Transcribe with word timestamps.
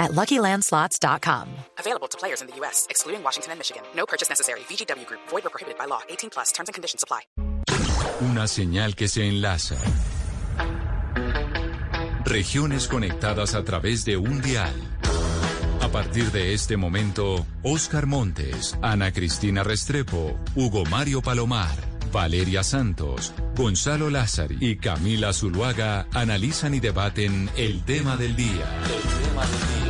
at 0.00 0.10
LuckyLandSlots.com. 0.12 1.46
Available 1.78 2.08
to 2.08 2.18
players 2.18 2.40
in 2.42 2.48
the 2.48 2.56
U.S., 2.56 2.88
excluding 2.90 3.22
Washington 3.22 3.52
and 3.52 3.60
Michigan. 3.60 3.82
No 3.94 4.06
purchase 4.06 4.28
necessary. 4.28 4.60
VGW 4.60 5.06
Group. 5.06 5.20
Void 5.28 5.46
or 5.46 5.50
prohibited 5.50 5.78
by 5.78 5.84
law. 5.84 6.00
18 6.08 6.30
plus. 6.30 6.50
Terms 6.50 6.68
and 6.68 6.74
conditions 6.74 7.04
apply. 7.04 7.20
Una 8.22 8.48
señal 8.48 8.96
que 8.96 9.06
se 9.08 9.28
enlaza. 9.28 9.76
Regiones 12.24 12.86
conectadas 12.86 13.54
a 13.54 13.64
través 13.64 14.04
de 14.04 14.16
un 14.16 14.40
dial. 14.42 14.74
A 15.80 15.88
partir 15.88 16.30
de 16.30 16.54
este 16.54 16.76
momento, 16.76 17.46
Oscar 17.64 18.06
Montes, 18.06 18.78
Ana 18.82 19.12
Cristina 19.12 19.64
Restrepo, 19.64 20.38
Hugo 20.54 20.84
Mario 20.84 21.22
Palomar, 21.22 21.74
Valeria 22.12 22.62
Santos, 22.62 23.32
Gonzalo 23.56 24.10
Lázari 24.10 24.58
y 24.60 24.76
Camila 24.76 25.32
Zuluaga 25.32 26.06
analizan 26.12 26.74
y 26.74 26.80
debaten 26.80 27.50
el 27.56 27.82
tema 27.84 28.16
del 28.16 28.36
día. 28.36 28.80
El 28.84 29.28
tema 29.28 29.46
del 29.46 29.84
día. 29.84 29.89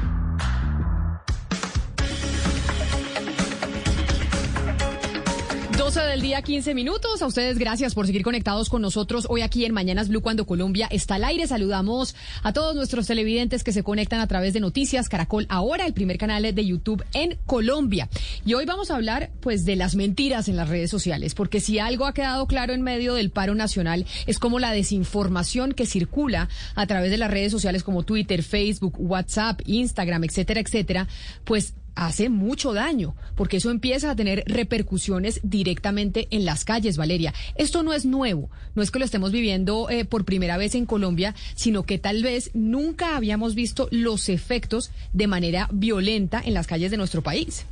12 5.77 6.01
del 6.01 6.21
día, 6.21 6.41
15 6.41 6.73
minutos. 6.73 7.21
A 7.21 7.27
ustedes 7.27 7.57
gracias 7.57 7.93
por 7.93 8.05
seguir 8.05 8.23
conectados 8.23 8.69
con 8.69 8.81
nosotros 8.81 9.25
hoy 9.29 9.41
aquí 9.41 9.65
en 9.65 9.73
Mañanas 9.73 10.09
Blue 10.09 10.21
cuando 10.21 10.45
Colombia 10.45 10.87
está 10.91 11.15
al 11.15 11.23
aire. 11.23 11.47
Saludamos 11.47 12.15
a 12.43 12.53
todos 12.53 12.75
nuestros 12.75 13.07
televidentes 13.07 13.63
que 13.63 13.71
se 13.71 13.83
conectan 13.83 14.19
a 14.19 14.27
través 14.27 14.53
de 14.53 14.59
Noticias 14.59 15.09
Caracol 15.09 15.45
Ahora, 15.49 15.85
el 15.85 15.93
primer 15.93 16.17
canal 16.17 16.43
de 16.53 16.65
YouTube 16.65 17.03
en 17.13 17.37
Colombia. 17.45 18.09
Y 18.45 18.53
hoy 18.53 18.65
vamos 18.65 18.91
a 18.91 18.95
hablar 18.95 19.31
pues 19.39 19.65
de 19.65 19.75
las 19.75 19.95
mentiras 19.95 20.47
en 20.47 20.57
las 20.57 20.69
redes 20.69 20.91
sociales, 20.91 21.35
porque 21.35 21.59
si 21.59 21.79
algo 21.79 22.05
ha 22.05 22.13
quedado 22.13 22.47
claro 22.47 22.73
en 22.73 22.81
medio 22.81 23.13
del 23.13 23.31
paro 23.31 23.55
nacional 23.55 24.05
es 24.27 24.39
como 24.39 24.59
la 24.59 24.71
desinformación 24.71 25.73
que 25.73 25.85
circula 25.85 26.49
a 26.75 26.87
través 26.87 27.11
de 27.11 27.17
las 27.17 27.31
redes 27.31 27.51
sociales 27.51 27.83
como 27.83 28.03
Twitter, 28.03 28.43
Facebook, 28.43 28.95
WhatsApp, 28.97 29.61
Instagram, 29.65 30.23
etcétera, 30.23 30.59
etcétera, 30.59 31.07
pues 31.43 31.73
hace 31.95 32.29
mucho 32.29 32.73
daño, 32.73 33.15
porque 33.35 33.57
eso 33.57 33.71
empieza 33.71 34.11
a 34.11 34.15
tener 34.15 34.43
repercusiones 34.47 35.39
directamente 35.43 36.27
en 36.31 36.45
las 36.45 36.65
calles, 36.65 36.97
Valeria. 36.97 37.33
Esto 37.55 37.83
no 37.83 37.93
es 37.93 38.05
nuevo, 38.05 38.49
no 38.75 38.81
es 38.81 38.91
que 38.91 38.99
lo 38.99 39.05
estemos 39.05 39.31
viviendo 39.31 39.89
eh, 39.89 40.05
por 40.05 40.25
primera 40.25 40.57
vez 40.57 40.75
en 40.75 40.85
Colombia, 40.85 41.35
sino 41.55 41.83
que 41.83 41.97
tal 41.97 42.23
vez 42.23 42.51
nunca 42.53 43.15
habíamos 43.15 43.55
visto 43.55 43.87
los 43.91 44.29
efectos 44.29 44.91
de 45.13 45.27
manera 45.27 45.69
violenta 45.71 46.41
en 46.43 46.53
las 46.53 46.67
calles 46.67 46.91
de 46.91 46.97
nuestro 46.97 47.21
país. 47.21 47.65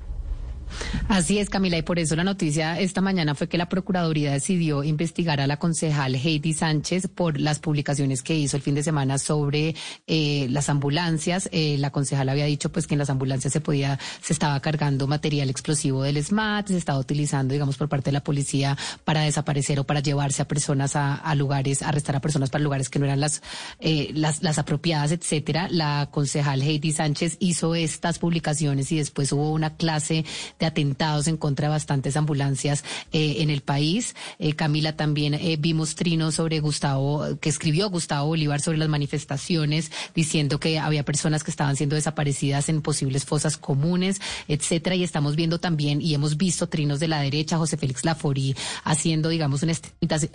Así 1.07 1.39
es, 1.39 1.49
Camila, 1.49 1.77
y 1.77 1.81
por 1.81 1.99
eso 1.99 2.15
la 2.15 2.23
noticia 2.23 2.79
esta 2.79 3.01
mañana 3.01 3.35
fue 3.35 3.47
que 3.47 3.57
la 3.57 3.69
Procuraduría 3.69 4.31
decidió 4.31 4.83
investigar 4.83 5.41
a 5.41 5.47
la 5.47 5.57
concejal 5.57 6.15
Heidi 6.15 6.53
Sánchez 6.53 7.07
por 7.07 7.39
las 7.39 7.59
publicaciones 7.59 8.21
que 8.23 8.35
hizo 8.35 8.57
el 8.57 8.63
fin 8.63 8.75
de 8.75 8.83
semana 8.83 9.17
sobre 9.17 9.75
eh, 10.07 10.47
las 10.49 10.69
ambulancias. 10.69 11.49
Eh, 11.51 11.77
la 11.79 11.91
concejal 11.91 12.29
había 12.29 12.45
dicho 12.45 12.71
pues 12.71 12.87
que 12.87 12.95
en 12.95 12.99
las 12.99 13.09
ambulancias 13.09 13.53
se 13.53 13.61
podía, 13.61 13.99
se 14.21 14.33
estaba 14.33 14.59
cargando 14.59 15.07
material 15.07 15.49
explosivo 15.49 16.03
del 16.03 16.23
SMAT, 16.23 16.67
se 16.67 16.77
estaba 16.77 16.99
utilizando, 16.99 17.53
digamos, 17.53 17.77
por 17.77 17.89
parte 17.89 18.09
de 18.09 18.13
la 18.13 18.23
policía 18.23 18.77
para 19.03 19.21
desaparecer 19.21 19.79
o 19.79 19.83
para 19.83 19.99
llevarse 19.99 20.41
a 20.41 20.47
personas 20.47 20.95
a, 20.95 21.15
a 21.15 21.35
lugares, 21.35 21.81
arrestar 21.81 22.15
a 22.15 22.21
personas 22.21 22.49
para 22.49 22.63
lugares 22.63 22.89
que 22.89 22.99
no 22.99 23.05
eran 23.05 23.19
las, 23.19 23.41
eh, 23.79 24.11
las, 24.13 24.43
las 24.43 24.59
apropiadas, 24.59 25.11
etcétera. 25.11 25.67
La 25.69 26.09
concejal 26.11 26.61
Heidi 26.61 26.91
Sánchez 26.91 27.37
hizo 27.39 27.75
estas 27.75 28.19
publicaciones 28.19 28.91
y 28.91 28.97
después 28.97 29.31
hubo 29.31 29.51
una 29.51 29.75
clase 29.75 30.25
de 30.59 30.65
atentados 30.65 31.27
en 31.27 31.37
contra 31.37 31.67
de 31.67 31.71
bastantes 31.71 32.17
ambulancias 32.17 32.83
eh, 33.11 33.37
en 33.39 33.49
el 33.49 33.61
país. 33.61 34.15
Eh, 34.37 34.53
Camila, 34.53 34.95
también 34.95 35.33
eh, 35.33 35.57
vimos 35.59 35.95
trinos 35.95 36.35
sobre 36.35 36.59
Gustavo, 36.59 37.37
que 37.39 37.49
escribió 37.49 37.89
Gustavo 37.89 38.27
Bolívar 38.27 38.61
sobre 38.61 38.77
las 38.77 38.89
manifestaciones, 38.89 39.91
diciendo 40.13 40.59
que 40.59 40.79
había 40.79 41.03
personas 41.03 41.43
que 41.43 41.51
estaban 41.51 41.75
siendo 41.75 41.95
desaparecidas 41.95 42.69
en 42.69 42.81
posibles 42.81 43.25
fosas 43.25 43.57
comunes, 43.57 44.21
etcétera. 44.47 44.95
Y 44.95 45.03
estamos 45.03 45.35
viendo 45.35 45.59
también, 45.59 46.01
y 46.01 46.13
hemos 46.13 46.37
visto 46.37 46.67
trinos 46.67 46.99
de 46.99 47.07
la 47.07 47.21
derecha, 47.21 47.57
José 47.57 47.77
Félix 47.77 48.05
Laforí, 48.05 48.55
haciendo, 48.83 49.29
digamos, 49.29 49.63
una 49.63 49.73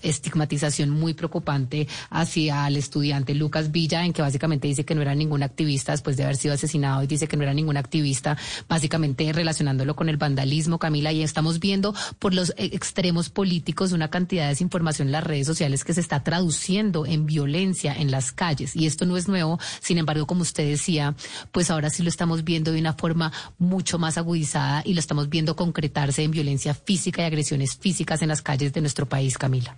estigmatización 0.02 0.90
muy 0.90 1.14
preocupante 1.14 1.86
hacia 2.10 2.66
el 2.66 2.76
estudiante 2.76 3.34
Lucas 3.34 3.70
Villa, 3.70 4.04
en 4.04 4.12
que 4.12 4.22
básicamente 4.22 4.68
dice 4.68 4.84
que 4.84 4.94
no 4.94 5.02
era 5.02 5.14
ningún 5.14 5.42
activista 5.42 5.92
después 5.92 6.16
de 6.16 6.24
haber 6.24 6.36
sido 6.36 6.54
asesinado 6.54 7.02
y 7.02 7.06
dice 7.06 7.28
que 7.28 7.36
no 7.36 7.42
era 7.42 7.54
ningún 7.54 7.76
activista, 7.76 8.36
básicamente 8.68 9.32
relacionándolo 9.32 9.94
con 9.94 10.08
el 10.08 10.13
vandalismo, 10.16 10.78
Camila, 10.78 11.12
y 11.12 11.22
estamos 11.22 11.60
viendo 11.60 11.94
por 12.18 12.34
los 12.34 12.50
e-, 12.56 12.66
extremos 12.66 13.30
políticos 13.30 13.92
una 13.92 14.10
cantidad 14.10 14.44
de 14.44 14.50
desinformación 14.50 15.08
en 15.08 15.12
las 15.12 15.24
redes 15.24 15.46
sociales 15.46 15.84
que 15.84 15.94
se 15.94 16.00
está 16.00 16.22
traduciendo 16.22 17.06
en 17.06 17.26
violencia 17.26 17.94
en 17.94 18.10
las 18.10 18.32
calles. 18.32 18.76
Y 18.76 18.86
esto 18.86 19.06
no 19.06 19.16
es 19.16 19.28
nuevo, 19.28 19.58
sin 19.80 19.98
embargo, 19.98 20.26
como 20.26 20.42
usted 20.42 20.68
decía, 20.68 21.14
pues 21.52 21.70
ahora 21.70 21.90
sí 21.90 22.02
lo 22.02 22.08
estamos 22.08 22.44
viendo 22.44 22.72
de 22.72 22.80
una 22.80 22.94
forma 22.94 23.32
mucho 23.58 23.98
más 23.98 24.18
agudizada 24.18 24.82
y 24.84 24.94
lo 24.94 25.00
estamos 25.00 25.28
viendo 25.28 25.56
concretarse 25.56 26.22
en 26.22 26.30
violencia 26.30 26.74
física 26.74 27.22
y 27.22 27.26
agresiones 27.26 27.76
físicas 27.76 28.22
en 28.22 28.28
las 28.28 28.42
calles 28.42 28.72
de 28.72 28.80
nuestro 28.80 29.08
país, 29.08 29.38
Camila. 29.38 29.76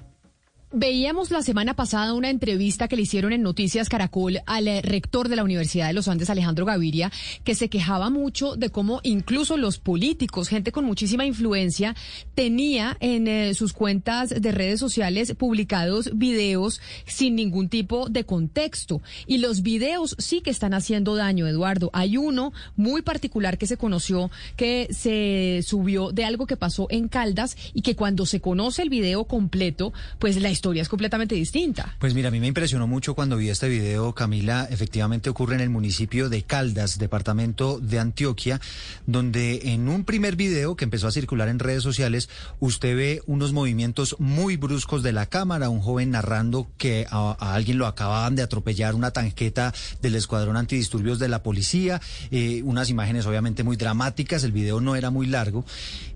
Veíamos 0.78 1.30
la 1.30 1.40
semana 1.40 1.72
pasada 1.72 2.12
una 2.12 2.28
entrevista 2.28 2.86
que 2.86 2.96
le 2.96 3.02
hicieron 3.02 3.32
en 3.32 3.40
Noticias 3.40 3.88
Caracol 3.88 4.40
al 4.44 4.68
eh, 4.68 4.82
rector 4.82 5.30
de 5.30 5.36
la 5.36 5.42
Universidad 5.42 5.86
de 5.86 5.94
los 5.94 6.06
Andes, 6.06 6.28
Alejandro 6.28 6.66
Gaviria, 6.66 7.10
que 7.44 7.54
se 7.54 7.70
quejaba 7.70 8.10
mucho 8.10 8.56
de 8.56 8.68
cómo 8.68 9.00
incluso 9.02 9.56
los 9.56 9.78
políticos, 9.78 10.50
gente 10.50 10.72
con 10.72 10.84
muchísima 10.84 11.24
influencia, 11.24 11.96
tenía 12.34 12.98
en 13.00 13.26
eh, 13.26 13.54
sus 13.54 13.72
cuentas 13.72 14.28
de 14.28 14.52
redes 14.52 14.78
sociales 14.78 15.32
publicados 15.38 16.10
videos 16.12 16.82
sin 17.06 17.36
ningún 17.36 17.70
tipo 17.70 18.10
de 18.10 18.24
contexto. 18.24 19.00
Y 19.26 19.38
los 19.38 19.62
videos 19.62 20.14
sí 20.18 20.42
que 20.42 20.50
están 20.50 20.74
haciendo 20.74 21.16
daño, 21.16 21.46
Eduardo. 21.46 21.88
Hay 21.94 22.18
uno 22.18 22.52
muy 22.76 23.00
particular 23.00 23.56
que 23.56 23.66
se 23.66 23.78
conoció 23.78 24.30
que 24.56 24.88
se 24.90 25.62
subió 25.66 26.12
de 26.12 26.26
algo 26.26 26.46
que 26.46 26.58
pasó 26.58 26.86
en 26.90 27.08
Caldas 27.08 27.56
y 27.72 27.80
que 27.80 27.96
cuando 27.96 28.26
se 28.26 28.42
conoce 28.42 28.82
el 28.82 28.90
video 28.90 29.24
completo, 29.24 29.94
pues 30.18 30.36
la 30.38 30.50
historia 30.50 30.65
es 30.74 30.88
completamente 30.88 31.34
distinta. 31.34 31.96
Pues 31.98 32.14
mira, 32.14 32.28
a 32.28 32.30
mí 32.30 32.40
me 32.40 32.48
impresionó 32.48 32.86
mucho 32.86 33.14
cuando 33.14 33.36
vi 33.36 33.48
este 33.48 33.68
video, 33.68 34.14
Camila. 34.14 34.66
Efectivamente 34.70 35.30
ocurre 35.30 35.54
en 35.54 35.60
el 35.60 35.70
municipio 35.70 36.28
de 36.28 36.42
Caldas, 36.42 36.98
departamento 36.98 37.78
de 37.80 37.98
Antioquia, 37.98 38.60
donde 39.06 39.72
en 39.72 39.88
un 39.88 40.04
primer 40.04 40.36
video 40.36 40.76
que 40.76 40.84
empezó 40.84 41.06
a 41.08 41.12
circular 41.12 41.48
en 41.48 41.58
redes 41.58 41.82
sociales, 41.82 42.28
usted 42.60 42.96
ve 42.96 43.22
unos 43.26 43.52
movimientos 43.52 44.16
muy 44.18 44.56
bruscos 44.56 45.02
de 45.02 45.12
la 45.12 45.26
cámara, 45.26 45.68
un 45.70 45.80
joven 45.80 46.10
narrando 46.10 46.68
que 46.76 47.06
a, 47.10 47.32
alguien 47.54 47.78
lo 47.78 47.86
acababan 47.86 48.36
de 48.36 48.42
atropellar 48.42 48.94
una 48.94 49.12
tanqueta 49.12 49.72
del 50.02 50.14
escuadrón 50.14 50.56
antidisturbios 50.56 51.18
de 51.18 51.28
la 51.28 51.42
policía, 51.42 52.00
eh, 52.30 52.62
unas 52.64 52.90
imágenes 52.90 53.26
obviamente 53.26 53.64
muy 53.64 53.76
dramáticas, 53.76 54.44
el 54.44 54.52
video 54.52 54.80
no 54.80 54.96
era 54.96 55.10
muy 55.10 55.26
largo, 55.26 55.64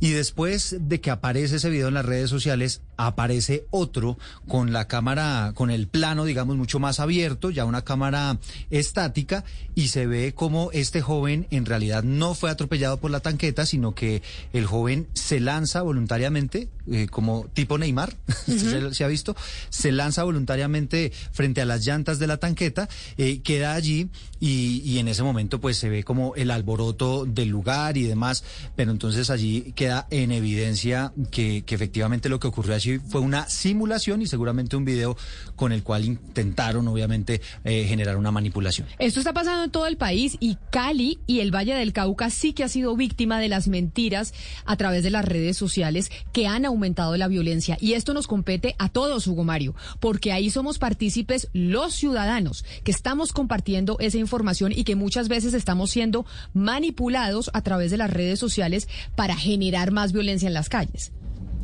y 0.01 0.11
después 0.11 0.77
de 0.81 1.01
que 1.01 1.11
aparece 1.11 1.57
ese 1.57 1.71
video 1.71 1.89
en 1.89 1.95
las 1.95 2.05
redes 2.05 2.31
sociales, 2.31 2.83
aparece 2.97 3.67
otro 3.71 4.19
con 4.49 4.73
la 4.73 4.87
cámara, 4.89 5.53
con 5.55 5.71
el 5.71 5.87
plano, 5.87 6.25
digamos, 6.25 6.57
mucho 6.57 6.79
más 6.79 7.01
abierto, 7.01 7.51
ya 7.51 7.65
una 7.65 7.83
cámara 7.83 8.39
estática, 8.71 9.45
y 9.75 9.89
se 9.89 10.07
ve 10.07 10.33
como 10.35 10.71
este 10.73 11.01
joven 11.01 11.47
en 11.51 11.67
realidad 11.67 12.03
no 12.03 12.35
fue 12.35 12.51
atropellado 12.51 12.97
por 12.99 13.11
la 13.11 13.21
tanqueta, 13.21 13.67
sino 13.67 13.95
que 13.95 14.23
el 14.53 14.67
joven 14.67 15.07
se 15.15 15.41
lanza 15.41 15.83
voluntariamente, 15.83 16.69
eh, 16.91 17.07
como 17.11 17.47
tipo 17.53 17.79
Neymar, 17.79 18.17
se, 18.47 18.95
se, 18.95 19.05
ha 19.05 19.09
visto, 19.09 19.37
se 19.69 19.93
lanza 19.93 20.25
voluntariamente 20.25 21.13
frente 21.33 21.61
a 21.61 21.65
las 21.65 21.85
llantas 21.87 22.19
de 22.19 22.27
la 22.27 22.39
tanqueta, 22.39 22.89
eh, 23.17 23.41
queda 23.43 23.75
allí 23.75 24.09
y, 24.41 24.83
y 24.85 24.99
en 24.99 25.09
ese 25.09 25.23
momento 25.23 25.61
pues 25.61 25.77
se 25.77 25.89
ve 25.89 26.05
como 26.05 26.35
el 26.35 26.51
alboroto 26.51 27.25
del 27.27 27.49
lugar 27.49 27.97
y 27.97 28.05
demás, 28.05 28.45
pero 28.77 28.91
entonces 28.91 29.31
allí 29.31 29.73
queda 29.75 30.07
en 30.11 30.33
evidencia 30.33 31.13
que, 31.31 31.63
que 31.63 31.75
efectivamente 31.75 32.29
lo 32.29 32.41
que 32.41 32.49
ocurrió 32.49 32.75
allí 32.75 32.99
fue 32.99 33.21
una 33.21 33.49
simulación 33.49 34.23
y 34.23 34.27
seguramente 34.27 34.77
un 34.77 34.85
video 34.85 35.17
con 35.57 35.73
el 35.73 35.83
cual 35.83 36.05
intentaron 36.05 36.89
obviamente 36.89 37.41
eh, 37.65 37.85
generar 37.87 38.17
una 38.17 38.31
manipulación. 38.31 38.89
Esto 38.99 39.21
está 39.21 39.33
pasando 39.33 39.65
en 39.65 39.71
todo 39.71 39.87
el 39.87 39.97
país 39.97 40.37
y 40.41 40.57
Cali 40.71 41.19
y 41.27 41.41
el 41.41 41.55
Valle 41.55 41.75
del 41.75 41.93
Cauca 41.93 42.31
sí 42.31 42.53
que 42.53 42.65
ha 42.65 42.69
sido 42.69 42.97
víctima 42.97 43.41
de 43.41 43.49
las 43.49 43.69
mentiras 43.69 44.35
a 44.65 44.77
través 44.77 45.03
de 45.03 45.11
las 45.11 45.25
redes 45.25 45.57
sociales 45.57 46.11
que 46.33 46.47
han 46.47 46.65
aumentado 46.65 46.80
aumentado 46.81 47.15
la 47.19 47.29
violencia. 47.29 47.77
Y 47.79 47.93
esto 47.93 48.15
nos 48.15 48.27
compete 48.27 48.75
a 48.79 48.89
todos, 48.89 49.27
Hugo 49.27 49.45
Mario, 49.45 49.75
porque 50.01 50.33
ahí 50.33 50.49
somos 50.49 50.79
partícipes 50.79 51.49
los 51.53 51.95
ciudadanos 51.95 52.65
que 52.85 52.91
estamos 52.91 53.33
compartiendo 53.33 53.99
esa 54.01 54.17
información 54.17 54.73
y 54.73 54.85
que 54.85 54.97
muchas 54.97 55.29
veces 55.29 55.53
estamos 55.53 55.91
siendo 55.91 56.25
manipulados 56.55 57.51
a 57.53 57.61
través 57.61 57.91
de 57.91 57.99
las 57.99 58.11
redes 58.11 58.39
sociales 58.39 58.89
para 59.15 59.37
generar 59.37 59.91
más 59.91 60.13
violencia 60.13 60.47
en 60.47 60.55
las 60.55 60.71
calles. 60.71 61.13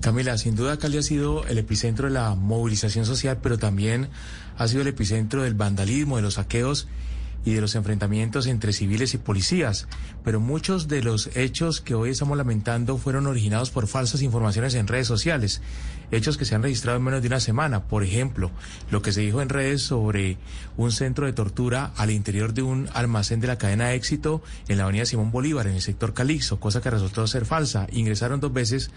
Camila, 0.01 0.37
sin 0.37 0.55
duda 0.55 0.79
Cali 0.79 0.99
ha 0.99 1.03
sido 1.03 1.47
el 1.47 1.57
epicentro 1.57 2.09
de 2.09 2.13
la 2.13 2.35
movilización 2.35 3.07
social, 3.07 3.39
pero 3.43 3.59
también 3.59 4.09
ha 4.59 4.69
sido 4.69 4.83
el 4.83 4.89
epicentro 4.89 5.43
del 5.43 5.55
vandalismo, 5.55 6.17
de 6.17 6.23
los 6.23 6.35
saqueos 6.35 6.87
y 7.47 7.55
de 7.55 7.61
los 7.61 7.77
enfrentamientos 7.77 8.49
entre 8.49 8.73
civiles 8.73 9.15
y 9.15 9.19
policías. 9.19 9.87
Pero 10.25 10.41
muchos 10.41 10.89
de 10.89 11.01
los 11.01 11.35
hechos 11.37 11.81
que 11.81 11.95
hoy 11.95 12.11
estamos 12.11 12.37
lamentando 12.37 12.99
fueron 12.99 13.29
originados 13.29 13.71
por 13.71 13.87
falsas 13.87 14.21
informaciones 14.21 14.75
en 14.75 14.89
redes 14.89 15.07
sociales, 15.07 15.63
hechos 16.11 16.37
que 16.37 16.45
se 16.45 16.55
han 16.55 16.63
registrado 16.63 16.99
en 16.99 17.05
menos 17.05 17.23
de 17.23 17.29
una 17.29 17.41
semana. 17.41 17.85
Por 17.85 18.03
ejemplo, 18.03 18.51
lo 18.91 19.03
que 19.03 19.13
se 19.13 19.21
dijo 19.21 19.43
en 19.43 19.49
redes 19.49 19.83
sobre 19.83 20.39
un 20.77 20.93
centro 20.93 21.27
de 21.27 21.33
tortura 21.33 21.93
al 21.97 22.11
interior 22.11 22.55
de 22.55 22.63
un 22.63 22.89
almacén 22.95 23.41
de 23.41 23.47
la 23.47 23.59
cadena 23.59 23.93
Éxito 23.93 24.43
en 24.69 24.79
la 24.79 24.85
avenida 24.85 25.07
Simón 25.07 25.31
Bolívar, 25.31 25.67
en 25.67 25.75
el 25.75 25.83
sector 25.83 26.15
Calixto, 26.15 26.61
cosa 26.61 26.81
que 26.81 26.91
resultó 26.91 27.27
ser 27.27 27.45
falsa. 27.45 27.87
Ingresaron 27.93 28.41
dos 28.41 28.53
veces 28.53 28.91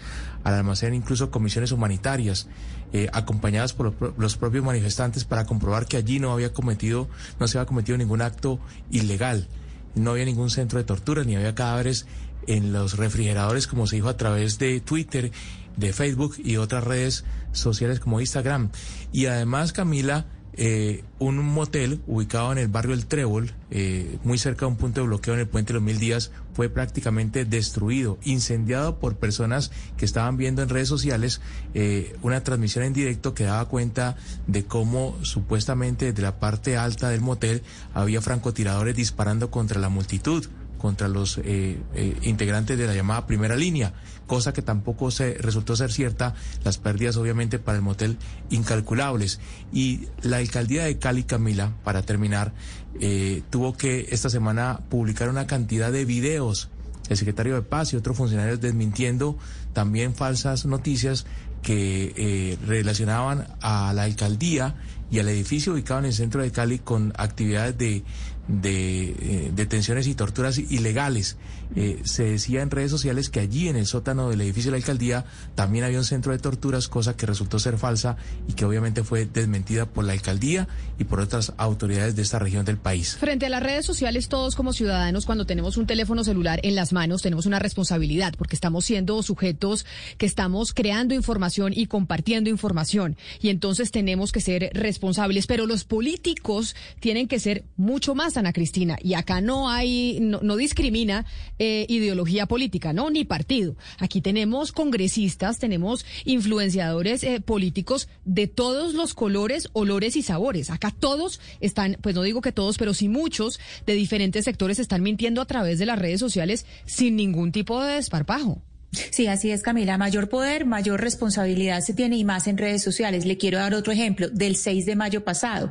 al 0.44 0.54
almacén 0.54 0.94
incluso 0.94 1.30
comisiones 1.30 1.72
humanitarias. 1.72 2.48
Eh, 2.92 3.08
acompañadas 3.12 3.72
por 3.72 3.94
los 4.18 4.36
propios 4.36 4.64
manifestantes 4.64 5.24
para 5.24 5.44
comprobar 5.46 5.86
que 5.86 5.96
allí 5.96 6.18
no 6.18 6.32
había 6.32 6.52
cometido, 6.52 7.08
no 7.38 7.46
se 7.46 7.56
había 7.56 7.66
cometido 7.66 7.96
ningún 7.96 8.20
acto 8.20 8.58
ilegal. 8.90 9.46
No 9.94 10.12
había 10.12 10.24
ningún 10.24 10.50
centro 10.50 10.78
de 10.78 10.84
tortura, 10.84 11.24
ni 11.24 11.36
había 11.36 11.54
cadáveres 11.54 12.06
en 12.46 12.72
los 12.72 12.96
refrigeradores, 12.96 13.66
como 13.66 13.86
se 13.86 13.96
dijo 13.96 14.08
a 14.08 14.16
través 14.16 14.58
de 14.58 14.80
Twitter, 14.80 15.30
de 15.76 15.92
Facebook 15.92 16.36
y 16.42 16.56
otras 16.56 16.84
redes 16.84 17.24
sociales 17.52 18.00
como 18.00 18.20
Instagram. 18.20 18.70
Y 19.12 19.26
además, 19.26 19.72
Camila, 19.72 20.26
eh, 20.62 21.04
un 21.18 21.38
motel 21.38 22.02
ubicado 22.06 22.52
en 22.52 22.58
el 22.58 22.68
barrio 22.68 22.92
El 22.92 23.06
Trébol, 23.06 23.54
eh, 23.70 24.18
muy 24.24 24.36
cerca 24.36 24.66
de 24.66 24.72
un 24.72 24.76
punto 24.76 25.00
de 25.00 25.06
bloqueo 25.06 25.32
en 25.32 25.40
el 25.40 25.48
puente 25.48 25.72
de 25.72 25.78
los 25.78 25.82
Mil 25.82 25.98
Días, 25.98 26.32
fue 26.52 26.68
prácticamente 26.68 27.46
destruido, 27.46 28.18
incendiado 28.24 28.98
por 28.98 29.16
personas 29.16 29.70
que 29.96 30.04
estaban 30.04 30.36
viendo 30.36 30.62
en 30.62 30.68
redes 30.68 30.88
sociales 30.88 31.40
eh, 31.72 32.14
una 32.20 32.42
transmisión 32.44 32.84
en 32.84 32.92
directo 32.92 33.32
que 33.32 33.44
daba 33.44 33.64
cuenta 33.68 34.18
de 34.46 34.64
cómo 34.64 35.16
supuestamente 35.22 36.04
desde 36.04 36.20
la 36.20 36.38
parte 36.38 36.76
alta 36.76 37.08
del 37.08 37.22
motel 37.22 37.62
había 37.94 38.20
francotiradores 38.20 38.94
disparando 38.94 39.50
contra 39.50 39.80
la 39.80 39.88
multitud 39.88 40.46
contra 40.80 41.08
los 41.08 41.38
eh, 41.38 41.78
eh, 41.94 42.16
integrantes 42.22 42.76
de 42.76 42.86
la 42.86 42.94
llamada 42.94 43.26
primera 43.26 43.54
línea, 43.54 43.92
cosa 44.30 44.52
que 44.52 44.62
tampoco 44.62 45.10
se 45.10 45.34
resultó 45.34 45.74
ser 45.74 45.90
cierta, 45.90 46.36
las 46.62 46.78
pérdidas 46.78 47.16
obviamente 47.16 47.58
para 47.58 47.78
el 47.78 47.82
motel 47.82 48.16
incalculables. 48.48 49.40
Y 49.72 50.06
la 50.22 50.36
alcaldía 50.36 50.84
de 50.84 50.98
Cali, 51.00 51.24
Camila, 51.24 51.74
para 51.82 52.02
terminar, 52.02 52.52
eh, 53.00 53.42
tuvo 53.50 53.76
que 53.76 54.06
esta 54.12 54.30
semana 54.30 54.82
publicar 54.88 55.30
una 55.30 55.48
cantidad 55.48 55.90
de 55.90 56.04
videos, 56.04 56.68
el 57.08 57.16
secretario 57.16 57.56
de 57.56 57.62
Paz 57.62 57.92
y 57.92 57.96
otros 57.96 58.16
funcionarios 58.16 58.60
desmintiendo 58.60 59.36
también 59.72 60.14
falsas 60.14 60.64
noticias 60.64 61.26
que 61.60 62.56
relacionaban 62.64 63.48
a 63.60 63.92
la 63.92 64.04
alcaldía 64.04 64.76
y 65.10 65.18
al 65.18 65.28
edificio 65.28 65.72
ubicado 65.72 65.98
en 65.98 66.06
el 66.06 66.14
centro 66.14 66.40
de 66.40 66.52
Cali 66.52 66.78
con 66.78 67.12
actividades 67.16 67.76
de 67.76 68.04
de 68.50 69.10
eh, 69.10 69.52
detenciones 69.54 70.06
y 70.06 70.14
torturas 70.14 70.58
ilegales. 70.58 71.36
Eh, 71.76 72.00
se 72.04 72.24
decía 72.24 72.62
en 72.62 72.70
redes 72.70 72.90
sociales 72.90 73.30
que 73.30 73.40
allí 73.40 73.68
en 73.68 73.76
el 73.76 73.86
sótano 73.86 74.30
del 74.30 74.40
edificio 74.40 74.70
de 74.70 74.78
la 74.78 74.82
alcaldía 74.82 75.24
también 75.54 75.84
había 75.84 75.98
un 75.98 76.04
centro 76.04 76.32
de 76.32 76.38
torturas, 76.38 76.88
cosa 76.88 77.16
que 77.16 77.26
resultó 77.26 77.58
ser 77.58 77.78
falsa 77.78 78.16
y 78.48 78.54
que 78.54 78.64
obviamente 78.64 79.04
fue 79.04 79.26
desmentida 79.26 79.86
por 79.86 80.04
la 80.04 80.12
alcaldía 80.12 80.68
y 80.98 81.04
por 81.04 81.20
otras 81.20 81.52
autoridades 81.56 82.16
de 82.16 82.22
esta 82.22 82.38
región 82.38 82.64
del 82.64 82.76
país. 82.76 83.16
Frente 83.16 83.46
a 83.46 83.48
las 83.48 83.62
redes 83.62 83.86
sociales, 83.86 84.28
todos 84.28 84.56
como 84.56 84.72
ciudadanos, 84.72 85.26
cuando 85.26 85.46
tenemos 85.46 85.76
un 85.76 85.86
teléfono 85.86 86.24
celular 86.24 86.60
en 86.62 86.74
las 86.74 86.92
manos, 86.92 87.22
tenemos 87.22 87.46
una 87.46 87.58
responsabilidad 87.58 88.34
porque 88.36 88.56
estamos 88.56 88.84
siendo 88.84 89.22
sujetos 89.22 89.86
que 90.18 90.26
estamos 90.26 90.72
creando 90.72 91.14
información 91.14 91.72
y 91.74 91.86
compartiendo 91.86 92.50
información. 92.50 93.16
Y 93.40 93.48
entonces 93.48 93.90
tenemos 93.90 94.32
que 94.32 94.40
ser 94.40 94.70
responsables, 94.74 95.46
pero 95.46 95.66
los 95.66 95.84
políticos 95.84 96.74
tienen 97.00 97.28
que 97.28 97.38
ser 97.38 97.64
mucho 97.76 98.14
más 98.14 98.36
Ana 98.36 98.52
Cristina, 98.52 98.96
y 99.02 99.14
acá 99.14 99.40
no 99.40 99.70
hay, 99.70 100.18
no, 100.20 100.56
discrimina 100.56 101.26
eh, 101.60 101.84
ideología 101.90 102.46
política, 102.46 102.94
no, 102.94 103.10
ni 103.10 103.24
partido. 103.24 103.76
Aquí 103.98 104.22
tenemos 104.22 104.72
congresistas, 104.72 105.58
tenemos 105.58 106.06
influenciadores 106.24 107.22
eh, 107.22 107.40
políticos 107.40 108.08
de 108.24 108.46
todos 108.46 108.94
los 108.94 109.12
colores, 109.12 109.68
olores 109.74 110.16
y 110.16 110.22
sabores. 110.22 110.70
Acá 110.70 110.90
todos 110.90 111.38
están, 111.60 111.98
pues 112.00 112.14
no 112.14 112.22
digo 112.22 112.40
que 112.40 112.50
todos, 112.50 112.78
pero 112.78 112.94
sí 112.94 113.10
muchos 113.10 113.60
de 113.84 113.92
diferentes 113.92 114.46
sectores 114.46 114.78
están 114.78 115.02
mintiendo 115.02 115.42
a 115.42 115.46
través 115.46 115.78
de 115.78 115.84
las 115.84 115.98
redes 115.98 116.18
sociales 116.18 116.64
sin 116.86 117.14
ningún 117.14 117.52
tipo 117.52 117.82
de 117.84 117.96
desparpajo. 117.96 118.62
Sí, 118.92 119.28
así 119.28 119.52
es, 119.52 119.62
Camila. 119.62 119.96
Mayor 119.98 120.28
poder, 120.28 120.66
mayor 120.66 121.00
responsabilidad 121.00 121.80
se 121.80 121.94
tiene 121.94 122.16
y 122.16 122.24
más 122.24 122.48
en 122.48 122.58
redes 122.58 122.82
sociales. 122.82 123.24
Le 123.24 123.36
quiero 123.36 123.58
dar 123.58 123.72
otro 123.72 123.92
ejemplo 123.92 124.28
del 124.28 124.56
6 124.56 124.84
de 124.84 124.96
mayo 124.96 125.22
pasado. 125.22 125.70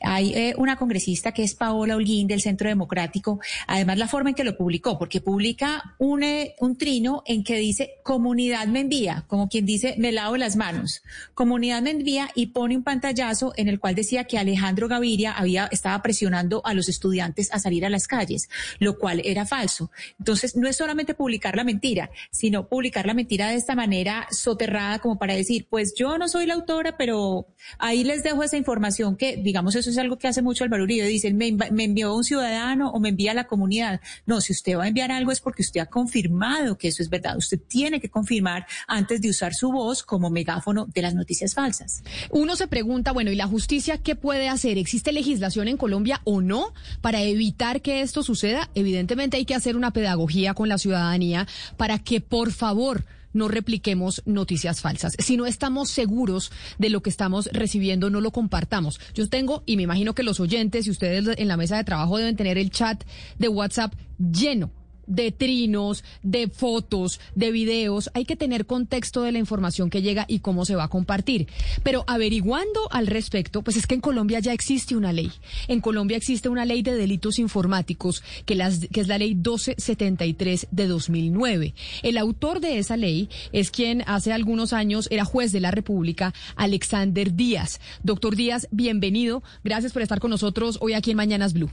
Hay 0.00 0.32
eh, 0.34 0.54
una 0.56 0.76
congresista 0.76 1.32
que 1.32 1.42
es 1.42 1.54
Paola 1.54 1.96
Holguín 1.96 2.28
del 2.28 2.40
Centro 2.40 2.68
Democrático. 2.68 3.40
Además, 3.66 3.98
la 3.98 4.06
forma 4.06 4.30
en 4.30 4.36
que 4.36 4.44
lo 4.44 4.56
publicó, 4.56 4.98
porque 4.98 5.20
publica 5.20 5.96
un, 5.98 6.22
eh, 6.22 6.54
un 6.60 6.76
trino 6.76 7.24
en 7.26 7.42
que 7.42 7.56
dice 7.56 7.94
comunidad 8.04 8.68
me 8.68 8.80
envía, 8.80 9.24
como 9.26 9.48
quien 9.48 9.66
dice 9.66 9.96
me 9.98 10.12
lavo 10.12 10.36
las 10.36 10.54
manos. 10.54 11.02
Comunidad 11.34 11.82
me 11.82 11.90
envía 11.90 12.30
y 12.36 12.48
pone 12.48 12.76
un 12.76 12.84
pantallazo 12.84 13.52
en 13.56 13.66
el 13.66 13.80
cual 13.80 13.96
decía 13.96 14.24
que 14.24 14.38
Alejandro 14.38 14.86
Gaviria 14.86 15.32
había, 15.32 15.68
estaba 15.72 16.00
presionando 16.02 16.62
a 16.64 16.74
los 16.74 16.88
estudiantes 16.88 17.52
a 17.52 17.58
salir 17.58 17.84
a 17.84 17.90
las 17.90 18.06
calles, 18.06 18.48
lo 18.78 18.96
cual 18.96 19.22
era 19.24 19.44
falso. 19.44 19.90
Entonces, 20.20 20.54
no 20.54 20.68
es 20.68 20.76
solamente 20.76 21.14
publicar 21.14 21.56
la 21.56 21.64
mentira, 21.64 22.10
sino 22.30 22.59
publicar 22.68 23.06
la 23.06 23.14
mentira 23.14 23.48
de 23.48 23.56
esta 23.56 23.74
manera 23.74 24.26
soterrada 24.30 24.98
como 24.98 25.18
para 25.18 25.34
decir, 25.34 25.66
pues 25.68 25.94
yo 25.96 26.18
no 26.18 26.28
soy 26.28 26.46
la 26.46 26.54
autora, 26.54 26.96
pero 26.96 27.46
ahí 27.78 28.04
les 28.04 28.22
dejo 28.22 28.42
esa 28.42 28.56
información 28.56 29.16
que, 29.16 29.36
digamos, 29.36 29.74
eso 29.74 29.90
es 29.90 29.98
algo 29.98 30.18
que 30.18 30.28
hace 30.28 30.42
mucho 30.42 30.64
Álvaro 30.64 30.84
Uribe. 30.84 31.06
Dicen, 31.06 31.36
me, 31.36 31.52
me 31.52 31.84
envió 31.84 32.14
un 32.14 32.24
ciudadano 32.24 32.90
o 32.90 33.00
me 33.00 33.10
envía 33.10 33.34
la 33.34 33.46
comunidad. 33.46 34.00
No, 34.26 34.40
si 34.40 34.52
usted 34.52 34.76
va 34.76 34.84
a 34.84 34.88
enviar 34.88 35.12
algo 35.12 35.32
es 35.32 35.40
porque 35.40 35.62
usted 35.62 35.80
ha 35.80 35.86
confirmado 35.86 36.76
que 36.78 36.88
eso 36.88 37.02
es 37.02 37.08
verdad. 37.08 37.36
Usted 37.36 37.58
tiene 37.58 38.00
que 38.00 38.08
confirmar 38.08 38.66
antes 38.86 39.20
de 39.20 39.30
usar 39.30 39.54
su 39.54 39.70
voz 39.72 40.02
como 40.02 40.30
megáfono 40.30 40.86
de 40.86 41.02
las 41.02 41.14
noticias 41.14 41.54
falsas. 41.54 42.02
Uno 42.30 42.56
se 42.56 42.66
pregunta, 42.66 43.12
bueno, 43.12 43.30
¿y 43.30 43.36
la 43.36 43.46
justicia 43.46 43.98
qué 43.98 44.16
puede 44.16 44.48
hacer? 44.48 44.78
¿Existe 44.78 45.12
legislación 45.12 45.68
en 45.68 45.76
Colombia 45.76 46.20
o 46.24 46.40
no 46.40 46.72
para 47.00 47.22
evitar 47.22 47.82
que 47.82 48.00
esto 48.00 48.22
suceda? 48.22 48.70
Evidentemente 48.74 49.36
hay 49.36 49.44
que 49.44 49.54
hacer 49.54 49.76
una 49.76 49.92
pedagogía 49.92 50.54
con 50.54 50.68
la 50.68 50.78
ciudadanía 50.78 51.46
para 51.76 51.98
que 51.98 52.20
por 52.20 52.49
por 52.50 52.56
favor, 52.56 53.04
no 53.32 53.46
repliquemos 53.46 54.22
noticias 54.26 54.80
falsas. 54.80 55.14
Si 55.20 55.36
no 55.36 55.46
estamos 55.46 55.88
seguros 55.88 56.50
de 56.78 56.90
lo 56.90 57.00
que 57.00 57.08
estamos 57.08 57.48
recibiendo, 57.52 58.10
no 58.10 58.20
lo 58.20 58.32
compartamos. 58.32 58.98
Yo 59.14 59.28
tengo, 59.28 59.62
y 59.66 59.76
me 59.76 59.84
imagino 59.84 60.16
que 60.16 60.24
los 60.24 60.40
oyentes 60.40 60.88
y 60.88 60.90
ustedes 60.90 61.38
en 61.38 61.46
la 61.46 61.56
mesa 61.56 61.76
de 61.76 61.84
trabajo 61.84 62.18
deben 62.18 62.34
tener 62.34 62.58
el 62.58 62.72
chat 62.72 63.04
de 63.38 63.48
WhatsApp 63.48 63.94
lleno 64.18 64.72
de 65.10 65.32
trinos, 65.32 66.04
de 66.22 66.48
fotos, 66.48 67.20
de 67.34 67.50
videos. 67.50 68.10
Hay 68.14 68.24
que 68.24 68.36
tener 68.36 68.64
contexto 68.64 69.22
de 69.22 69.32
la 69.32 69.38
información 69.38 69.90
que 69.90 70.00
llega 70.00 70.24
y 70.28 70.38
cómo 70.38 70.64
se 70.64 70.76
va 70.76 70.84
a 70.84 70.88
compartir. 70.88 71.48
Pero 71.82 72.04
averiguando 72.06 72.80
al 72.90 73.06
respecto, 73.06 73.62
pues 73.62 73.76
es 73.76 73.86
que 73.86 73.96
en 73.96 74.00
Colombia 74.00 74.38
ya 74.38 74.52
existe 74.52 74.96
una 74.96 75.12
ley. 75.12 75.30
En 75.68 75.80
Colombia 75.80 76.16
existe 76.16 76.48
una 76.48 76.64
ley 76.64 76.82
de 76.82 76.94
delitos 76.94 77.38
informáticos, 77.38 78.22
que, 78.46 78.54
las, 78.54 78.86
que 78.92 79.00
es 79.00 79.08
la 79.08 79.18
ley 79.18 79.34
1273 79.34 80.68
de 80.70 80.86
2009. 80.86 81.74
El 82.02 82.16
autor 82.16 82.60
de 82.60 82.78
esa 82.78 82.96
ley 82.96 83.28
es 83.52 83.70
quien 83.70 84.02
hace 84.06 84.32
algunos 84.32 84.72
años 84.72 85.08
era 85.10 85.24
juez 85.24 85.52
de 85.52 85.60
la 85.60 85.72
República, 85.72 86.32
Alexander 86.56 87.34
Díaz. 87.34 87.80
Doctor 88.02 88.36
Díaz, 88.36 88.68
bienvenido. 88.70 89.42
Gracias 89.64 89.92
por 89.92 90.02
estar 90.02 90.20
con 90.20 90.30
nosotros 90.30 90.78
hoy 90.80 90.92
aquí 90.94 91.10
en 91.10 91.16
Mañanas 91.16 91.52
Blue. 91.52 91.70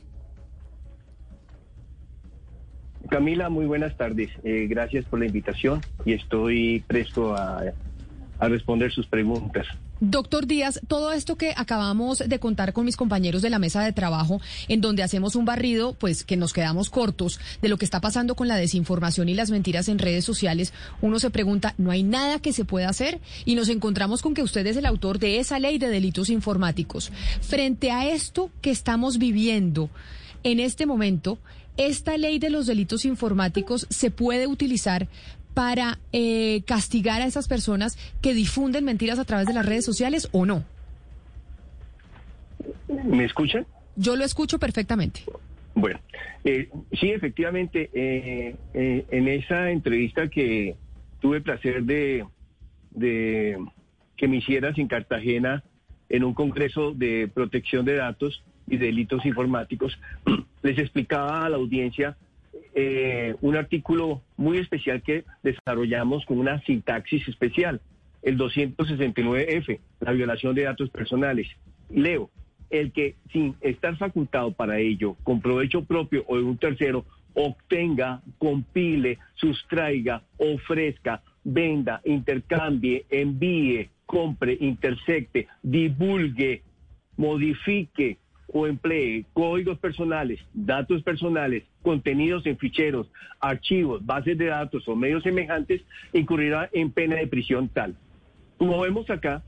Camila, 3.08 3.50
muy 3.50 3.66
buenas 3.66 3.96
tardes. 3.98 4.30
Eh, 4.44 4.68
gracias 4.70 5.06
por 5.06 5.20
la 5.20 5.26
invitación 5.26 5.82
y 6.06 6.14
estoy 6.14 6.84
presto 6.88 7.36
a, 7.36 7.64
responder 8.40 8.92
sus 8.92 9.08
preguntas. 9.08 9.66
Doctor 10.00 10.46
Díaz, 10.46 10.80
todo 10.88 11.12
esto 11.12 11.38
que 11.38 11.56
acabamos 11.58 12.20
de 12.20 12.40
contar 12.40 12.72
con 12.72 12.86
mis 12.86 12.96
compañeros 12.96 13.42
de 13.42 13.50
la 13.50 13.58
mesa 13.58 13.84
de 13.84 13.94
trabajo, 13.94 14.40
en 14.68 14.80
donde 14.80 15.02
hacemos 15.02 15.36
un 15.36 15.46
barrido, 15.46 15.94
pues 15.94 16.24
que 16.24 16.38
nos 16.38 16.54
quedamos 16.54 16.92
cortos 16.92 17.40
de 17.64 17.68
lo 17.68 17.78
que 17.78 17.86
está 17.86 18.00
pasando 18.00 18.36
con 18.36 18.48
la 18.48 18.58
desinformación 18.58 19.28
y 19.28 19.34
las 19.34 19.50
mentiras 19.50 19.90
en 19.90 19.98
redes 19.98 20.24
sociales, 20.24 20.72
uno 21.02 21.18
se 21.18 21.32
pregunta, 21.32 21.74
¿no 21.80 21.90
hay 21.90 22.04
nada 22.04 22.38
que 22.38 22.54
se 22.54 22.64
pueda 22.64 22.90
hacer? 22.90 23.20
Y 23.44 23.56
nos 23.56 23.70
encontramos 23.70 24.22
con 24.22 24.36
que 24.36 24.44
usted 24.44 24.68
es 24.68 24.78
el 24.78 24.86
autor 24.86 25.18
de 25.18 25.40
esa 25.40 25.58
ley 25.58 25.80
de 25.80 25.90
delitos 25.90 26.30
informáticos. 26.30 27.12
Frente 27.42 27.90
a 27.90 28.08
esto 28.08 28.52
que 28.62 28.70
estamos 28.70 29.18
viviendo 29.18 29.90
en 30.44 30.60
este 30.60 30.86
momento, 30.86 31.40
esta 31.78 32.18
ley 32.18 32.40
de 32.40 32.50
los 32.50 32.68
delitos 32.68 33.06
informáticos 33.06 33.88
se 33.90 34.12
puede 34.12 34.48
utilizar 34.48 35.08
para 35.54 35.98
eh, 36.14 36.62
castigar 36.68 37.22
a 37.22 37.26
esas 37.26 37.48
personas 37.48 37.98
que 38.22 38.34
difunden 38.34 38.86
mentiras 38.86 39.18
a 39.18 39.26
través 39.26 39.48
de 39.48 39.54
las 39.54 39.66
redes 39.66 39.86
sociales 39.86 40.30
o 40.32 40.46
no? 40.46 40.64
¿Me 42.88 43.26
escuchan? 43.26 43.66
Yo 43.96 44.16
lo 44.16 44.24
escucho 44.24 44.60
perfectamente. 44.60 45.22
Bueno, 45.74 46.00
eh, 46.44 46.70
sí, 47.00 47.12
efectivamente, 47.12 47.90
eh, 47.94 48.56
eh, 48.74 49.06
en 49.12 49.28
esa 49.28 49.70
entrevista 49.72 50.28
que 50.28 50.76
tuve 51.20 51.42
placer 51.42 51.84
de, 51.84 52.26
de 52.92 53.58
que 54.16 54.28
me 54.28 54.38
hicieras 54.38 54.78
en 54.78 54.88
Cartagena 54.88 55.64
en 56.10 56.24
un 56.24 56.34
congreso 56.34 56.94
de 56.94 57.30
protección 57.34 57.86
de 57.86 57.96
datos 57.96 58.44
y 58.68 58.78
delitos 58.78 59.26
informáticos, 59.26 60.00
les 60.62 60.78
explicaba 60.78 61.46
a 61.46 61.50
la 61.50 61.58
audiencia 61.58 62.16
un 63.42 63.56
artículo 63.56 64.22
muy 64.36 64.60
especial 64.60 65.02
que 65.02 65.24
desarrollamos 65.42 66.26
con 66.26 66.38
una 66.38 66.62
sintaxis 66.62 67.28
especial, 67.28 67.82
el 68.22 68.38
269F, 68.38 69.80
la 70.02 70.12
violación 70.12 70.54
de 70.54 70.64
datos 70.64 70.90
personales. 70.92 71.48
Leo, 71.90 72.30
el 72.70 72.92
que 72.92 73.16
sin 73.32 73.56
estar 73.62 73.98
facultado 73.98 74.52
para 74.52 74.78
ello, 74.80 75.16
con 75.24 75.42
provecho 75.42 75.86
propio 75.86 76.24
o 76.28 76.38
de 76.38 76.44
un 76.44 76.58
tercero, 76.58 77.06
obtenga, 77.34 78.22
compile, 78.38 79.20
sustraiga, 79.36 80.24
ofrezca, 80.38 81.24
venda, 81.44 82.02
intercambie, 82.04 83.06
envíe, 83.10 83.90
compre, 84.06 84.58
intersecte, 84.60 85.48
divulgue, 85.64 86.64
modifique 87.16 88.18
o 88.52 88.66
emplee 88.66 89.26
códigos 89.34 89.78
personales, 89.78 90.40
datos 90.54 91.04
personales, 91.04 91.64
contenidos 91.82 92.46
en 92.46 92.58
ficheros, 92.58 93.08
archivos, 93.40 94.06
bases 94.06 94.38
de 94.38 94.46
datos 94.46 94.88
o 94.88 94.96
medios 94.96 95.24
semejantes, 95.24 95.82
incurrirá 96.14 96.70
en 96.72 96.92
pena 96.92 97.18
de 97.18 97.28
prisión 97.28 97.68
tal. 97.68 97.96
Como 98.58 98.80
vemos 98.80 99.10
acá, 99.10 99.44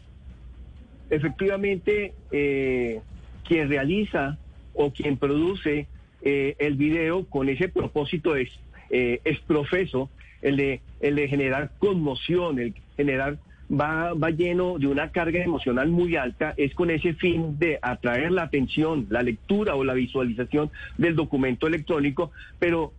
efectivamente 1.10 2.14
eh, 2.32 3.02
quien 3.48 3.70
realiza 3.70 4.38
o 4.74 4.92
quien 4.92 5.18
produce 5.18 5.88
eh, 6.22 6.56
el 6.60 6.76
video 6.76 7.26
con 7.26 7.50
ese 7.50 7.70
propósito 7.70 8.36
es, 8.36 8.50
eh, 8.90 9.22
es 9.24 9.40
profeso, 9.40 10.10
el 10.42 10.58
de, 10.58 10.82
el 11.02 11.16
de 11.16 11.28
generar 11.28 11.72
conmoción, 11.80 12.60
el 12.60 12.74
generar 12.96 13.38
va, 13.70 14.14
va 14.14 14.30
lleno 14.30 14.78
de 14.80 14.88
una 14.88 15.12
carga 15.12 15.44
emocional 15.44 15.90
muy 15.90 16.16
alta, 16.16 16.54
es 16.58 16.74
con 16.74 16.90
ese 16.90 17.14
fin 17.14 17.58
de 17.60 17.80
atraer 17.82 18.32
la 18.32 18.44
atención, 18.44 19.08
la 19.10 19.22
lectura 19.22 19.76
o 19.76 19.84
la 19.84 19.94
visualización 19.94 20.72
del 20.98 21.16
documento 21.16 21.68
electrónico, 21.68 22.32
pero 22.58 22.94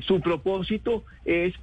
su 0.00 0.20
propósito 0.20 1.04
es 1.24 1.54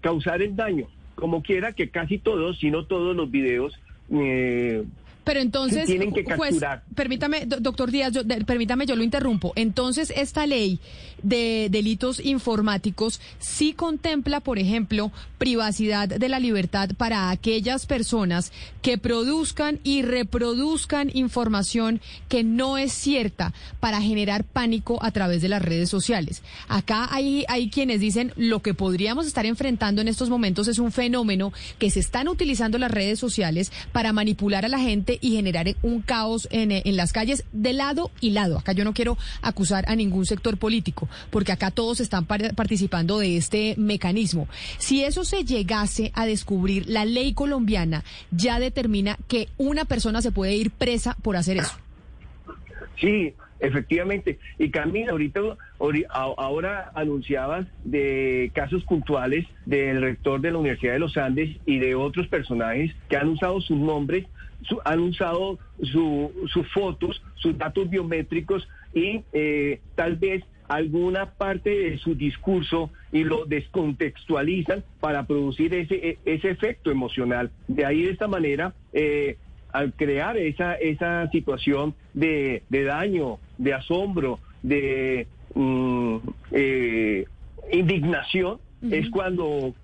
causar 0.00 0.40
el 0.42 0.56
daño, 0.56 0.86
como 1.14 1.42
quiera 1.42 1.72
que 1.72 1.90
casi 1.90 2.18
todos, 2.18 2.58
si 2.58 2.70
no 2.70 2.86
todos 2.86 3.14
los 3.14 3.30
videos 3.30 3.78
eh, 4.10 4.84
pero 5.24 5.40
entonces, 5.40 5.86
tienen 5.86 6.12
que 6.12 6.24
permítame, 6.94 7.46
doctor 7.46 7.90
Díaz, 7.90 8.12
yo, 8.12 8.22
permítame, 8.46 8.86
yo 8.86 8.96
lo 8.96 9.02
interrumpo. 9.02 9.52
Entonces, 9.56 10.12
esta 10.16 10.46
ley 10.46 10.80
de 11.22 11.68
delitos 11.70 12.20
informáticos 12.20 13.20
sí 13.38 13.72
contempla, 13.72 14.40
por 14.40 14.58
ejemplo, 14.58 15.12
privacidad 15.38 16.08
de 16.08 16.28
la 16.28 16.40
libertad 16.40 16.90
para 16.96 17.30
aquellas 17.30 17.86
personas 17.86 18.52
que 18.80 18.98
produzcan 18.98 19.80
y 19.84 20.02
reproduzcan 20.02 21.10
información 21.14 22.00
que 22.28 22.44
no 22.44 22.78
es 22.78 22.92
cierta 22.92 23.52
para 23.80 24.00
generar 24.00 24.44
pánico 24.44 24.98
a 25.02 25.10
través 25.10 25.42
de 25.42 25.48
las 25.48 25.62
redes 25.62 25.88
sociales. 25.88 26.42
Acá 26.68 27.08
hay, 27.10 27.44
hay 27.48 27.70
quienes 27.70 28.00
dicen 28.00 28.32
lo 28.36 28.62
que 28.62 28.74
podríamos 28.74 29.26
estar 29.26 29.46
enfrentando 29.46 30.00
en 30.00 30.08
estos 30.08 30.30
momentos 30.30 30.68
es 30.68 30.78
un 30.78 30.92
fenómeno 30.92 31.52
que 31.78 31.90
se 31.90 32.00
están 32.00 32.28
utilizando 32.28 32.78
las 32.78 32.90
redes 32.90 33.18
sociales 33.18 33.72
para 33.92 34.12
manipular 34.12 34.64
a 34.64 34.68
la 34.68 34.78
gente 34.78 35.11
y 35.20 35.36
generar 35.36 35.66
un 35.82 36.00
caos 36.02 36.48
en, 36.50 36.72
en 36.72 36.96
las 36.96 37.12
calles 37.12 37.44
de 37.52 37.72
lado 37.72 38.10
y 38.20 38.30
lado. 38.30 38.58
Acá 38.58 38.72
yo 38.72 38.84
no 38.84 38.94
quiero 38.94 39.18
acusar 39.42 39.84
a 39.88 39.96
ningún 39.96 40.26
sector 40.26 40.56
político, 40.56 41.08
porque 41.30 41.52
acá 41.52 41.70
todos 41.70 42.00
están 42.00 42.26
participando 42.26 43.18
de 43.18 43.36
este 43.36 43.74
mecanismo. 43.76 44.48
Si 44.78 45.04
eso 45.04 45.24
se 45.24 45.44
llegase 45.44 46.10
a 46.14 46.26
descubrir, 46.26 46.88
la 46.88 47.04
ley 47.04 47.32
colombiana 47.34 48.04
ya 48.30 48.58
determina 48.58 49.16
que 49.28 49.48
una 49.58 49.84
persona 49.84 50.22
se 50.22 50.32
puede 50.32 50.54
ir 50.54 50.70
presa 50.70 51.16
por 51.22 51.36
hacer 51.36 51.58
eso. 51.58 51.76
Sí, 53.00 53.34
efectivamente. 53.60 54.38
Y 54.58 54.70
Camila, 54.70 55.12
ahorita, 55.12 55.40
ahora 56.08 56.92
anunciabas 56.94 57.66
de 57.84 58.50
casos 58.54 58.84
puntuales 58.84 59.46
del 59.66 60.00
rector 60.00 60.40
de 60.40 60.52
la 60.52 60.58
Universidad 60.58 60.92
de 60.92 60.98
los 60.98 61.16
Andes 61.16 61.56
y 61.66 61.78
de 61.78 61.94
otros 61.94 62.28
personajes 62.28 62.92
que 63.08 63.16
han 63.16 63.28
usado 63.28 63.60
sus 63.60 63.78
nombres 63.78 64.26
han 64.84 65.00
usado 65.00 65.58
sus 65.82 66.72
fotos, 66.72 67.22
sus 67.36 67.56
datos 67.56 67.88
biométricos 67.88 68.68
y 68.94 69.22
eh, 69.32 69.80
tal 69.94 70.16
vez 70.16 70.44
alguna 70.68 71.26
parte 71.26 71.70
de 71.70 71.98
su 71.98 72.14
discurso 72.14 72.90
y 73.10 73.24
lo 73.24 73.44
descontextualizan 73.44 74.84
para 75.00 75.26
producir 75.26 75.74
ese, 75.74 75.94
e, 75.94 76.18
ese 76.24 76.50
efecto 76.50 76.90
emocional. 76.90 77.50
De 77.68 77.84
ahí 77.84 78.02
de 78.02 78.10
esta 78.10 78.28
manera, 78.28 78.72
eh, 78.92 79.36
al 79.72 79.92
crear 79.94 80.36
esa, 80.36 80.74
esa 80.74 81.28
situación 81.30 81.94
de, 82.14 82.62
daño, 82.70 83.38
de 83.58 83.74
asombro, 83.74 84.38
de 84.62 85.26
mm, 85.54 86.16
eh, 86.52 87.24
indignación, 87.72 88.58
es 88.90 89.08
cuando 89.10 89.74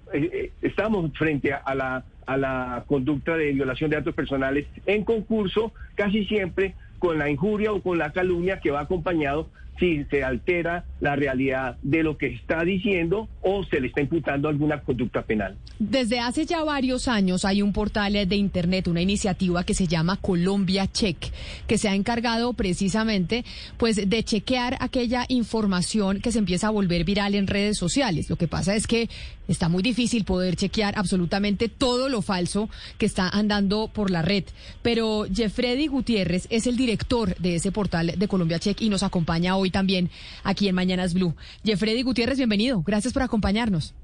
estamos 0.63 1.11
frente 1.17 1.53
a 1.53 1.75
la 1.75 2.05
a 2.29 2.37
la 2.37 2.85
conducta 2.87 3.39
de 3.39 3.53
violación 3.53 3.89
de 3.89 3.97
datos 3.97 4.15
personales 4.15 4.67
en 4.85 5.03
concurso, 5.03 5.73
casi 5.95 6.27
siempre 6.27 6.75
con 6.99 7.19
la 7.19 7.31
injuria 7.31 7.73
o 7.73 7.81
con 7.81 7.97
la 7.97 8.13
calumnia 8.13 8.61
que 8.61 8.71
va 8.71 8.81
acompañado 8.81 9.49
si 9.79 10.05
se 10.05 10.25
altera 10.25 10.85
la 11.01 11.17
realidad 11.17 11.77
de 11.83 12.03
lo 12.03 12.17
que 12.17 12.27
está 12.27 12.65
diciendo 12.65 13.29
o 13.43 13.65
se 13.65 13.81
le 13.81 13.89
está 13.89 14.01
imputando 14.01 14.49
alguna 14.49 14.81
conducta 14.81 15.23
penal. 15.23 15.57
Desde 15.79 16.19
hace 16.19 16.45
ya 16.47 16.65
varios 16.65 17.09
años 17.09 17.45
hay 17.45 17.63
un 17.63 17.73
portal 17.73 18.13
de 18.13 18.37
Internet, 18.37 18.89
una 18.89 19.01
iniciativa 19.01 19.65
que 19.65 19.75
se 19.75 19.87
llama 19.87 20.17
Colombia 20.17 20.87
Check, 20.87 21.19
que 21.67 21.79
se 21.79 21.89
ha 21.89 21.95
encargado 21.95 22.53
precisamente 22.53 23.45
pues, 23.77 24.09
de 24.09 24.23
chequear 24.25 24.77
aquella 24.81 25.25
información 25.29 26.21
que 26.21 26.33
se 26.33 26.39
empieza 26.39 26.69
a 26.69 26.71
volver 26.71 27.05
viral 27.05 27.35
en 27.35 27.47
redes 27.47 27.77
sociales. 27.79 28.31
Lo 28.31 28.37
que 28.37 28.49
pasa 28.49 28.75
es 28.75 28.87
que 28.87 29.09
está 29.47 29.69
muy 29.69 29.83
difícil 29.83 30.25
poder 30.25 30.57
chequear 30.57 30.95
absolutamente 30.97 31.69
todo 31.69 32.09
lo 32.09 32.23
falso 32.23 32.69
que 32.99 33.07
está 33.07 33.29
andando 33.29 33.89
por 33.89 34.11
la 34.11 34.23
red. 34.23 34.45
Pero 34.83 35.27
Jeffrey 35.33 35.87
Gutiérrez 35.87 36.47
es 36.51 36.67
el 36.67 36.77
director 36.77 37.35
de 37.37 37.57
ese 37.57 37.73
portal 37.73 38.15
de 38.17 38.29
Colombia 38.29 38.59
Check 38.59 38.81
y 38.83 38.89
nos 38.89 39.03
acompaña 39.03 39.57
hoy 39.57 39.68
también 39.71 40.11
aquí 40.45 40.69
en 40.69 40.75
Mañanas 40.75 41.15
Blue. 41.15 41.35
Jeffrey 41.65 42.03
Gutiérrez, 42.03 42.39
bienvenido. 42.39 42.83
Gracias 42.83 43.13
por 43.13 43.23
acompañarnos. 43.23 43.95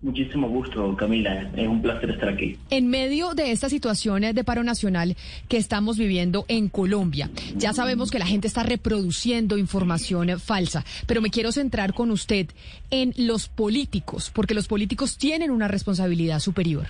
Muchísimo 0.00 0.48
gusto, 0.48 0.94
Camila. 0.96 1.50
Es 1.56 1.66
un 1.66 1.82
placer 1.82 2.10
estar 2.10 2.28
aquí. 2.28 2.56
En 2.70 2.86
medio 2.86 3.34
de 3.34 3.50
esta 3.50 3.68
situación 3.68 4.22
de 4.22 4.44
paro 4.44 4.62
nacional 4.62 5.16
que 5.48 5.56
estamos 5.56 5.98
viviendo 5.98 6.44
en 6.46 6.68
Colombia, 6.68 7.30
ya 7.56 7.72
sabemos 7.72 8.12
que 8.12 8.20
la 8.20 8.26
gente 8.26 8.46
está 8.46 8.62
reproduciendo 8.62 9.58
información 9.58 10.38
falsa, 10.38 10.84
pero 11.06 11.20
me 11.20 11.30
quiero 11.30 11.50
centrar 11.50 11.94
con 11.94 12.12
usted 12.12 12.46
en 12.90 13.12
los 13.16 13.48
políticos, 13.48 14.30
porque 14.32 14.54
los 14.54 14.68
políticos 14.68 15.18
tienen 15.18 15.50
una 15.50 15.66
responsabilidad 15.66 16.38
superior 16.38 16.86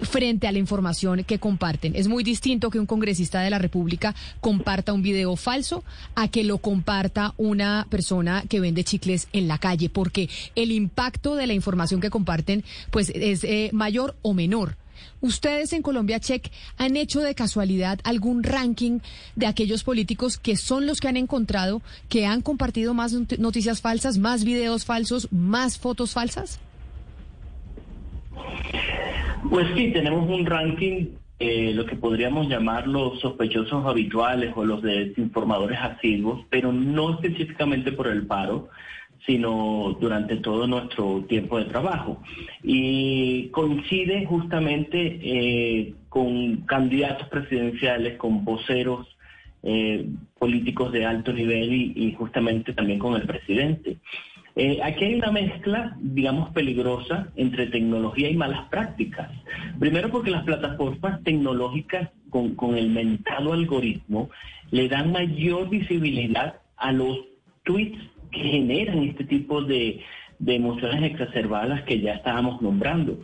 frente 0.00 0.46
a 0.46 0.52
la 0.52 0.58
información 0.58 1.24
que 1.24 1.38
comparten. 1.38 1.94
Es 1.94 2.08
muy 2.08 2.24
distinto 2.24 2.70
que 2.70 2.80
un 2.80 2.86
congresista 2.86 3.40
de 3.40 3.50
la 3.50 3.58
República 3.58 4.14
comparta 4.40 4.94
un 4.94 5.02
video 5.02 5.36
falso 5.36 5.84
a 6.14 6.28
que 6.28 6.42
lo 6.42 6.58
comparta 6.58 7.34
una 7.36 7.86
persona 7.90 8.44
que 8.48 8.60
vende 8.60 8.82
chicles 8.82 9.28
en 9.34 9.46
la 9.46 9.58
calle, 9.58 9.90
porque 9.90 10.30
el 10.54 10.72
impacto 10.72 11.34
de 11.34 11.46
la 11.46 11.52
información 11.52 12.00
que 12.00 12.10
pues 12.90 13.10
es 13.14 13.44
eh, 13.44 13.70
mayor 13.72 14.16
o 14.22 14.34
menor. 14.34 14.76
Ustedes 15.20 15.72
en 15.72 15.82
Colombia 15.82 16.20
Check 16.20 16.50
han 16.78 16.96
hecho 16.96 17.20
de 17.20 17.34
casualidad 17.34 17.98
algún 18.04 18.42
ranking 18.42 19.00
de 19.34 19.46
aquellos 19.46 19.82
políticos 19.82 20.38
que 20.38 20.56
son 20.56 20.86
los 20.86 21.00
que 21.00 21.08
han 21.08 21.16
encontrado 21.16 21.82
que 22.08 22.26
han 22.26 22.42
compartido 22.42 22.94
más 22.94 23.12
noticias 23.38 23.80
falsas, 23.80 24.18
más 24.18 24.44
videos 24.44 24.84
falsos, 24.84 25.32
más 25.32 25.78
fotos 25.78 26.12
falsas? 26.12 26.60
Pues 29.48 29.66
sí, 29.74 29.92
tenemos 29.92 30.28
un 30.28 30.44
ranking, 30.44 31.08
eh, 31.38 31.72
lo 31.74 31.86
que 31.86 31.96
podríamos 31.96 32.48
llamar 32.48 32.86
los 32.86 33.20
sospechosos 33.20 33.86
habituales 33.86 34.52
o 34.56 34.64
los 34.64 34.82
desinformadores 34.82 35.78
asiduos, 35.78 36.44
pero 36.50 36.72
no 36.72 37.14
específicamente 37.14 37.92
por 37.92 38.08
el 38.08 38.26
paro, 38.26 38.68
sino 39.24 39.96
durante 40.00 40.36
todo 40.36 40.66
nuestro 40.66 41.24
tiempo 41.28 41.58
de 41.58 41.66
trabajo. 41.66 42.22
Y 42.62 43.48
coincide 43.48 44.26
justamente 44.26 45.18
eh, 45.22 45.94
con 46.08 46.58
candidatos 46.62 47.28
presidenciales, 47.28 48.16
con 48.16 48.44
voceros 48.44 49.06
eh, 49.62 50.06
políticos 50.38 50.92
de 50.92 51.04
alto 51.04 51.32
nivel 51.32 51.72
y, 51.72 52.14
justamente 52.16 52.72
también 52.72 52.98
con 52.98 53.14
el 53.14 53.26
presidente. 53.26 53.98
Eh, 54.54 54.78
aquí 54.82 55.04
hay 55.04 55.16
una 55.16 55.32
mezcla, 55.32 55.96
digamos, 56.00 56.50
peligrosa 56.50 57.28
entre 57.36 57.66
tecnología 57.66 58.30
y 58.30 58.36
malas 58.36 58.68
prácticas. 58.68 59.30
Primero 59.78 60.10
porque 60.10 60.30
las 60.30 60.44
plataformas 60.44 61.22
tecnológicas 61.24 62.10
con, 62.30 62.54
con 62.54 62.76
el 62.76 62.88
mentado 62.90 63.52
algoritmo 63.52 64.30
le 64.70 64.88
dan 64.88 65.12
mayor 65.12 65.68
visibilidad 65.68 66.60
a 66.76 66.92
los 66.92 67.18
tweets 67.64 67.98
que 68.36 68.48
generan 68.48 69.02
este 69.02 69.24
tipo 69.24 69.62
de, 69.62 70.00
emociones 70.46 71.02
exacerbadas 71.02 71.82
que 71.82 72.00
ya 72.00 72.14
estábamos 72.14 72.60
nombrando. 72.62 73.18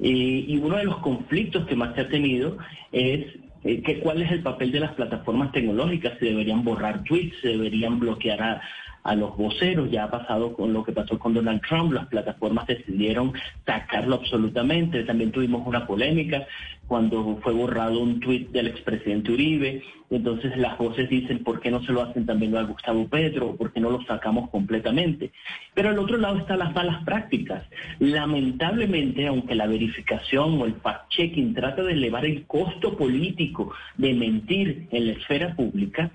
y 0.00 0.56
uno 0.58 0.76
de 0.76 0.84
los 0.84 0.98
conflictos 0.98 1.66
que 1.66 1.76
más 1.76 1.94
se 1.94 2.02
ha 2.02 2.08
tenido 2.08 2.58
es 2.92 3.26
eh, 3.64 3.82
que, 3.82 4.00
cuál 4.00 4.22
es 4.22 4.30
el 4.32 4.42
papel 4.42 4.72
de 4.72 4.80
las 4.80 4.92
plataformas 4.92 5.52
tecnológicas, 5.52 6.18
se 6.18 6.26
deberían 6.26 6.64
borrar 6.64 7.04
tweets, 7.04 7.40
se 7.40 7.48
deberían 7.48 7.98
bloquear 8.00 8.42
a, 8.42 8.62
a 9.02 9.14
los 9.14 9.36
voceros. 9.36 9.90
Ya 9.90 10.04
ha 10.04 10.10
pasado 10.10 10.54
con 10.54 10.72
lo 10.72 10.84
que 10.84 10.92
pasó 10.92 11.18
con 11.18 11.34
Donald 11.34 11.62
Trump, 11.66 11.92
las 11.92 12.06
plataformas 12.06 12.66
decidieron 12.66 13.32
sacarlo 13.66 14.16
absolutamente. 14.16 15.04
También 15.04 15.32
tuvimos 15.32 15.66
una 15.66 15.86
polémica 15.86 16.46
cuando 16.86 17.38
fue 17.42 17.52
borrado 17.52 18.00
un 18.00 18.20
tuit 18.20 18.50
del 18.50 18.66
expresidente 18.66 19.32
Uribe. 19.32 19.82
Entonces 20.10 20.54
las 20.58 20.76
voces 20.76 21.08
dicen, 21.08 21.42
¿por 21.42 21.60
qué 21.60 21.70
no 21.70 21.82
se 21.84 21.92
lo 21.92 22.02
hacen 22.02 22.26
también 22.26 22.54
a 22.54 22.62
Gustavo 22.64 23.08
Petro? 23.08 23.56
¿Por 23.56 23.72
qué 23.72 23.80
no 23.80 23.90
lo 23.90 24.02
sacamos 24.04 24.50
completamente? 24.50 25.32
Pero 25.72 25.88
al 25.88 25.98
otro 25.98 26.18
lado 26.18 26.36
están 26.36 26.58
las 26.58 26.74
malas 26.74 27.02
prácticas. 27.04 27.64
Lamentablemente, 27.98 29.26
aunque 29.26 29.54
la 29.54 29.66
verificación 29.66 30.60
o 30.60 30.66
el 30.66 30.74
fact-checking 30.82 31.54
trata 31.54 31.82
de 31.82 31.92
elevar 31.92 32.26
el 32.26 32.44
costo 32.44 32.94
político 32.94 33.72
de 33.96 34.12
mentir 34.12 34.88
en 34.90 35.06
la 35.06 35.12
esfera 35.14 35.56
pública, 35.56 36.10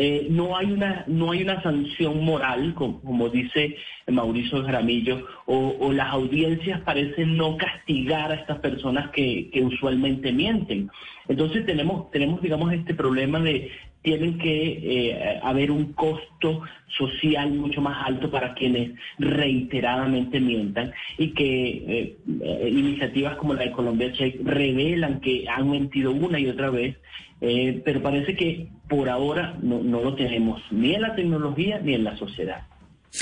eh, 0.00 0.28
no 0.30 0.56
hay 0.56 0.70
una 0.70 1.02
no 1.08 1.32
hay 1.32 1.42
una 1.42 1.60
sanción 1.60 2.24
moral 2.24 2.72
como, 2.74 3.28
dice 3.30 3.74
Mauricio 4.06 4.62
Jaramillo 4.62 5.26
o, 5.46 5.92
las 5.92 6.12
audiencias 6.12 6.80
parecen 6.82 7.36
no 7.36 7.56
castigar 7.56 8.30
a 8.30 8.36
estas 8.36 8.60
personas 8.60 9.10
que, 9.10 9.50
usualmente 9.60 10.30
mienten. 10.30 10.88
Entonces 11.26 11.66
tenemos 11.66 12.12
tenemos 12.12 12.40
digamos 12.40 12.72
este 12.72 12.94
problema 12.94 13.40
de 13.40 13.72
tienen 14.08 14.38
que 14.38 15.10
eh, 15.10 15.40
haber 15.42 15.70
un 15.70 15.92
costo 15.92 16.62
social 16.96 17.52
mucho 17.52 17.82
más 17.82 18.06
alto 18.06 18.30
para 18.30 18.54
quienes 18.54 18.92
reiteradamente 19.18 20.40
mientan 20.40 20.94
y 21.18 21.34
que 21.34 22.16
eh, 22.26 22.68
iniciativas 22.70 23.36
como 23.36 23.52
la 23.52 23.64
de 23.64 23.72
Colombia 23.72 24.10
Check 24.14 24.40
revelan 24.42 25.20
que 25.20 25.44
han 25.46 25.68
mentido 25.68 26.12
una 26.12 26.40
y 26.40 26.48
otra 26.48 26.70
vez 26.70 26.96
eh, 27.42 27.82
pero 27.84 28.02
parece 28.02 28.34
que 28.34 28.68
por 28.88 29.10
ahora 29.10 29.58
no, 29.60 29.82
no 29.82 30.00
lo 30.00 30.14
tenemos 30.14 30.62
ni 30.70 30.94
en 30.94 31.02
la 31.02 31.14
tecnología 31.14 31.78
ni 31.78 31.92
en 31.92 32.04
la 32.04 32.16
sociedad. 32.16 32.62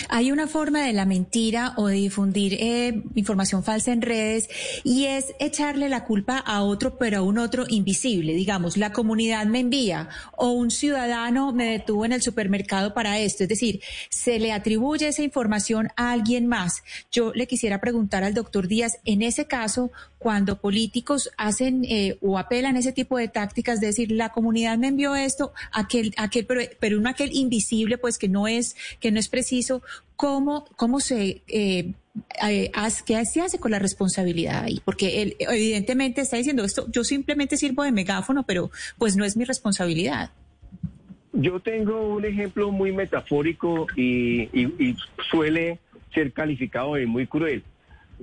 Hay 0.09 0.33
una 0.33 0.47
forma 0.47 0.83
de 0.83 0.93
la 0.93 1.07
mentira 1.07 1.75
o 1.77 1.87
de 1.87 1.95
difundir 1.95 2.55
eh, 2.55 3.03
información 3.15 3.63
falsa 3.63 3.93
en 3.93 4.03
redes 4.03 4.49
y 4.85 5.07
es 5.07 5.35
echarle 5.39 5.89
la 5.89 6.05
culpa 6.05 6.39
a 6.39 6.63
otro, 6.63 6.99
pero 6.99 7.19
a 7.19 7.23
un 7.23 7.39
otro 7.39 7.65
invisible. 7.69 8.35
Digamos, 8.35 8.77
la 8.77 8.93
comunidad 8.93 9.47
me 9.47 9.61
envía 9.61 10.09
o 10.37 10.51
un 10.51 10.71
ciudadano 10.71 11.53
me 11.53 11.71
detuvo 11.71 12.05
en 12.05 12.13
el 12.13 12.23
supermercado 12.23 12.95
para 12.95 13.19
esto. 13.19 13.45
Es 13.45 13.49
decir, 13.49 13.81
se 14.11 14.39
le 14.39 14.53
atribuye 14.53 15.09
esa 15.09 15.23
información 15.23 15.89
a 15.97 16.13
alguien 16.13 16.47
más. 16.47 16.83
Yo 17.11 17.33
le 17.35 17.47
quisiera 17.47 17.81
preguntar 17.81 18.25
al 18.25 18.35
doctor 18.35 18.69
Díaz, 18.69 18.99
en 19.05 19.23
ese 19.23 19.47
caso, 19.47 19.93
cuando 20.19 20.61
políticos 20.61 21.31
hacen 21.37 21.85
eh, 21.85 22.19
o 22.21 22.39
apelan 22.39 22.77
ese 22.77 22.93
tipo 22.93 23.19
de 23.19 23.29
tácticas, 23.29 23.81
de 23.81 23.89
decir, 23.89 24.11
la 24.11 24.31
comunidad 24.31 24.79
me 24.79 24.89
envió 24.89 25.15
esto, 25.15 25.53
aquel, 25.73 26.15
aquel, 26.17 26.47
pero, 26.47 26.63
pero 26.81 26.99
un 26.99 27.07
aquel 27.07 27.35
invisible, 27.35 27.99
pues 27.99 28.19
que 28.19 28.29
no 28.29 28.49
es, 28.49 28.77
que 28.99 29.11
no 29.11 29.21
es 29.21 29.29
preciso, 29.29 29.83
¿cómo, 30.17 30.65
cómo 30.77 31.01
se, 31.01 31.43
eh, 31.49 31.93
eh 32.43 32.73
¿qué 33.05 33.25
se 33.27 33.43
hace 33.43 33.59
con 33.59 33.71
la 33.71 33.79
responsabilidad 33.79 34.65
ahí? 34.65 34.81
Porque 34.85 35.23
él 35.23 35.37
evidentemente 35.39 36.23
está 36.23 36.39
diciendo 36.39 36.65
esto, 36.65 36.87
yo 36.91 37.05
simplemente 37.05 37.57
sirvo 37.57 37.83
de 37.83 37.93
megáfono, 37.93 38.45
pero 38.45 38.71
pues 38.99 39.17
no 39.17 39.25
es 39.25 39.37
mi 39.37 39.45
responsabilidad. 39.45 40.31
Yo 41.35 41.61
tengo 41.61 42.15
un 42.15 42.25
ejemplo 42.25 42.71
muy 42.71 42.93
metafórico 42.93 43.87
y, 43.95 44.49
y 44.55 44.97
suele 45.31 45.79
ser 46.15 46.33
calificado 46.33 46.95
de 46.95 47.05
muy 47.05 47.27
cruel. 47.27 47.63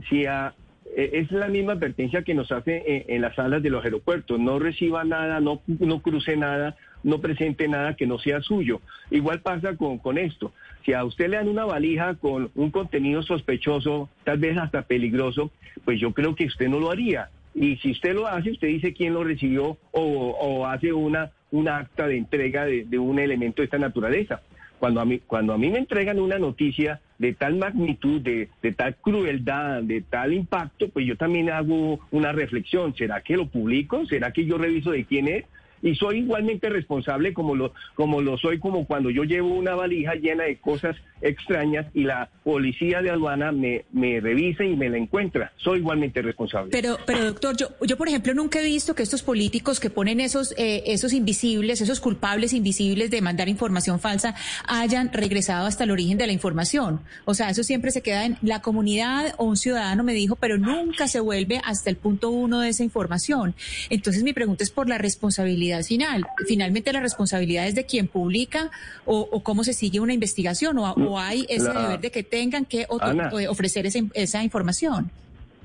Si 0.10 0.26
a, 0.26 0.56
es 0.96 1.32
la 1.32 1.48
misma 1.48 1.74
advertencia 1.74 2.24
que 2.24 2.34
nos 2.34 2.52
hace 2.52 3.06
en, 3.08 3.22
las 3.22 3.36
salas 3.36 3.64
de 3.64 3.70
los 3.70 3.84
aeropuertos. 3.84 4.40
No 4.40 4.60
reciba 4.60 5.04
nada, 5.04 5.40
no, 5.40 5.62
no 5.68 6.02
cruce 6.02 6.38
nada, 6.38 6.76
no 7.04 7.20
presente 7.20 7.68
nada 7.68 7.96
que 7.96 8.08
no 8.08 8.20
sea 8.20 8.42
suyo. 8.42 8.82
Igual 9.10 9.42
pasa 9.42 9.76
con, 9.76 9.98
con 9.98 10.18
esto. 10.18 10.54
Si 10.86 10.94
a 10.94 11.04
usted 11.04 11.30
le 11.30 11.38
dan 11.38 11.48
una 11.48 11.66
valija 11.66 12.16
con 12.16 12.52
un 12.56 12.72
contenido 12.72 13.24
sospechoso, 13.24 14.10
tal 14.24 14.38
vez 14.38 14.58
hasta 14.58 14.84
peligroso, 14.84 15.52
pues 15.86 16.00
yo 16.00 16.14
creo 16.14 16.36
que 16.36 16.46
usted 16.46 16.68
no 16.68 16.80
lo 16.80 16.92
haría. 16.92 17.30
Y 17.56 17.78
si 17.78 17.92
usted 17.92 18.14
lo 18.14 18.28
hace, 18.28 18.52
usted 18.52 18.68
dice 18.68 18.94
quién 18.94 19.14
lo 19.14 19.24
recibió 19.24 19.78
o, 19.92 20.02
o 20.02 20.66
hace 20.68 20.92
una, 20.92 21.32
un 21.52 21.70
acta 21.70 22.08
de 22.08 22.18
entrega 22.18 22.66
de, 22.66 22.84
de 22.86 23.00
un 23.00 23.20
elemento 23.20 23.62
de 23.62 23.66
esta 23.66 23.78
naturaleza. 23.78 24.42
Cuando 24.80 25.00
a 25.00 25.06
mí, 25.06 25.20
cuando 25.26 25.54
a 25.54 25.58
mí 25.58 25.70
me 25.70 25.78
entregan 25.78 26.20
una 26.20 26.40
noticia 26.40 27.00
de 27.18 27.34
tal 27.34 27.56
magnitud, 27.56 28.22
de, 28.22 28.50
tal 28.76 28.96
crueldad, 28.96 29.84
de 29.84 30.02
tal 30.02 30.34
impacto, 30.34 30.90
pues 30.90 31.06
yo 31.06 31.16
también 31.16 31.50
hago 31.50 32.00
una 32.12 32.32
reflexión. 32.32 32.96
¿Será 32.96 33.22
que 33.22 33.38
lo 33.38 33.48
publico? 33.48 34.06
¿Será 34.06 34.32
que 34.32 34.46
yo 34.46 34.58
reviso 34.58 34.92
de 34.92 35.06
quién 35.06 35.28
es? 35.28 35.46
Y 35.84 35.96
soy 35.96 36.20
igualmente 36.20 36.70
responsable 36.70 37.34
como 37.34 37.56
lo, 37.56 37.74
como 37.94 38.22
lo 38.22 38.38
soy 38.38 38.58
como 38.58 38.88
cuando 38.88 39.10
yo 39.10 39.24
llevo 39.24 39.50
una 39.50 39.76
valija 39.76 40.16
llena 40.16 40.46
de 40.46 40.58
cosas 40.58 40.96
extrañas 41.22 41.86
y 41.94 42.04
la 42.04 42.30
policía 42.44 43.02
de 43.02 43.12
aduana 43.12 43.52
me, 43.52 43.86
me 43.92 44.20
revisa 44.20 44.64
y 44.64 44.76
me 44.76 44.90
la 44.90 44.98
encuentra. 44.98 45.52
Soy 45.58 45.80
igualmente 45.80 46.22
responsable. 46.22 46.72
Pero, 46.72 46.98
pero 47.06 47.26
doctor, 47.26 47.56
yo, 47.58 47.68
yo 47.86 47.98
por 47.98 48.08
ejemplo 48.08 48.34
nunca 48.34 48.62
he 48.62 48.64
visto 48.64 48.96
que 48.96 49.04
estos 49.04 49.24
políticos 49.24 49.80
que 49.80 49.90
ponen 49.90 50.20
esos, 50.20 50.54
eh, 50.58 50.84
esos 50.88 51.14
invisibles, 51.14 51.82
esos 51.82 52.00
culpables 52.00 52.54
invisibles 52.54 53.12
de 53.12 53.22
mandar 53.22 53.50
información 53.50 54.00
falsa, 54.00 54.36
hayan 54.68 55.12
regresado 55.12 55.68
hasta 55.68 55.84
el 55.84 55.92
origen 55.92 56.18
de 56.18 56.28
la 56.28 56.34
información. 56.34 57.02
O 57.26 57.34
sea, 57.34 57.50
eso 57.50 57.64
siempre 57.64 57.92
se 57.92 58.02
queda 58.02 58.26
en 58.26 58.38
la 58.42 58.62
comunidad 58.62 59.36
o 59.38 59.46
un 59.46 59.58
ciudadano 59.58 60.04
me 60.04 60.14
dijo, 60.14 60.38
pero 60.38 60.58
nunca 60.58 61.08
se 61.08 61.20
vuelve 61.20 61.62
hasta 61.66 61.90
el 61.90 61.98
punto 61.98 62.30
uno 62.30 62.62
de 62.62 62.70
esa 62.70 62.84
información. 62.84 63.54
Entonces 63.90 64.24
mi 64.24 64.32
pregunta 64.32 64.64
es 64.64 64.72
por 64.72 64.88
la 64.88 64.98
responsabilidad 64.98 65.73
final. 65.82 66.26
Finalmente 66.48 66.94
la 66.94 67.00
responsabilidad 67.00 67.68
es 67.68 67.76
de 67.76 67.86
quien 67.86 68.08
publica 68.08 68.70
o, 69.06 69.42
cómo 69.42 69.64
se 69.64 69.74
sigue 69.74 70.00
una 70.00 70.14
investigación 70.14 70.78
o, 70.78 71.20
hay 71.20 71.46
ese 71.50 71.70
deber 71.70 72.00
de 72.00 72.12
que 72.12 72.24
tengan 72.24 72.66
que 72.66 72.86
ofrecer 72.90 73.86
esa, 73.86 74.44
información. 74.44 75.10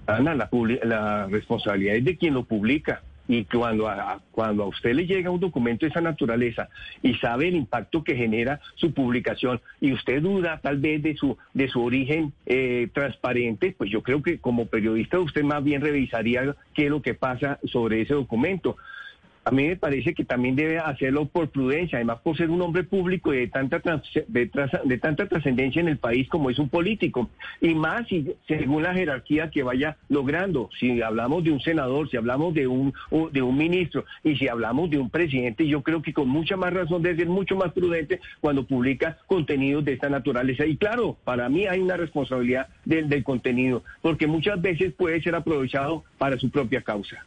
Ana, 0.06 0.34
la, 0.34 0.48
la 0.84 1.26
responsabilidad 1.26 1.96
es 1.96 2.04
de 2.04 2.16
quien 2.16 2.34
lo 2.34 2.44
publica. 2.44 3.02
Y 3.30 3.44
cuando 3.44 3.88
a, 3.88 4.22
cuando 4.30 4.62
a 4.62 4.66
usted 4.66 4.94
le 4.94 5.06
llega 5.06 5.30
un 5.30 5.38
documento 5.38 5.84
de 5.84 5.90
esa 5.90 6.00
naturaleza 6.00 6.70
y 7.02 7.14
sabe 7.16 7.48
el 7.48 7.56
impacto 7.56 8.02
que 8.02 8.16
genera 8.16 8.58
su 8.74 8.94
publicación 8.94 9.60
y 9.82 9.92
usted 9.92 10.22
duda 10.22 10.60
tal 10.62 10.78
vez 10.78 11.02
de 11.02 11.14
su, 11.14 11.36
de 11.52 11.68
su 11.68 11.84
origen 11.84 12.32
eh, 12.46 12.88
transparente, 12.94 13.74
pues 13.76 13.90
yo 13.90 14.02
creo 14.02 14.22
que 14.22 14.38
como 14.38 14.64
periodista 14.64 15.20
usted 15.20 15.42
más 15.42 15.62
bien 15.62 15.82
revisaría 15.82 16.56
qué 16.72 16.86
es 16.86 16.90
lo 16.90 17.02
que 17.02 17.12
pasa 17.12 17.58
sobre 17.64 18.00
ese 18.00 18.14
documento 18.14 18.78
a 19.44 19.50
mí 19.50 19.66
me 19.66 19.76
parece 19.76 20.14
que 20.14 20.24
también 20.24 20.56
debe 20.56 20.78
hacerlo 20.78 21.26
por 21.26 21.48
prudencia, 21.48 21.98
además 21.98 22.18
por 22.22 22.36
ser 22.36 22.50
un 22.50 22.60
hombre 22.60 22.84
público 22.84 23.30
de 23.30 23.48
tanta 23.48 23.80
de, 24.26 24.98
tanta 24.98 25.26
trascendencia 25.26 25.80
en 25.80 25.88
el 25.88 25.98
país 25.98 26.28
como 26.28 26.50
es 26.50 26.58
un 26.58 26.68
político, 26.68 27.30
y 27.60 27.74
más 27.74 28.06
si, 28.08 28.34
según 28.46 28.82
la 28.82 28.94
jerarquía 28.94 29.50
que 29.50 29.62
vaya 29.62 29.96
logrando. 30.08 30.68
Si 30.78 31.00
hablamos 31.00 31.44
de 31.44 31.52
un 31.52 31.60
senador, 31.60 32.10
si 32.10 32.16
hablamos 32.16 32.54
de 32.54 32.66
un 32.66 32.92
de 33.32 33.42
un 33.42 33.56
ministro 33.56 34.04
y 34.22 34.36
si 34.36 34.48
hablamos 34.48 34.90
de 34.90 34.98
un 34.98 35.10
presidente, 35.10 35.66
yo 35.66 35.82
creo 35.82 36.02
que 36.02 36.12
con 36.12 36.28
mucha 36.28 36.56
más 36.56 36.72
razón 36.72 37.02
debe 37.02 37.16
ser 37.16 37.28
mucho 37.28 37.56
más 37.56 37.72
prudente 37.72 38.20
cuando 38.40 38.66
publica 38.66 39.18
contenidos 39.26 39.84
de 39.84 39.94
esta 39.94 40.10
naturaleza. 40.10 40.66
Y 40.66 40.76
claro, 40.76 41.16
para 41.24 41.48
mí 41.48 41.66
hay 41.66 41.80
una 41.80 41.96
responsabilidad 41.96 42.68
del, 42.84 43.08
del 43.08 43.24
contenido, 43.24 43.82
porque 44.02 44.26
muchas 44.26 44.60
veces 44.60 44.92
puede 44.92 45.22
ser 45.22 45.34
aprovechado 45.34 46.04
para 46.18 46.38
su 46.38 46.50
propia 46.50 46.82
causa. 46.82 47.24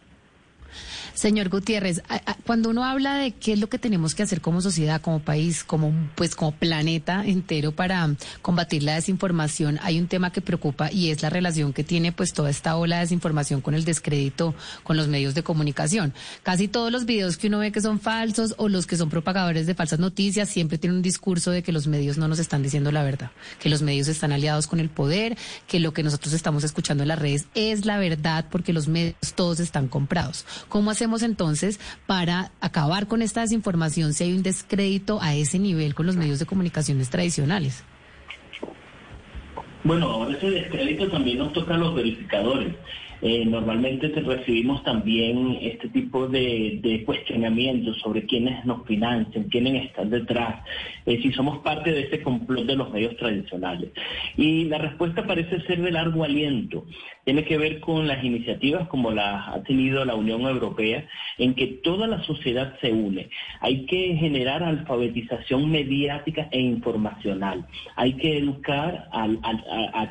Señor 1.14 1.50
Gutiérrez, 1.50 2.02
cuando 2.46 2.70
uno 2.70 2.84
habla 2.84 3.16
de 3.16 3.32
qué 3.32 3.54
es 3.54 3.60
lo 3.60 3.70
que 3.70 3.80
tenemos 3.80 4.16
que 4.16 4.24
hacer 4.24 4.42
como 4.42 4.62
sociedad, 4.62 5.02
como 5.02 5.20
país, 5.20 5.64
como 5.64 5.94
pues 6.16 6.36
como 6.36 6.52
planeta 6.52 7.24
entero 7.26 7.72
para 7.72 8.10
combatir 8.42 8.84
la 8.84 8.96
desinformación, 8.96 9.80
hay 9.82 10.00
un 10.00 10.08
tema 10.08 10.32
que 10.32 10.42
preocupa 10.42 10.92
y 10.92 11.12
es 11.12 11.22
la 11.22 11.30
relación 11.30 11.74
que 11.74 11.84
tiene 11.84 12.12
pues 12.12 12.34
toda 12.34 12.50
esta 12.50 12.76
ola 12.76 12.98
de 12.98 13.02
desinformación 13.02 13.62
con 13.62 13.74
el 13.74 13.86
descrédito 13.86 14.56
con 14.84 14.98
los 14.98 15.08
medios 15.08 15.36
de 15.36 15.44
comunicación. 15.44 16.14
Casi 16.44 16.68
todos 16.68 16.92
los 16.92 17.06
videos 17.06 17.38
que 17.38 17.48
uno 17.48 17.60
ve 17.60 17.72
que 17.72 17.82
son 17.82 18.00
falsos 18.00 18.56
o 18.58 18.70
los 18.70 18.88
que 18.88 18.98
son 18.98 19.10
propagadores 19.10 19.68
de 19.68 19.76
falsas 19.76 20.00
noticias 20.00 20.50
siempre 20.50 20.78
tienen 20.78 20.98
un 20.98 21.04
discurso 21.04 21.52
de 21.52 21.64
que 21.64 21.72
los 21.72 21.88
medios 21.88 22.18
no 22.18 22.28
nos 22.28 22.40
están 22.40 22.64
diciendo 22.64 22.92
la 22.92 23.04
verdad, 23.04 23.32
que 23.60 23.70
los 23.70 23.82
medios 23.82 24.08
están 24.08 24.32
aliados 24.32 24.68
con 24.68 24.80
el 24.80 24.90
poder, 24.90 25.38
que 25.68 25.80
lo 25.80 25.94
que 25.94 26.04
nosotros 26.04 26.34
estamos 26.34 26.64
escuchando 26.64 27.04
en 27.04 27.10
las 27.10 27.20
redes 27.20 27.46
es 27.56 27.86
la 27.86 27.98
verdad 27.98 28.46
porque 28.50 28.74
los 28.74 28.88
medios 28.88 29.16
todos 29.36 29.60
están 29.60 29.88
comprados. 29.88 30.46
¿Cómo 30.70 30.92
hacemos 31.02 31.24
entonces 31.24 31.80
para 32.06 32.52
acabar 32.62 33.08
con 33.08 33.24
esta 33.24 33.42
desinformación 33.42 34.14
si 34.14 34.26
hay 34.26 34.34
un 34.34 34.44
descrédito 34.44 35.20
a 35.20 35.34
ese 35.34 35.58
nivel 35.58 35.96
con 35.96 36.06
los 36.06 36.16
medios 36.16 36.38
de 36.38 36.46
comunicaciones 36.46 37.10
tradicionales? 37.10 37.84
Bueno, 39.84 40.12
ahora 40.12 40.38
ese 40.38 40.52
descrédito 40.52 41.10
también 41.10 41.40
nos 41.40 41.54
toca 41.54 41.74
a 41.74 41.78
los 41.78 41.96
verificadores. 41.96 42.76
Eh, 43.22 43.46
normalmente 43.46 44.08
recibimos 44.08 44.84
también 44.84 45.60
este 45.62 45.90
tipo 45.90 46.28
de, 46.28 47.04
cuestionamientos 47.06 48.00
sobre 48.00 48.26
quiénes 48.26 48.66
nos 48.66 48.86
financian, 48.86 49.44
quiénes 49.46 49.86
están 49.86 50.10
detrás, 50.10 50.64
eh, 51.06 51.20
si 51.22 51.32
somos 51.32 51.60
parte 51.60 51.92
de 51.92 52.02
ese 52.02 52.22
complot 52.22 52.66
de 52.66 52.76
los 52.76 52.90
medios 52.92 53.16
tradicionales. 53.18 53.92
Y 54.38 54.66
la 54.66 54.80
respuesta 54.80 55.26
parece 55.26 55.62
ser 55.62 55.82
de 55.82 55.92
largo 55.92 56.24
aliento. 56.24 56.86
Tiene 57.24 57.44
que 57.44 57.58
ver 57.58 57.80
con 57.80 58.08
las 58.08 58.24
iniciativas 58.24 58.88
como 58.88 59.12
las 59.12 59.48
ha 59.50 59.62
tenido 59.64 60.04
la 60.04 60.16
Unión 60.16 60.42
Europea, 60.42 61.06
en 61.38 61.54
que 61.54 61.68
toda 61.68 62.08
la 62.08 62.24
sociedad 62.24 62.76
se 62.82 62.92
une. 62.92 63.30
Hay 63.60 63.86
que 63.86 64.16
generar 64.16 64.64
alfabetización 64.64 65.70
mediática 65.70 66.48
e 66.52 66.60
informacional. 66.60 67.66
Hay 67.96 68.14
que 68.14 68.40
educar 68.40 69.08
a, 69.12 69.28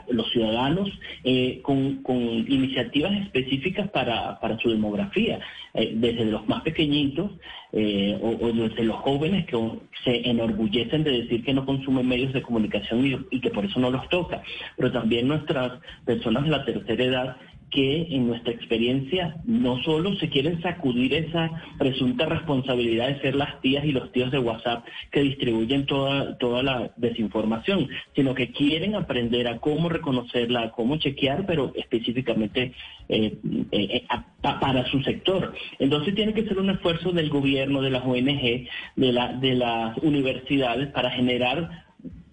los 0.09 0.31
ciudadanos 0.31 0.89
eh, 1.25 1.61
con 1.63 2.01
iniciativas 2.49 3.00
específicas 3.09 3.89
para, 3.91 4.39
su 4.63 4.71
demografía, 4.71 5.41
eh, 5.75 5.93
desde 5.95 6.27
los 6.27 6.47
más 6.49 6.63
pequeñitos 6.63 7.31
eh, 7.73 8.19
o, 8.21 8.53
desde 8.53 8.85
los 8.85 8.97
jóvenes 8.97 9.47
que 9.47 9.57
se 10.05 10.29
enorgullecen 10.29 11.05
de 11.05 11.23
decir 11.23 11.45
que 11.45 11.55
no 11.55 11.65
consumen 11.65 12.07
medios 12.07 12.33
de 12.33 12.43
comunicación 12.43 13.27
y 13.31 13.41
que 13.41 13.51
por 13.51 13.65
eso 13.65 13.81
no 13.81 13.91
los 13.91 14.09
toca, 14.09 14.43
pero 14.77 14.93
también 14.93 15.29
nuestras 15.29 15.81
personas 16.05 16.45
de 16.45 16.51
la 16.51 16.65
tercera 16.65 17.05
edad 17.05 17.37
que 17.71 18.03
en 18.11 18.27
nuestra 18.27 18.53
experiencia 18.53 19.37
no 19.45 19.83
solo 19.83 20.15
se 20.17 20.29
quieren 20.29 20.61
sacudir 20.61 21.15
esa 21.15 21.51
presunta 21.79 22.27
responsabilidad 22.27 23.09
de 23.09 23.21
ser 23.21 23.37
las 23.37 23.61
tías 23.61 23.85
y 23.85 23.93
los 23.93 24.11
tíos 24.13 24.31
de 24.31 24.39
WhatsApp 24.39 24.85
que 25.11 25.23
distribuyen 25.23 25.87
toda, 25.87 26.37
toda 26.39 26.63
la 26.63 26.91
desinformación, 26.97 27.89
sino 28.15 28.35
que 28.35 28.51
quieren 28.51 28.95
aprender 28.95 29.49
a 29.49 29.59
cómo 29.59 29.89
reconocerla, 29.89 30.63
a 30.63 30.71
cómo 30.71 30.97
chequear, 30.97 31.47
pero 31.47 31.73
específicamente 31.75 32.73
eh, 33.09 33.39
eh, 33.73 34.05
para 34.43 34.85
su 34.91 35.01
sector. 35.03 35.55
Entonces 35.79 36.15
tiene 36.15 36.35
que 36.35 36.45
ser 36.45 36.59
un 36.59 36.71
esfuerzo 36.71 37.13
del 37.13 37.31
gobierno, 37.31 37.83
de 37.83 37.91
las 37.91 38.05
ONG, 38.05 38.69
de 38.97 39.55
las 39.55 39.99
universidades 39.99 40.89
para 40.89 41.11
generar 41.11 41.90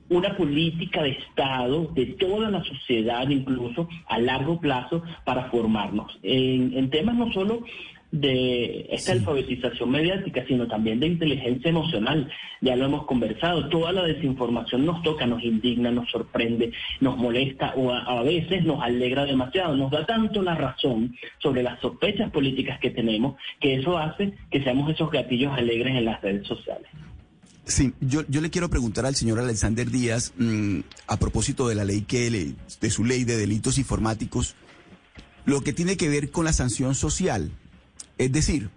una 0.09 0.35
política 0.37 1.03
de 1.03 1.11
Estado, 1.11 1.91
de 1.93 2.05
toda 2.05 2.49
la 2.49 2.63
sociedad 2.63 3.27
incluso, 3.29 3.87
a 4.07 4.19
largo 4.19 4.59
plazo 4.59 5.03
para 5.25 5.49
formarnos. 5.49 6.17
En, 6.23 6.89
temas 6.89 7.15
no 7.15 7.31
solo 7.33 7.63
de 8.11 8.87
esta 8.89 9.11
alfabetización 9.11 9.91
mediática, 9.91 10.45
sino 10.47 10.65
también 10.67 11.01
de 11.01 11.07
inteligencia 11.07 11.69
emocional. 11.69 12.31
Ya 12.61 12.77
lo 12.77 12.85
hemos 12.85 13.05
conversado, 13.05 13.67
toda 13.67 13.91
la 13.91 14.03
desinformación 14.03 14.85
nos 14.85 15.03
toca, 15.03 15.25
nos 15.27 15.43
indigna, 15.43 15.91
nos 15.91 16.09
sorprende, 16.09 16.71
nos 17.01 17.17
molesta 17.17 17.73
o 17.75 17.91
a, 17.91 18.23
veces 18.23 18.63
nos 18.63 18.81
alegra 18.81 19.25
demasiado, 19.25 19.75
nos 19.75 19.91
da 19.91 20.05
tanto 20.05 20.41
la 20.41 20.55
razón 20.55 21.15
sobre 21.39 21.63
las 21.63 21.81
sospechas 21.81 22.31
políticas 22.31 22.79
que 22.79 22.91
tenemos 22.91 23.35
que 23.59 23.75
eso 23.75 23.97
hace 23.97 24.33
que 24.49 24.63
seamos 24.63 24.89
esos 24.89 25.11
gatillos 25.11 25.51
alegres 25.51 25.95
en 25.95 26.05
las 26.05 26.21
redes 26.21 26.47
sociales. 26.47 26.87
Sí, 27.67 27.93
yo, 27.99 28.23
yo 28.29 28.39
le 28.39 28.49
quiero 28.49 28.69
preguntar 28.69 29.05
al 29.05 29.15
señor 29.15 29.39
Alexander 29.39 29.91
Díaz 29.91 30.31
mm, 30.37 30.79
a 31.07 31.17
propósito 31.17 31.67
de 31.67 31.75
la 31.75 31.83
ley 31.83 32.01
que 32.03 32.31
le, 32.31 32.55
de 32.79 32.89
su 32.89 33.03
ley 33.03 33.25
de 33.25 33.35
delitos 33.35 33.77
informáticos, 33.77 34.55
lo 35.45 35.61
que 35.61 35.73
tiene 35.73 35.97
que 35.97 36.07
ver 36.07 36.31
con 36.31 36.45
la 36.45 36.53
sanción 36.53 36.95
social. 36.95 37.51
Es 38.17 38.31
decir, 38.31 38.69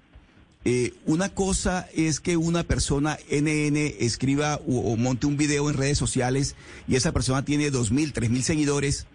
eh, 0.65 0.93
una 1.07 1.29
cosa 1.29 1.89
es 1.95 2.19
que 2.19 2.37
una 2.37 2.65
persona 2.65 3.17
NN 3.31 3.77
escriba 3.77 4.61
o, 4.67 4.97
monte 4.97 5.27
un 5.27 5.37
video 5.37 5.71
en 5.71 5.77
redes 5.77 5.97
sociales 5.97 6.57
y 6.89 6.97
esa 6.97 7.13
persona 7.13 7.45
tiene 7.45 7.71
dos 7.71 7.93
mil, 7.93 8.13
tres 8.13 8.29
mil 8.29 8.43
seguidores. 8.43 9.07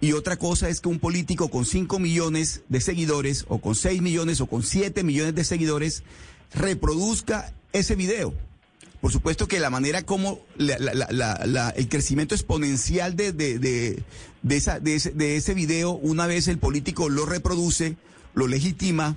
Y 0.00 0.12
otra 0.12 0.38
cosa 0.38 0.68
es 0.68 0.80
que 0.80 0.88
un 0.88 0.98
político 0.98 1.50
con 1.50 1.66
5 1.66 1.98
millones 1.98 2.62
de 2.70 2.80
seguidores 2.80 3.44
o 3.48 3.58
con 3.58 3.74
6 3.74 4.00
millones 4.00 4.40
o 4.40 4.46
con 4.46 4.62
7 4.62 5.02
millones 5.04 5.34
de 5.34 5.44
seguidores 5.44 6.04
reproduzca 6.54 7.52
ese 7.74 7.96
video. 7.96 8.32
Por 9.00 9.12
supuesto 9.12 9.48
que 9.48 9.60
la 9.60 9.70
manera 9.70 10.02
como 10.02 10.40
el 10.58 11.88
crecimiento 11.88 12.34
exponencial 12.34 13.16
de, 13.16 13.32
de, 13.32 14.02
de, 14.42 15.36
ese 15.36 15.54
video, 15.54 15.92
una 15.92 16.26
vez 16.26 16.48
el 16.48 16.58
político 16.58 17.08
lo 17.08 17.24
reproduce, 17.24 17.96
lo 18.34 18.46
legitima, 18.46 19.16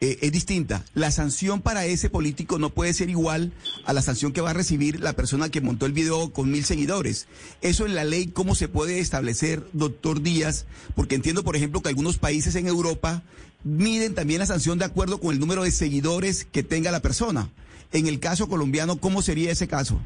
eh, 0.00 0.18
es 0.22 0.32
distinta. 0.32 0.84
La 0.94 1.12
sanción 1.12 1.62
para 1.62 1.86
ese 1.86 2.10
político 2.10 2.58
no 2.58 2.70
puede 2.70 2.92
ser 2.92 3.08
igual 3.08 3.52
a 3.86 3.92
la 3.92 4.02
sanción 4.02 4.32
que 4.32 4.40
va 4.40 4.50
a 4.50 4.54
recibir 4.54 4.98
la 5.00 5.12
persona 5.12 5.48
que 5.48 5.60
montó 5.60 5.86
el 5.86 5.92
video 5.92 6.32
con 6.32 6.50
mil 6.50 6.64
seguidores. 6.64 7.28
Eso 7.62 7.86
en 7.86 7.94
la 7.94 8.04
ley, 8.04 8.26
¿cómo 8.26 8.56
se 8.56 8.66
puede 8.66 8.98
establecer, 8.98 9.64
doctor 9.72 10.22
Díaz? 10.22 10.66
Porque 10.96 11.14
entiendo, 11.14 11.44
por 11.44 11.54
ejemplo, 11.54 11.80
que 11.80 11.88
algunos 11.88 12.18
países 12.18 12.56
en 12.56 12.66
Europa 12.66 13.22
miden 13.62 14.14
también 14.14 14.40
la 14.40 14.46
sanción 14.46 14.78
de 14.78 14.84
acuerdo 14.84 15.20
con 15.20 15.32
el 15.32 15.40
número 15.40 15.62
de 15.62 15.70
seguidores 15.70 16.44
que 16.44 16.64
tenga 16.64 16.90
la 16.90 17.00
persona. 17.00 17.48
En 17.94 18.08
el 18.08 18.18
caso 18.18 18.48
colombiano, 18.48 18.96
¿cómo 18.96 19.22
sería 19.22 19.52
ese 19.52 19.68
caso? 19.68 20.00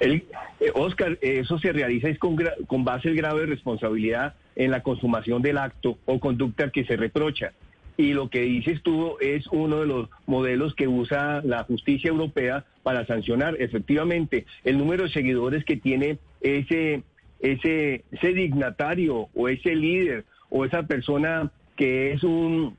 El, 0.00 0.24
eh, 0.60 0.70
Oscar, 0.72 1.18
eso 1.20 1.58
se 1.58 1.70
realiza 1.70 2.08
con, 2.18 2.38
con 2.66 2.84
base 2.84 3.08
el 3.08 3.16
grado 3.16 3.36
de 3.36 3.44
responsabilidad 3.44 4.34
en 4.56 4.70
la 4.70 4.82
consumación 4.82 5.42
del 5.42 5.58
acto 5.58 5.98
o 6.06 6.18
conducta 6.18 6.70
que 6.70 6.86
se 6.86 6.96
reprocha. 6.96 7.52
Y 7.98 8.14
lo 8.14 8.30
que 8.30 8.40
dices 8.40 8.82
tú 8.82 9.18
es 9.20 9.46
uno 9.48 9.80
de 9.80 9.86
los 9.86 10.08
modelos 10.24 10.74
que 10.74 10.88
usa 10.88 11.42
la 11.44 11.64
justicia 11.64 12.08
europea 12.08 12.64
para 12.82 13.06
sancionar 13.06 13.56
efectivamente 13.60 14.46
el 14.64 14.78
número 14.78 15.04
de 15.04 15.10
seguidores 15.10 15.66
que 15.66 15.76
tiene 15.76 16.18
ese, 16.40 17.02
ese, 17.40 18.04
ese 18.10 18.32
dignatario 18.32 19.28
o 19.34 19.48
ese 19.50 19.74
líder 19.74 20.24
o 20.48 20.64
esa 20.64 20.84
persona 20.84 21.50
que 21.76 22.12
es 22.12 22.22
un, 22.22 22.74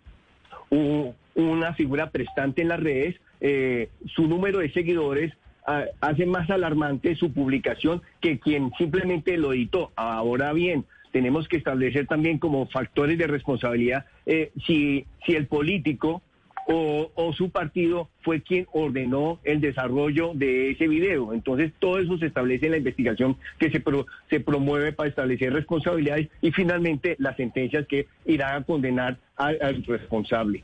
una 1.36 1.74
figura 1.76 2.10
prestante 2.10 2.64
en 2.64 2.70
las 2.70 2.80
redes 2.80 3.16
eh, 3.42 3.90
su 4.16 4.28
número 4.28 4.60
de 4.60 4.72
seguidores 4.72 5.34
ah, 5.66 5.86
hace 6.02 6.26
más 6.26 6.50
alarmante 6.50 7.16
su 7.16 7.32
publicación 7.32 8.02
que 8.22 8.40
quien 8.40 8.72
simplemente 8.78 9.38
lo 9.38 9.54
editó. 9.54 9.92
Ahora 9.96 10.54
bien, 10.54 10.86
tenemos 11.12 11.48
que 11.48 11.58
establecer 11.58 12.08
también 12.08 12.38
como 12.38 12.68
factores 12.68 13.18
de 13.18 13.28
responsabilidad 13.28 14.06
eh, 14.26 14.52
si, 14.66 15.06
si 15.26 15.36
el 15.36 15.48
político 15.48 16.22
o, 16.70 17.34
su 17.34 17.50
partido 17.50 18.10
fue 18.22 18.42
quien 18.42 18.68
ordenó 18.74 19.40
el 19.44 19.62
desarrollo 19.62 20.32
de 20.34 20.72
ese 20.72 20.88
video. 20.88 21.34
Entonces, 21.34 21.72
todo 21.80 22.00
eso 22.00 22.18
se 22.18 22.26
establece 22.26 22.66
en 22.66 22.74
la 22.74 22.78
investigación 22.78 23.38
que 23.58 23.72
se, 23.72 23.82
se 24.30 24.40
promueve 24.42 24.92
para 24.92 25.10
establecer 25.10 25.54
responsabilidades 25.54 26.30
y 26.42 26.52
finalmente 26.52 27.16
las 27.20 27.38
sentencias 27.38 27.88
que 27.88 28.08
irán 28.26 28.62
a 28.62 28.66
condenar 28.66 29.18
al 29.38 29.84
responsable. 29.86 30.64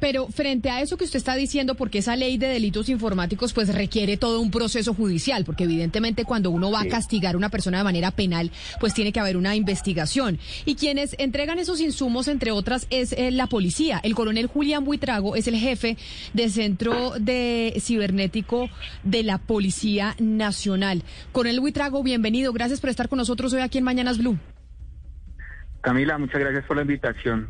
Pero 0.00 0.26
frente 0.28 0.68
a 0.68 0.80
eso 0.80 0.96
que 0.96 1.04
usted 1.04 1.18
está 1.18 1.36
diciendo, 1.36 1.74
porque 1.76 1.98
esa 1.98 2.16
ley 2.16 2.36
de 2.36 2.48
delitos 2.48 2.88
informáticos 2.88 3.52
pues 3.52 3.72
requiere 3.72 4.16
todo 4.16 4.40
un 4.40 4.50
proceso 4.50 4.94
judicial, 4.94 5.44
porque 5.44 5.64
evidentemente 5.64 6.24
cuando 6.24 6.50
uno 6.50 6.70
va 6.70 6.80
a 6.80 6.88
castigar 6.88 7.34
a 7.34 7.38
una 7.38 7.50
persona 7.50 7.78
de 7.78 7.84
manera 7.84 8.10
penal, 8.10 8.50
pues 8.80 8.94
tiene 8.94 9.12
que 9.12 9.20
haber 9.20 9.36
una 9.36 9.54
investigación. 9.54 10.38
Y 10.64 10.74
quienes 10.74 11.14
entregan 11.18 11.58
esos 11.58 11.80
insumos, 11.80 12.28
entre 12.28 12.50
otras, 12.50 12.86
es 12.90 13.12
eh, 13.12 13.30
la 13.30 13.46
policía. 13.46 14.00
El 14.02 14.14
coronel 14.14 14.48
Julián 14.48 14.84
Buitrago 14.84 15.36
es 15.36 15.46
el 15.46 15.56
jefe 15.56 15.96
del 16.32 16.50
Centro 16.50 17.12
de 17.18 17.74
Cibernético 17.80 18.68
de 19.04 19.22
la 19.22 19.38
Policía 19.38 20.16
Nacional. 20.18 21.02
Coronel 21.30 21.60
Buitrago, 21.60 22.02
bienvenido. 22.02 22.52
Gracias 22.52 22.80
por 22.80 22.90
estar 22.90 23.08
con 23.08 23.18
nosotros 23.18 23.52
hoy 23.52 23.60
aquí 23.60 23.78
en 23.78 23.84
Mañanas 23.84 24.18
Blue. 24.18 24.38
Camila, 25.80 26.16
muchas 26.18 26.40
gracias 26.40 26.64
por 26.64 26.76
la 26.76 26.82
invitación. 26.82 27.48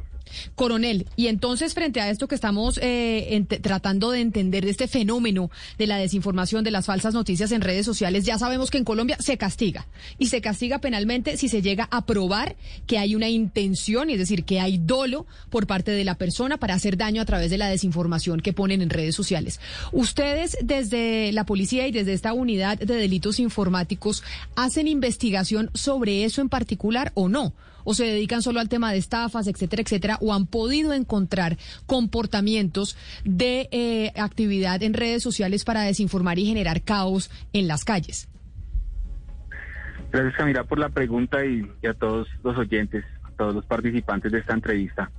Coronel, 0.55 1.07
y 1.17 1.27
entonces 1.29 1.75
frente 1.75 2.01
a 2.01 2.11
esto 2.11 2.29
que 2.29 2.35
estamos 2.35 2.79
eh, 2.83 3.45
tratando 3.63 4.11
de 4.11 4.21
entender 4.21 4.65
de 4.65 4.71
este 4.71 4.89
fenómeno 4.89 5.51
de 5.79 5.87
la 5.87 5.97
desinformación, 5.97 6.65
de 6.65 6.71
las 6.71 6.87
falsas 6.87 7.15
noticias 7.15 7.53
en 7.53 7.61
redes 7.61 7.87
sociales, 7.87 8.25
ya 8.25 8.39
sabemos 8.39 8.71
que 8.71 8.79
en 8.79 8.85
Colombia 8.85 9.17
se 9.21 9.37
castiga 9.37 9.87
y 10.19 10.27
se 10.27 10.41
castiga 10.41 10.81
penalmente 10.81 11.37
si 11.37 11.49
se 11.49 11.63
llega 11.63 11.89
a 11.91 12.07
probar 12.07 12.57
que 12.87 12.99
hay 12.99 13.15
una 13.15 13.29
intención, 13.29 14.11
es 14.11 14.19
decir, 14.19 14.45
que 14.45 14.61
hay 14.61 14.79
dolo 14.79 15.27
por 15.51 15.67
parte 15.67 15.91
de 15.91 16.05
la 16.05 16.17
persona 16.17 16.59
para 16.59 16.75
hacer 16.75 16.97
daño 16.97 17.23
a 17.23 17.25
través 17.25 17.51
de 17.51 17.59
la 17.59 17.69
desinformación 17.69 18.41
que 18.41 18.53
ponen 18.53 18.83
en 18.83 18.91
redes 18.91 19.15
sociales. 19.15 19.61
Ustedes 19.93 20.57
desde 20.63 21.33
la 21.33 21.45
policía 21.45 21.87
y 21.87 21.93
desde 21.93 22.13
esta 22.13 22.33
unidad 22.33 22.79
de 22.79 22.95
delitos 22.95 23.39
informáticos 23.39 24.23
hacen 24.57 24.89
investigación 24.89 25.71
sobre 25.75 26.25
eso 26.25 26.41
en 26.41 26.49
particular 26.49 27.13
o 27.15 27.29
no? 27.29 27.53
O 27.85 27.95
se 27.95 28.05
dedican 28.05 28.43
solo 28.43 28.61
al 28.61 28.69
tema 28.69 28.93
de 28.93 28.99
estafas, 28.99 29.47
etcétera, 29.47 29.83
etcétera, 29.83 30.19
o 30.21 30.33
han 30.33 30.47
podido 30.47 30.93
encontrar 30.93 31.57
comportamientos 31.87 32.97
de 33.25 33.69
eh, 33.73 34.13
actividad 34.17 34.83
en 34.83 34.95
redes 34.95 35.23
sociales 35.23 35.65
para 35.65 35.83
desinformar 35.83 36.39
y 36.39 36.47
generar 36.47 36.83
caos 36.83 37.31
en 37.53 37.69
las 37.69 37.85
calles. 37.85 38.29
Gracias 40.13 40.35
Camila 40.37 40.65
por 40.65 40.79
la 40.79 40.91
pregunta 40.91 41.45
y, 41.45 41.67
a 41.89 41.95
todos 41.95 42.29
los 42.45 42.57
oyentes, 42.59 43.05
a 43.25 43.31
todos 43.31 43.55
los 43.55 43.65
participantes 43.65 44.31
de 44.31 44.41
esta 44.41 44.53
entrevista. 44.53 45.11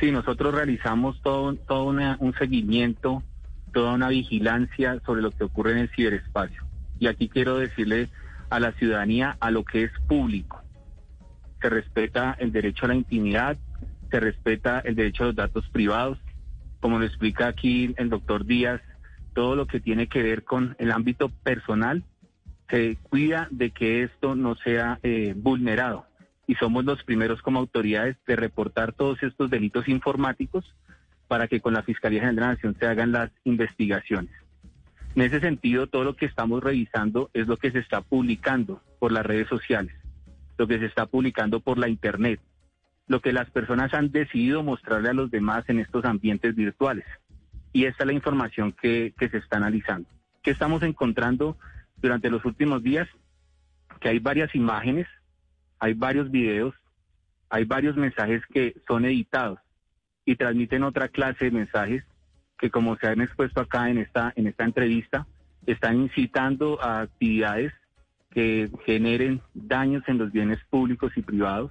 Sí, 0.00 0.10
nosotros 0.10 0.52
realizamos 0.52 1.20
todo, 1.22 1.54
todo 1.54 1.84
un 1.84 2.34
seguimiento, 2.36 3.22
toda 3.72 3.92
una 3.92 4.08
vigilancia 4.08 5.00
sobre 5.06 5.22
lo 5.22 5.30
que 5.30 5.44
ocurre 5.44 5.72
en 5.72 5.78
el 5.78 5.90
ciberespacio. 5.90 6.64
Y 6.98 7.06
aquí 7.06 7.28
quiero 7.28 7.58
decirle 7.58 8.08
a 8.50 8.58
la 8.58 8.72
ciudadanía 8.72 9.36
a 9.38 9.52
lo 9.52 9.64
que 9.64 9.84
es 9.84 9.92
público. 10.08 10.60
Se 11.62 11.70
respeta 11.70 12.36
el 12.38 12.52
derecho 12.52 12.84
a 12.84 12.88
la 12.88 12.96
intimidad, 12.96 13.56
se 14.10 14.20
respeta 14.20 14.80
el 14.80 14.94
derecho 14.94 15.22
a 15.22 15.26
los 15.28 15.36
datos 15.36 15.66
privados, 15.70 16.18
como 16.80 16.98
lo 16.98 17.06
explica 17.06 17.46
aquí 17.46 17.94
el 17.96 18.10
doctor 18.10 18.44
Díaz, 18.44 18.82
todo 19.32 19.56
lo 19.56 19.66
que 19.66 19.80
tiene 19.80 20.08
que 20.08 20.22
ver 20.22 20.42
con 20.42 20.76
el 20.78 20.90
ámbito 20.90 21.30
personal, 21.30 22.02
se 22.68 22.96
cuida 23.02 23.48
de 23.50 23.70
que 23.70 24.02
esto 24.02 24.34
no 24.34 24.56
sea 24.56 24.98
eh, 25.02 25.34
vulnerado. 25.36 26.06
Y 26.46 26.56
somos 26.56 26.84
los 26.84 27.02
primeros 27.04 27.40
como 27.40 27.60
autoridades 27.60 28.16
de 28.26 28.34
reportar 28.34 28.92
todos 28.92 29.22
estos 29.22 29.48
delitos 29.48 29.88
informáticos 29.88 30.64
para 31.28 31.46
que 31.46 31.60
con 31.60 31.72
la 31.72 31.82
Fiscalía 31.82 32.20
General 32.20 32.34
de 32.34 32.40
la 32.40 32.52
Nación 32.54 32.76
se 32.78 32.86
hagan 32.86 33.12
las 33.12 33.30
investigaciones. 33.44 34.32
En 35.14 35.22
ese 35.22 35.40
sentido, 35.40 35.86
todo 35.86 36.04
lo 36.04 36.16
que 36.16 36.26
estamos 36.26 36.62
revisando 36.62 37.30
es 37.34 37.46
lo 37.46 37.56
que 37.56 37.70
se 37.70 37.78
está 37.78 38.00
publicando 38.00 38.82
por 38.98 39.12
las 39.12 39.24
redes 39.24 39.48
sociales, 39.48 39.94
lo 40.58 40.66
que 40.66 40.78
se 40.78 40.86
está 40.86 41.06
publicando 41.06 41.60
por 41.60 41.78
la 41.78 41.88
Internet, 41.88 42.40
lo 43.06 43.20
que 43.20 43.32
las 43.32 43.50
personas 43.50 43.94
han 43.94 44.10
decidido 44.10 44.62
mostrarle 44.62 45.10
a 45.10 45.14
los 45.14 45.30
demás 45.30 45.64
en 45.68 45.78
estos 45.78 46.04
ambientes 46.04 46.54
virtuales. 46.54 47.04
Y 47.72 47.86
esta 47.86 48.04
es 48.04 48.06
la 48.06 48.12
información 48.12 48.72
que, 48.72 49.14
se 49.18 49.36
está 49.38 49.56
analizando. 49.56 50.08
¿Qué 50.42 50.50
estamos 50.50 50.82
encontrando 50.82 51.56
durante 51.96 52.30
los 52.30 52.44
últimos 52.44 52.82
días? 52.82 53.08
Que 54.00 54.10
hay 54.10 54.18
varias 54.18 54.54
imágenes, 54.54 55.06
hay 55.78 55.94
varios 55.94 56.30
videos, 56.30 56.74
hay 57.48 57.64
varios 57.64 57.96
mensajes 57.96 58.42
que 58.46 58.74
son 58.86 59.04
editados 59.04 59.58
y 60.24 60.36
transmiten 60.36 60.84
otra 60.84 61.08
clase 61.08 61.46
de 61.46 61.50
mensajes 61.50 62.04
que 62.58 62.70
como 62.70 62.96
se 62.96 63.08
han 63.08 63.20
expuesto 63.20 63.60
acá 63.60 63.90
en 63.90 63.98
esta, 63.98 64.32
en 64.36 64.46
esta 64.46 64.64
entrevista, 64.64 65.26
están 65.66 66.00
incitando 66.00 66.80
a 66.82 67.00
actividades 67.00 67.72
que 68.32 68.70
generen 68.84 69.40
daños 69.54 70.02
en 70.06 70.18
los 70.18 70.32
bienes 70.32 70.58
públicos 70.70 71.12
y 71.16 71.22
privados 71.22 71.70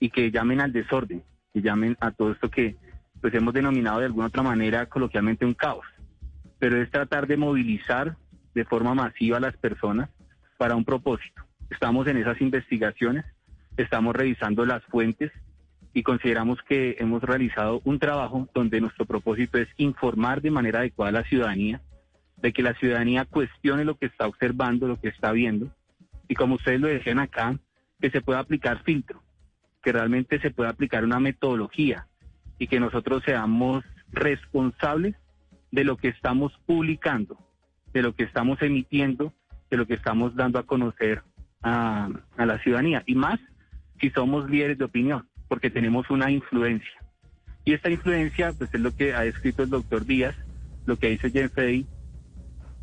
y 0.00 0.10
que 0.10 0.30
llamen 0.30 0.60
al 0.60 0.72
desorden, 0.72 1.22
que 1.52 1.62
llamen 1.62 1.96
a 2.00 2.10
todo 2.10 2.32
esto 2.32 2.50
que 2.50 2.76
pues 3.20 3.32
hemos 3.34 3.54
denominado 3.54 4.00
de 4.00 4.06
alguna 4.06 4.26
otra 4.26 4.42
manera 4.42 4.86
coloquialmente 4.86 5.46
un 5.46 5.54
caos. 5.54 5.86
Pero 6.58 6.80
es 6.82 6.90
tratar 6.90 7.26
de 7.26 7.36
movilizar 7.36 8.16
de 8.54 8.64
forma 8.64 8.94
masiva 8.94 9.36
a 9.36 9.40
las 9.40 9.56
personas 9.56 10.10
para 10.58 10.74
un 10.74 10.84
propósito. 10.84 11.42
Estamos 11.70 12.06
en 12.08 12.16
esas 12.16 12.40
investigaciones, 12.40 13.24
estamos 13.76 14.14
revisando 14.14 14.66
las 14.66 14.82
fuentes, 14.84 15.32
y 15.94 16.02
consideramos 16.02 16.58
que 16.62 16.96
hemos 16.98 17.22
realizado 17.22 17.80
un 17.84 17.98
trabajo 17.98 18.48
donde 18.54 18.80
nuestro 18.80 19.04
propósito 19.04 19.58
es 19.58 19.68
informar 19.76 20.40
de 20.40 20.50
manera 20.50 20.80
adecuada 20.80 21.10
a 21.10 21.22
la 21.22 21.28
ciudadanía, 21.28 21.80
de 22.38 22.52
que 22.52 22.62
la 22.62 22.74
ciudadanía 22.74 23.24
cuestione 23.26 23.84
lo 23.84 23.96
que 23.96 24.06
está 24.06 24.26
observando, 24.26 24.88
lo 24.88 25.00
que 25.00 25.08
está 25.08 25.32
viendo, 25.32 25.70
y 26.32 26.34
como 26.34 26.54
ustedes 26.54 26.80
lo 26.80 26.88
decían 26.88 27.18
acá, 27.18 27.58
que 28.00 28.08
se 28.08 28.22
pueda 28.22 28.38
aplicar 28.38 28.82
filtro, 28.84 29.22
que 29.82 29.92
realmente 29.92 30.40
se 30.40 30.50
pueda 30.50 30.70
aplicar 30.70 31.04
una 31.04 31.20
metodología 31.20 32.06
y 32.58 32.68
que 32.68 32.80
nosotros 32.80 33.22
seamos 33.26 33.84
responsables 34.12 35.14
de 35.72 35.84
lo 35.84 35.98
que 35.98 36.08
estamos 36.08 36.58
publicando, 36.64 37.36
de 37.92 38.00
lo 38.00 38.14
que 38.14 38.22
estamos 38.22 38.62
emitiendo, 38.62 39.34
de 39.70 39.76
lo 39.76 39.86
que 39.86 39.92
estamos 39.92 40.34
dando 40.34 40.58
a 40.58 40.62
conocer 40.62 41.22
a, 41.62 42.08
la 42.38 42.58
ciudadanía, 42.60 43.02
y 43.04 43.14
más 43.14 43.38
si 44.00 44.08
somos 44.08 44.48
líderes 44.48 44.78
de 44.78 44.86
opinión 44.86 45.28
porque 45.48 45.68
tenemos 45.68 46.08
una 46.08 46.30
influencia. 46.30 46.98
Y 47.66 47.74
esta 47.74 47.90
influencia, 47.90 48.54
pues 48.54 48.72
es 48.72 48.80
lo 48.80 48.96
que 48.96 49.12
ha 49.12 49.26
escrito 49.26 49.64
el 49.64 49.68
doctor 49.68 50.06
Díaz, 50.06 50.34
lo 50.86 50.96
que 50.96 51.10
dice 51.10 51.30
Jen 51.30 51.50
Freddy, 51.50 51.86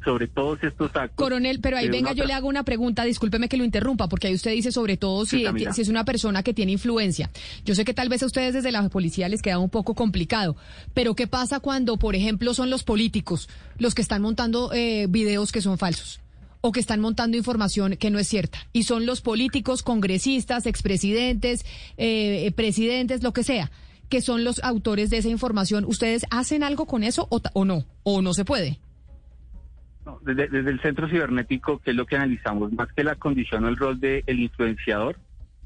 sobre 0.04 0.28
todos 0.28 0.64
estos 0.64 0.96
actos. 0.96 1.16
Coronel, 1.16 1.60
pero 1.60 1.78
ahí 1.78 1.90
venga, 1.90 2.14
yo 2.14 2.26
le 2.26 2.34
hago 2.34 2.48
una 2.48 2.64
pregunta, 2.64 3.04
discúlpeme 3.04 3.50
que 3.50 3.58
lo 3.58 3.64
interrumpa, 3.64 4.08
porque 4.08 4.28
ahí 4.28 4.34
usted 4.34 4.52
dice 4.52 4.72
sobre 4.72 4.98
todo 4.98 5.26
si, 5.26 5.46
si, 5.74 5.82
es 5.82 5.90
una 5.90 6.06
persona 6.06 6.44
que 6.44 6.54
tiene 6.54 6.72
influencia. 6.72 7.30
Yo 7.66 7.76
sé 7.76 7.86
que 7.86 7.94
tal 7.94 8.10
vez 8.10 8.24
a 8.24 8.26
ustedes 8.26 8.54
desde 8.54 8.72
la 8.72 8.88
policía 8.90 9.30
les 9.30 9.42
queda 9.42 9.60
un 9.60 9.70
poco 9.70 9.96
complicado, 9.96 10.56
pero 10.94 11.16
¿qué 11.16 11.28
pasa 11.28 11.60
cuando, 11.60 11.98
por 11.98 12.16
ejemplo, 12.16 12.54
son 12.54 12.70
los 12.70 12.84
políticos 12.84 13.50
los 13.78 13.96
que 13.96 14.02
están 14.02 14.22
montando 14.22 14.72
eh, 14.74 15.08
videos 15.10 15.52
que 15.52 15.62
son 15.62 15.78
falsos? 15.78 16.20
o 16.62 16.72
que 16.72 16.80
están 16.80 17.00
montando 17.00 17.38
información 17.38 17.96
que 17.96 18.10
no 18.10 18.20
es 18.20 18.28
cierta. 18.28 18.60
Y 18.74 18.84
son 18.84 19.06
los 19.06 19.22
políticos, 19.22 19.84
congresistas, 19.84 20.66
expresidentes, 20.66 21.66
eh, 21.98 22.46
eh, 22.46 22.52
presidentes, 22.52 23.24
lo 23.24 23.34
que 23.34 23.44
sea, 23.44 23.72
que 24.10 24.22
son 24.22 24.44
los 24.44 24.62
autores 24.64 25.10
de 25.10 25.18
esa 25.18 25.30
información. 25.30 25.86
¿Ustedes 25.86 26.26
hacen 26.32 26.64
algo 26.64 26.86
con 26.86 27.04
eso 27.04 27.28
o, 27.30 27.66
no? 27.66 27.86
¿O 28.04 28.22
no 28.22 28.34
se 28.34 28.46
puede? 28.46 28.80
Desde, 30.22 30.46
el 30.46 30.82
centro 30.82 31.08
cibernético, 31.08 31.80
que 31.80 31.92
es 31.92 31.96
lo 31.96 32.06
que 32.06 32.16
analizamos, 32.16 32.72
más 32.74 32.92
que 32.94 33.04
la 33.04 33.16
condición 33.16 33.66
o 33.66 33.68
el 33.68 33.78
rol 33.78 34.00
del 34.00 34.40
influenciador, 34.40 35.18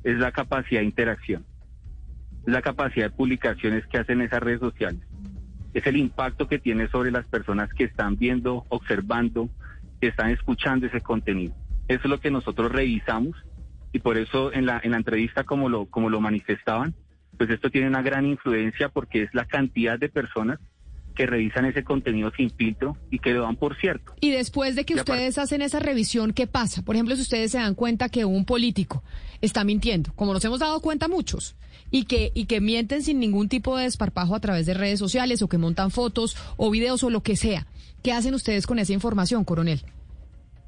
es 0.04 0.18
la 0.18 0.32
capacidad 0.32 0.82
de 0.82 0.86
interacción, 0.86 1.46
la 2.46 2.62
capacidad 2.62 3.10
de 3.10 3.16
publicaciones 3.16 3.86
que 3.88 3.98
hacen 3.98 4.22
esas 4.22 4.42
redes 4.42 4.60
sociales, 4.60 5.02
es 5.74 5.86
el 5.88 5.98
impacto 5.98 6.48
que 6.48 6.60
tiene 6.60 6.88
sobre 6.90 7.12
las 7.12 7.26
personas 7.28 7.74
que 7.74 7.86
están 7.86 8.18
viendo, 8.18 8.66
observando, 8.70 9.50
están 10.08 10.30
escuchando 10.30 10.88
ese 10.88 11.02
contenido. 11.02 11.54
Eso 11.88 12.02
es 12.04 12.10
lo 12.10 12.20
que 12.20 12.32
nosotros 12.32 12.72
revisamos 12.72 13.36
y 13.92 14.00
por 14.00 14.18
eso 14.18 14.54
en 14.54 14.66
la, 14.66 14.80
en 14.84 14.92
la 14.92 14.98
entrevista 14.98 15.44
como 15.44 15.70
lo, 15.70 15.86
como 15.86 16.10
lo 16.10 16.22
manifestaban, 16.22 16.94
pues 17.38 17.50
esto 17.50 17.70
tiene 17.70 17.88
una 17.88 18.02
gran 18.02 18.26
influencia 18.26 18.90
porque 18.90 19.24
es 19.24 19.34
la 19.34 19.46
cantidad 19.46 20.00
de 20.00 20.10
personas 20.10 20.60
que 21.14 21.26
revisan 21.26 21.66
ese 21.66 21.84
contenido 21.84 22.32
sin 22.36 22.50
filtro 22.50 22.98
y 23.10 23.20
que 23.20 23.34
lo 23.34 23.44
dan 23.44 23.56
por 23.56 23.78
cierto. 23.80 24.14
Y 24.20 24.32
después 24.32 24.76
de 24.76 24.86
que 24.86 24.96
ustedes 24.96 25.38
hacen 25.38 25.62
esa 25.62 25.80
revisión, 25.80 26.34
¿qué 26.34 26.48
pasa? 26.48 26.82
Por 26.82 26.96
ejemplo, 26.96 27.16
si 27.16 27.22
ustedes 27.22 27.52
se 27.52 27.60
dan 27.60 27.76
cuenta 27.76 28.10
que 28.10 28.26
un 28.26 28.46
político 28.46 29.04
está 29.42 29.64
mintiendo, 29.64 30.14
como 30.16 30.34
nos 30.34 30.44
hemos 30.46 30.60
dado 30.60 30.80
cuenta 30.82 31.08
muchos, 31.08 31.56
y 31.92 32.06
que, 32.06 32.32
y 32.34 32.46
que 32.46 32.60
mienten 32.60 33.04
sin 33.04 33.20
ningún 33.20 33.50
tipo 33.50 33.78
de 33.78 33.84
desparpajo 33.84 34.36
a 34.36 34.40
través 34.40 34.66
de 34.66 34.74
redes 34.74 35.00
sociales 35.00 35.42
o 35.42 35.48
que 35.48 35.60
montan 35.60 35.92
fotos 35.92 36.36
o 36.58 36.72
videos 36.72 37.04
o 37.04 37.10
lo 37.10 37.22
que 37.22 37.36
sea, 37.36 37.68
¿qué 38.02 38.12
hacen 38.12 38.34
ustedes 38.34 38.66
con 38.66 38.80
esa 38.80 38.94
información, 38.94 39.44
coronel? 39.44 39.82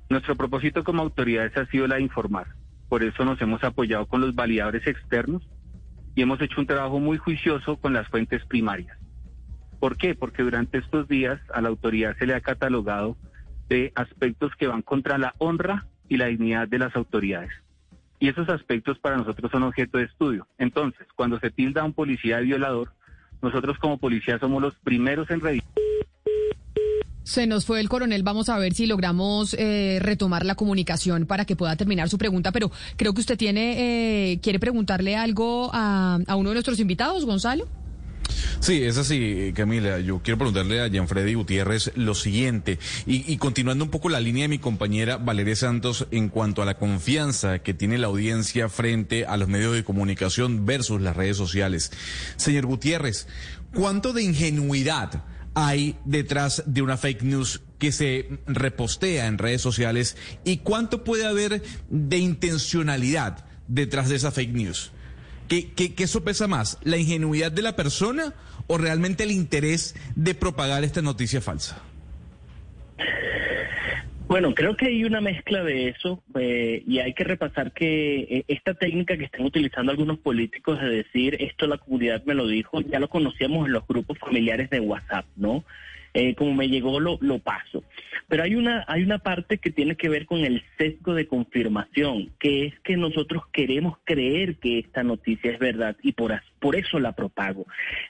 Nuestro 0.09 0.35
propósito 0.35 0.83
como 0.83 1.01
autoridades 1.01 1.57
ha 1.57 1.65
sido 1.65 1.87
la 1.87 1.95
de 1.95 2.03
informar. 2.03 2.47
Por 2.89 3.03
eso 3.03 3.25
nos 3.25 3.41
hemos 3.41 3.63
apoyado 3.63 4.05
con 4.05 4.21
los 4.21 4.35
validadores 4.35 4.85
externos 4.85 5.41
y 6.13 6.21
hemos 6.21 6.39
hecho 6.41 6.61
un 6.61 6.67
trabajo 6.67 6.99
muy 6.99 7.17
juicioso 7.17 7.77
con 7.77 7.93
las 7.93 8.07
fuentes 8.07 8.45
primarias. 8.45 8.97
¿Por 9.85 9.97
qué? 9.97 10.15
Porque 10.15 10.41
durante 10.41 10.79
estos 10.79 11.07
días 11.07 11.39
a 11.53 11.61
la 11.61 11.69
autoridad 11.69 12.17
se 12.17 12.25
le 12.25 12.33
ha 12.33 12.41
catalogado 12.41 13.15
de 13.69 13.91
aspectos 13.93 14.51
que 14.57 14.65
van 14.65 14.81
contra 14.81 15.19
la 15.19 15.35
honra 15.37 15.85
y 16.09 16.17
la 16.17 16.25
dignidad 16.25 16.67
de 16.67 16.79
las 16.79 16.95
autoridades. 16.95 17.51
Y 18.19 18.29
esos 18.29 18.49
aspectos 18.49 18.97
para 18.97 19.15
nosotros 19.17 19.51
son 19.51 19.61
objeto 19.61 19.99
de 19.99 20.05
estudio. 20.05 20.47
Entonces, 20.57 21.05
cuando 21.15 21.39
se 21.39 21.51
tilda 21.51 21.81
a 21.81 21.85
un 21.85 21.93
policía 21.93 22.37
de 22.37 22.45
violador, 22.45 22.93
nosotros 23.43 23.77
como 23.77 23.99
policía 23.99 24.39
somos 24.39 24.59
los 24.59 24.73
primeros 24.77 25.29
en 25.29 25.41
revisar. 25.41 25.69
Se 27.21 27.45
nos 27.45 27.67
fue 27.67 27.79
el 27.79 27.87
coronel, 27.87 28.23
vamos 28.23 28.49
a 28.49 28.57
ver 28.57 28.73
si 28.73 28.87
logramos 28.87 29.53
eh, 29.53 29.99
retomar 30.01 30.47
la 30.47 30.55
comunicación 30.55 31.27
para 31.27 31.45
que 31.45 31.55
pueda 31.55 31.75
terminar 31.75 32.09
su 32.09 32.17
pregunta, 32.17 32.51
pero 32.51 32.71
creo 32.97 33.13
que 33.13 33.21
usted 33.21 33.37
tiene, 33.37 34.31
eh, 34.31 34.39
quiere 34.39 34.59
preguntarle 34.59 35.15
algo 35.15 35.69
a, 35.73 36.17
a 36.25 36.35
uno 36.35 36.49
de 36.49 36.55
nuestros 36.55 36.79
invitados, 36.79 37.23
Gonzalo. 37.23 37.67
Sí, 38.59 38.83
es 38.83 38.97
así, 38.97 39.51
Camila. 39.55 39.99
Yo 39.99 40.21
quiero 40.23 40.37
preguntarle 40.37 40.81
a 40.81 40.89
Gianfredi 40.89 41.33
Gutiérrez 41.33 41.91
lo 41.95 42.15
siguiente, 42.15 42.79
y, 43.05 43.37
continuando 43.37 43.83
un 43.83 43.91
poco 43.91 44.09
la 44.09 44.19
línea 44.19 44.43
de 44.43 44.49
mi 44.49 44.59
compañera 44.59 45.17
Valeria 45.17 45.55
Santos 45.55 46.07
en 46.11 46.29
cuanto 46.29 46.61
a 46.61 46.65
la 46.65 46.77
confianza 46.77 47.59
que 47.59 47.73
tiene 47.73 47.97
la 47.97 48.07
audiencia 48.07 48.69
frente 48.69 49.25
a 49.25 49.37
los 49.37 49.47
medios 49.47 49.73
de 49.73 49.83
comunicación 49.83 50.65
versus 50.65 51.01
las 51.01 51.15
redes 51.15 51.37
sociales. 51.37 51.91
Señor 52.37 52.65
Gutiérrez, 52.65 53.27
¿cuánto 53.73 54.13
de 54.13 54.23
ingenuidad 54.23 55.23
hay 55.53 55.97
detrás 56.05 56.63
de 56.65 56.81
una 56.81 56.97
fake 56.97 57.23
news 57.23 57.61
que 57.77 57.91
se 57.91 58.39
repostea 58.47 59.27
en 59.27 59.37
redes 59.37 59.61
sociales 59.61 60.17
y 60.43 60.57
cuánto 60.57 61.03
puede 61.03 61.25
haber 61.25 61.61
de 61.89 62.17
intencionalidad 62.17 63.45
detrás 63.67 64.09
de 64.09 64.15
esa 64.15 64.31
fake 64.31 64.53
news? 64.53 64.91
¿Qué, 65.47 65.71
qué, 65.73 65.93
eso 65.97 66.23
pesa 66.23 66.47
más? 66.47 66.79
¿La 66.83 66.97
ingenuidad 66.97 67.51
de 67.51 67.61
la 67.61 67.75
persona 67.75 68.33
o 68.67 68.77
realmente 68.77 69.23
el 69.23 69.31
interés 69.31 69.95
de 70.15 70.33
propagar 70.33 70.83
esta 70.83 71.01
noticia 71.01 71.41
falsa? 71.41 71.81
Bueno, 74.27 74.55
creo 74.55 74.75
que 74.75 74.87
hay 74.87 75.03
una 75.03 75.21
mezcla 75.21 75.63
de 75.63 75.89
eso 75.89 76.23
eh, 76.39 76.83
y 76.87 76.97
hay 76.97 77.13
que 77.13 77.23
repasar 77.23 77.73
que 77.73 78.21
eh, 78.21 78.43
esta 78.47 78.73
técnica 78.73 79.17
que 79.17 79.25
están 79.25 79.45
utilizando 79.45 79.91
algunos 79.91 80.17
políticos 80.17 80.81
de 80.81 80.89
decir 80.89 81.37
esto 81.39 81.67
la 81.67 81.77
comunidad 81.77 82.23
me 82.25 82.33
lo 82.33 82.47
dijo, 82.47 82.81
ya 82.81 82.99
lo 82.99 83.07
conocíamos 83.07 83.67
en 83.67 83.73
los 83.73 83.87
grupos 83.87 84.17
familiares 84.17 84.71
de 84.71 84.79
WhatsApp, 84.79 85.25
¿no? 85.35 85.63
Eh, 86.17 86.33
como 86.33 86.53
me 86.53 86.69
llegó 86.69 87.01
lo, 87.01 87.17
lo 87.19 87.39
paso. 87.39 87.83
Pero 88.29 88.43
hay 88.43 88.55
una, 88.55 88.85
hay 88.87 89.03
una 89.03 89.19
parte 89.19 89.57
que 89.57 89.69
tiene 89.69 89.97
que 89.97 90.07
ver 90.07 90.25
con 90.25 90.45
el 90.45 90.63
sesgo 90.77 91.13
de 91.13 91.27
confirmación, 91.27 92.31
que 92.39 92.67
es 92.67 92.79
que 92.79 92.95
nosotros 92.95 93.43
queremos 93.51 93.97
creer 94.05 94.55
que 94.55 94.79
esta 94.79 95.03
noticia 95.03 95.51
es 95.51 95.59
verdad 95.59 95.97
y 96.01 96.13
por, 96.13 96.31
por 96.59 96.75
eso 96.75 96.99
la 96.99 97.13
propago. 97.13 97.65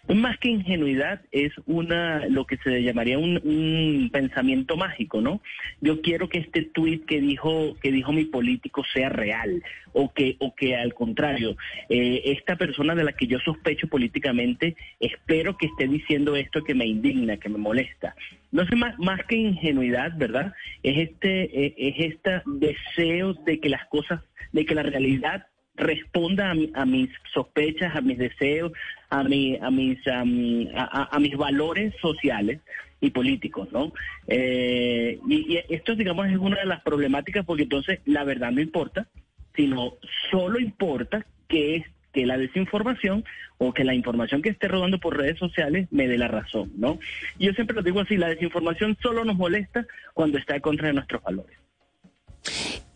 Más 0.08 0.38
que 0.38 0.50
ingenuidad 0.50 1.22
es 1.32 1.52
una 1.66 2.26
lo 2.28 2.46
que 2.46 2.58
se 2.58 2.84
llamaría 2.84 3.18
un, 3.18 3.42
un 3.44 4.10
pensamiento 4.12 4.78
mágico, 4.78 5.22
¿no? 5.22 5.42
Yo 5.82 6.02
quiero 6.02 6.30
que 6.30 6.40
este 6.40 6.62
tuit 6.62 7.06
que 7.06 7.20
dijo 7.20 7.76
que 7.82 7.92
dijo 7.92 8.12
mi 8.14 8.26
político 8.26 8.84
sea 8.94 9.10
real 9.10 9.64
o 9.94 10.14
que 10.14 10.36
o 10.40 10.54
que 10.56 10.76
al 10.76 10.94
contrario 10.94 11.58
eh, 11.90 12.22
esta 12.26 12.56
persona 12.56 12.96
de 12.96 13.04
la 13.04 13.14
que 13.14 13.28
yo 13.28 13.40
sospecho 13.40 13.88
políticamente 13.88 14.76
espero 15.00 15.58
que 15.58 15.68
esté 15.68 15.88
diciendo 15.88 16.36
esto 16.36 16.64
que 16.64 16.76
me 16.76 16.86
indigna, 16.86 17.38
que 17.38 17.50
me 17.50 17.58
molesta. 17.58 18.16
No 18.52 18.66
sé 18.68 18.76
más 18.76 18.98
más 19.00 19.22
que 19.26 19.36
ingenuidad, 19.36 20.16
¿verdad? 20.18 20.54
Es 20.84 20.98
este 20.98 21.66
eh, 21.66 21.74
es 21.78 22.14
este 22.14 22.42
deseo 22.46 23.34
de 23.34 23.60
que 23.60 23.70
las 23.70 23.86
cosas 23.88 24.22
de 24.52 24.66
que 24.66 24.76
la 24.76 24.84
realidad 24.84 25.48
responda 25.76 26.52
a, 26.52 26.86
mis 26.86 27.10
sospechas, 27.34 27.96
a 27.96 28.02
mis 28.02 28.18
deseos, 28.18 28.72
a, 29.10 29.24
mi, 29.24 29.58
a, 29.58 29.70
mis, 29.72 30.00
a, 30.08 31.20
mis 31.20 31.38
valores 31.38 31.94
sociales 32.02 32.62
y 33.02 33.10
políticos, 33.10 33.68
¿no? 33.72 33.94
Eh, 34.28 35.20
y, 35.28 35.60
esto, 35.70 35.96
digamos, 35.96 36.28
es 36.28 36.38
una 36.38 36.60
de 36.60 36.66
las 36.66 36.82
problemáticas 36.82 37.46
porque 37.46 37.64
entonces 37.64 38.00
la 38.06 38.24
verdad 38.24 38.52
no 38.52 38.62
importa, 38.62 39.08
sino 39.56 39.96
solo 40.32 40.60
importa 40.60 41.26
que 41.48 41.78
es 41.78 41.86
que 42.14 42.26
la 42.26 42.38
desinformación 42.38 43.26
o 43.58 43.74
que 43.74 43.84
la 43.84 43.94
información 43.94 44.42
que 44.42 44.50
esté 44.50 44.70
rodando 44.70 45.00
por 45.00 45.18
redes 45.18 45.38
sociales 45.38 45.88
me 45.92 46.08
dé 46.08 46.18
la 46.18 46.30
razón, 46.30 46.72
¿no? 46.78 46.98
Yo 47.38 47.52
siempre 47.52 47.76
lo 47.76 47.82
digo 47.82 48.00
así, 48.00 48.16
la 48.16 48.30
desinformación 48.30 48.98
solo 49.02 49.26
nos 49.26 49.36
molesta 49.36 49.86
cuando 50.14 50.38
está 50.38 50.56
en 50.56 50.62
contra 50.62 50.88
de 50.88 50.94
nuestros 50.94 51.22
valores. 51.22 51.58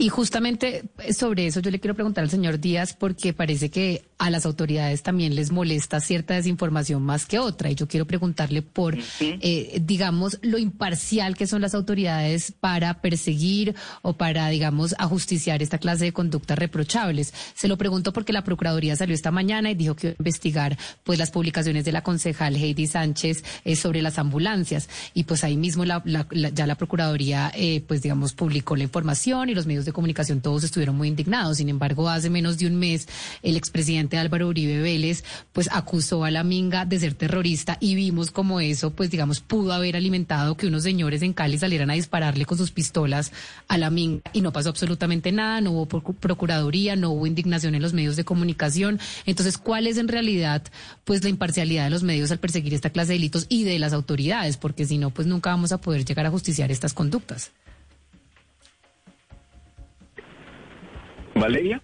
Y 0.01 0.07
justamente 0.07 0.85
sobre 1.13 1.45
eso 1.45 1.59
yo 1.59 1.71
le 1.71 1.79
quiero 1.81 1.93
preguntar 1.93 2.23
al 2.23 2.29
señor 2.29 2.61
Díaz 2.61 2.93
porque 2.93 3.33
parece 3.33 3.69
que 3.69 4.05
a 4.17 4.29
las 4.29 4.45
autoridades 4.45 5.03
también 5.03 5.35
les 5.35 5.51
molesta 5.51 5.99
cierta 5.99 6.35
desinformación 6.35 7.03
más 7.03 7.25
que 7.25 7.37
otra. 7.37 7.69
Y 7.69 7.75
yo 7.75 7.85
quiero 7.85 8.07
preguntarle 8.07 8.61
por, 8.61 8.97
eh, 9.19 9.81
digamos, 9.81 10.39
lo 10.41 10.57
imparcial 10.57 11.35
que 11.35 11.47
son 11.47 11.61
las 11.61 11.75
autoridades 11.75 12.53
para 12.57 13.01
perseguir 13.01 13.75
o 14.01 14.13
para, 14.13 14.47
digamos, 14.47 14.95
ajusticiar 14.99 15.61
esta 15.61 15.79
clase 15.79 16.05
de 16.05 16.13
conductas 16.13 16.57
reprochables. 16.57 17.33
Se 17.53 17.67
lo 17.67 17.77
pregunto 17.77 18.13
porque 18.13 18.31
la 18.31 18.45
Procuraduría 18.45 18.95
salió 18.95 19.13
esta 19.13 19.31
mañana 19.31 19.69
y 19.69 19.75
dijo 19.75 19.97
que 19.97 20.07
iba 20.07 20.13
a 20.13 20.19
investigar 20.19 20.77
pues 21.03 21.19
las 21.19 21.31
publicaciones 21.31 21.83
de 21.83 21.91
la 21.91 22.03
concejal 22.03 22.55
Heidi 22.55 22.87
Sánchez 22.87 23.43
eh, 23.65 23.75
sobre 23.75 24.01
las 24.01 24.17
ambulancias. 24.17 24.87
Y 25.13 25.25
pues 25.25 25.43
ahí 25.43 25.57
mismo 25.57 25.83
la, 25.83 26.01
ya 26.53 26.67
la 26.67 26.75
Procuraduría, 26.75 27.51
eh, 27.53 27.83
pues 27.85 28.01
digamos, 28.01 28.33
publicó 28.33 28.77
la 28.77 28.83
información 28.83 29.49
y 29.49 29.55
los 29.55 29.65
medios 29.65 29.85
de 29.85 29.88
comunicación 29.93 30.41
todos 30.41 30.63
estuvieron 30.63 30.95
muy 30.95 31.07
indignados. 31.07 31.57
Sin 31.57 31.69
embargo, 31.69 32.09
hace 32.09 32.29
menos 32.29 32.57
de 32.57 32.67
un 32.67 32.75
mes, 32.75 33.07
el 33.43 33.57
expresidente 33.57 34.17
Álvaro 34.17 34.47
Uribe 34.47 34.81
Vélez, 34.81 35.23
pues 35.53 35.69
acusó 35.71 36.23
a 36.23 36.31
la 36.31 36.43
Minga 36.43 36.85
de 36.85 36.99
ser 36.99 37.13
terrorista 37.13 37.77
y 37.79 37.95
vimos 37.95 38.31
como 38.31 38.59
eso, 38.59 38.91
pues 38.91 39.09
digamos, 39.09 39.39
pudo 39.39 39.73
haber 39.73 39.95
alimentado 39.95 40.57
que 40.57 40.67
unos 40.67 40.83
señores 40.83 41.21
en 41.21 41.33
Cali 41.33 41.57
salieran 41.57 41.89
a 41.89 41.93
dispararle 41.93 42.45
con 42.45 42.57
sus 42.57 42.71
pistolas 42.71 43.31
a 43.67 43.77
la 43.77 43.89
Minga 43.89 44.21
y 44.33 44.41
no 44.41 44.51
pasó 44.51 44.69
absolutamente 44.69 45.31
nada, 45.31 45.61
no 45.61 45.71
hubo 45.71 45.85
procuraduría, 45.85 46.95
no 46.95 47.11
hubo 47.11 47.27
indignación 47.27 47.75
en 47.75 47.81
los 47.81 47.93
medios 47.93 48.15
de 48.15 48.25
comunicación. 48.25 48.99
Entonces, 49.25 49.57
¿cuál 49.57 49.87
es 49.87 49.97
en 49.97 50.07
realidad, 50.07 50.63
pues, 51.03 51.23
la 51.23 51.29
imparcialidad 51.29 51.85
de 51.85 51.89
los 51.89 52.03
medios 52.03 52.31
al 52.31 52.39
perseguir 52.39 52.73
esta 52.73 52.89
clase 52.89 53.09
de 53.09 53.19
delitos 53.19 53.45
y 53.49 53.63
de 53.63 53.79
las 53.79 53.93
autoridades? 53.93 54.57
Porque 54.57 54.85
si 54.85 54.97
no, 54.97 55.09
pues 55.09 55.27
nunca 55.27 55.49
vamos 55.49 55.71
a 55.71 55.79
poder 55.79 56.05
llegar 56.05 56.25
a 56.25 56.31
justiciar 56.31 56.71
estas 56.71 56.93
conductas. 56.93 57.51
Valeria. 61.39 61.81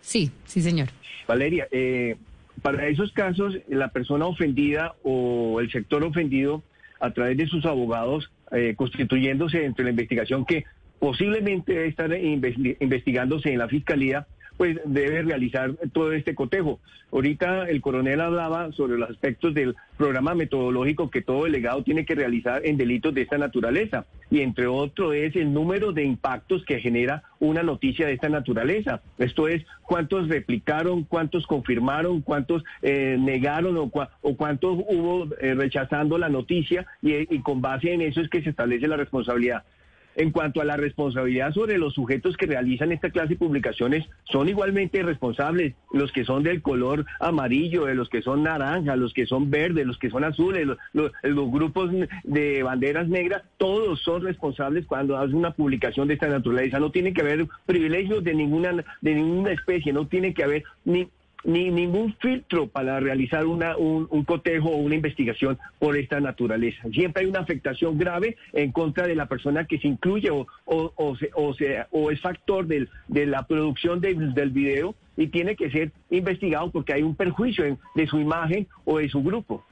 Sí, 0.00 0.30
sí, 0.44 0.60
señor. 0.60 0.88
Valeria, 1.26 1.68
eh, 1.70 2.16
para 2.62 2.88
esos 2.88 3.12
casos, 3.12 3.56
la 3.68 3.88
persona 3.88 4.26
ofendida 4.26 4.94
o 5.02 5.60
el 5.60 5.70
sector 5.70 6.02
ofendido, 6.04 6.62
a 7.00 7.12
través 7.12 7.36
de 7.36 7.46
sus 7.46 7.64
abogados, 7.64 8.30
eh, 8.52 8.74
constituyéndose 8.76 9.64
entre 9.64 9.84
la 9.84 9.90
investigación 9.90 10.44
que 10.44 10.64
posiblemente 10.98 11.72
debe 11.72 11.88
estar 11.88 12.12
investigándose 12.12 13.52
en 13.52 13.58
la 13.58 13.68
fiscalía, 13.68 14.26
pues 14.60 14.78
debe 14.84 15.22
realizar 15.22 15.74
todo 15.94 16.12
este 16.12 16.34
cotejo. 16.34 16.80
Ahorita 17.10 17.66
el 17.70 17.80
coronel 17.80 18.20
hablaba 18.20 18.70
sobre 18.72 18.98
los 18.98 19.08
aspectos 19.08 19.54
del 19.54 19.74
programa 19.96 20.34
metodológico 20.34 21.08
que 21.08 21.22
todo 21.22 21.44
delegado 21.44 21.82
tiene 21.82 22.04
que 22.04 22.14
realizar 22.14 22.66
en 22.66 22.76
delitos 22.76 23.14
de 23.14 23.22
esta 23.22 23.38
naturaleza. 23.38 24.04
Y 24.30 24.42
entre 24.42 24.66
otros 24.66 25.14
es 25.14 25.34
el 25.34 25.54
número 25.54 25.92
de 25.92 26.04
impactos 26.04 26.62
que 26.66 26.78
genera 26.78 27.22
una 27.38 27.62
noticia 27.62 28.06
de 28.06 28.12
esta 28.12 28.28
naturaleza. 28.28 29.00
Esto 29.16 29.48
es 29.48 29.64
cuántos 29.80 30.28
replicaron, 30.28 31.04
cuántos 31.04 31.46
confirmaron, 31.46 32.20
cuántos 32.20 32.62
eh, 32.82 33.16
negaron 33.18 33.78
o, 33.78 33.90
cuántos 34.36 34.78
hubo 34.90 35.26
eh, 35.40 35.54
rechazando 35.54 36.18
la 36.18 36.28
noticia 36.28 36.86
y 37.00 37.38
con 37.38 37.62
base 37.62 37.94
en 37.94 38.02
eso 38.02 38.20
es 38.20 38.28
que 38.28 38.42
se 38.42 38.50
establece 38.50 38.86
la 38.88 38.98
responsabilidad. 38.98 39.64
En 40.16 40.32
cuanto 40.32 40.60
a 40.60 40.64
la 40.64 40.76
responsabilidad 40.76 41.52
sobre 41.52 41.78
los 41.78 41.94
sujetos 41.94 42.36
que 42.36 42.46
realizan 42.46 42.92
esta 42.92 43.10
clase 43.10 43.30
de 43.30 43.36
publicaciones, 43.36 44.06
son 44.24 44.48
igualmente 44.48 45.02
responsables 45.02 45.74
los 45.92 46.10
que 46.12 46.24
son 46.24 46.42
del 46.42 46.62
color 46.62 47.06
amarillo, 47.20 47.86
de 47.86 47.94
los 47.94 48.08
que 48.08 48.22
son 48.22 48.42
naranja, 48.42 48.96
los 48.96 49.14
que 49.14 49.26
son 49.26 49.50
verdes, 49.50 49.86
los 49.86 49.98
que 49.98 50.10
son 50.10 50.24
azules, 50.24 50.66
los, 50.92 51.12
grupos 51.50 51.90
de 52.24 52.62
banderas 52.62 53.08
negras, 53.08 53.42
todos 53.56 54.00
son 54.00 54.22
responsables 54.22 54.86
cuando 54.86 55.16
hacen 55.16 55.36
una 55.36 55.52
publicación 55.52 56.08
de 56.08 56.14
esta 56.14 56.28
naturaleza. 56.28 56.80
No 56.80 56.90
tiene 56.90 57.12
que 57.12 57.20
haber 57.20 57.46
privilegios 57.66 58.24
de 58.24 58.34
ninguna, 58.34 58.84
de 59.00 59.14
ninguna 59.14 59.52
especie, 59.52 59.92
no 59.92 60.06
tiene 60.06 60.34
que 60.34 60.44
haber 60.44 60.64
ni 60.84 61.08
ni 61.44 61.70
ningún 61.70 62.14
filtro 62.20 62.68
para 62.68 63.00
realizar 63.00 63.46
una, 63.46 63.76
un, 63.76 64.06
cotejo 64.24 64.68
o 64.68 64.76
una 64.76 64.94
investigación 64.94 65.58
por 65.78 65.96
esta 65.96 66.20
naturaleza. 66.20 66.82
Siempre 66.92 67.22
hay 67.22 67.30
una 67.30 67.40
afectación 67.40 67.98
grave 67.98 68.36
en 68.52 68.72
contra 68.72 69.06
de 69.06 69.14
la 69.14 69.26
persona 69.26 69.64
que 69.64 69.78
se 69.78 69.88
incluye 69.88 70.30
o, 70.30 70.46
o, 70.64 70.92
o, 70.96 71.16
o, 71.34 71.54
o 71.90 72.10
es 72.10 72.20
factor 72.20 72.66
de 72.66 73.26
la 73.26 73.46
producción 73.46 74.00
del, 74.00 74.34
del 74.34 74.50
video 74.50 74.94
y 75.16 75.28
tiene 75.28 75.56
que 75.56 75.70
ser 75.70 75.92
investigado 76.10 76.70
porque 76.70 76.94
hay 76.94 77.02
un 77.02 77.14
perjuicio 77.14 77.78
de 77.94 78.06
su 78.06 78.18
imagen 78.18 78.66
o 78.84 78.98
de 78.98 79.08
su 79.08 79.22
grupo. 79.22 79.64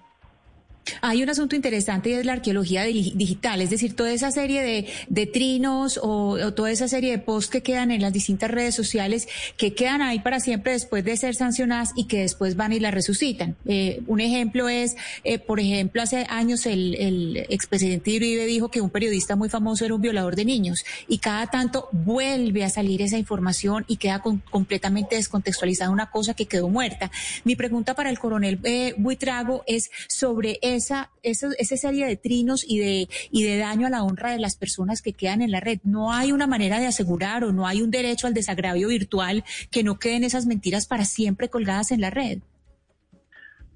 Hay 1.00 1.22
un 1.22 1.30
asunto 1.30 1.56
interesante 1.56 2.10
y 2.10 2.12
es 2.14 2.26
la 2.26 2.34
arqueología 2.34 2.84
digital, 2.84 3.60
es 3.60 3.70
decir, 3.70 3.94
toda 3.94 4.12
esa 4.12 4.30
serie 4.30 4.86
de, 5.08 5.26
trinos 5.26 5.98
o, 6.02 6.52
toda 6.52 6.70
esa 6.70 6.88
serie 6.88 7.10
de 7.10 7.18
posts 7.18 7.50
que 7.50 7.62
quedan 7.62 7.90
en 7.90 8.02
las 8.02 8.12
distintas 8.12 8.50
redes 8.50 8.74
sociales, 8.74 9.28
que 9.56 9.74
quedan 9.74 10.02
ahí 10.02 10.20
para 10.20 10.40
siempre 10.40 10.72
después 10.72 11.04
de 11.04 11.16
ser 11.16 11.34
sancionadas 11.34 11.90
y 11.96 12.04
que 12.04 12.20
después 12.20 12.56
van 12.56 12.72
y 12.72 12.80
las 12.80 12.94
resucitan. 12.94 13.56
Eh, 13.66 14.00
un 14.06 14.20
ejemplo 14.20 14.68
es, 14.68 14.96
eh, 15.24 15.38
por 15.38 15.60
ejemplo, 15.60 16.02
hace 16.02 16.26
años 16.28 16.66
el, 16.66 16.94
el 16.94 17.36
expresidente 17.48 18.16
Uribe 18.16 18.46
dijo 18.46 18.70
que 18.70 18.80
un 18.80 18.90
periodista 18.90 19.36
muy 19.36 19.48
famoso 19.48 19.84
era 19.84 19.94
un 19.94 20.00
violador 20.00 20.36
de 20.36 20.44
niños 20.44 20.84
y 21.06 21.18
cada 21.18 21.46
tanto 21.46 21.88
vuelve 21.92 22.64
a 22.64 22.70
salir 22.70 23.02
esa 23.02 23.18
información 23.18 23.84
y 23.88 23.96
queda 23.96 24.22
completamente 24.50 25.16
descontextualizada 25.16 25.90
una 25.90 26.10
cosa 26.10 26.34
que 26.34 26.46
quedó 26.46 26.68
muerta. 26.68 27.10
Mi 27.44 27.56
pregunta 27.56 27.94
para 27.94 28.10
el 28.10 28.18
coronel 28.18 28.58
eh, 28.64 28.94
Buitrago 28.96 29.62
es 29.66 29.90
sobre 30.08 30.58
esa, 30.78 31.10
esa, 31.22 31.48
esa 31.58 31.76
serie 31.76 32.06
de 32.06 32.16
trinos 32.16 32.64
y 32.66 32.78
de, 32.78 33.08
y 33.30 33.42
de 33.42 33.58
daño 33.58 33.86
a 33.86 33.90
la 33.90 34.02
honra 34.02 34.32
de 34.32 34.38
las 34.38 34.56
personas 34.56 35.02
que 35.02 35.12
quedan 35.12 35.42
en 35.42 35.50
la 35.50 35.60
red. 35.60 35.80
No 35.84 36.12
hay 36.12 36.32
una 36.32 36.46
manera 36.46 36.80
de 36.80 36.86
asegurar 36.86 37.44
o 37.44 37.52
no 37.52 37.66
hay 37.66 37.82
un 37.82 37.90
derecho 37.90 38.26
al 38.26 38.34
desagravio 38.34 38.88
virtual 38.88 39.44
que 39.70 39.82
no 39.82 39.98
queden 39.98 40.24
esas 40.24 40.46
mentiras 40.46 40.86
para 40.86 41.04
siempre 41.04 41.48
colgadas 41.48 41.90
en 41.90 42.00
la 42.00 42.10
red. 42.10 42.38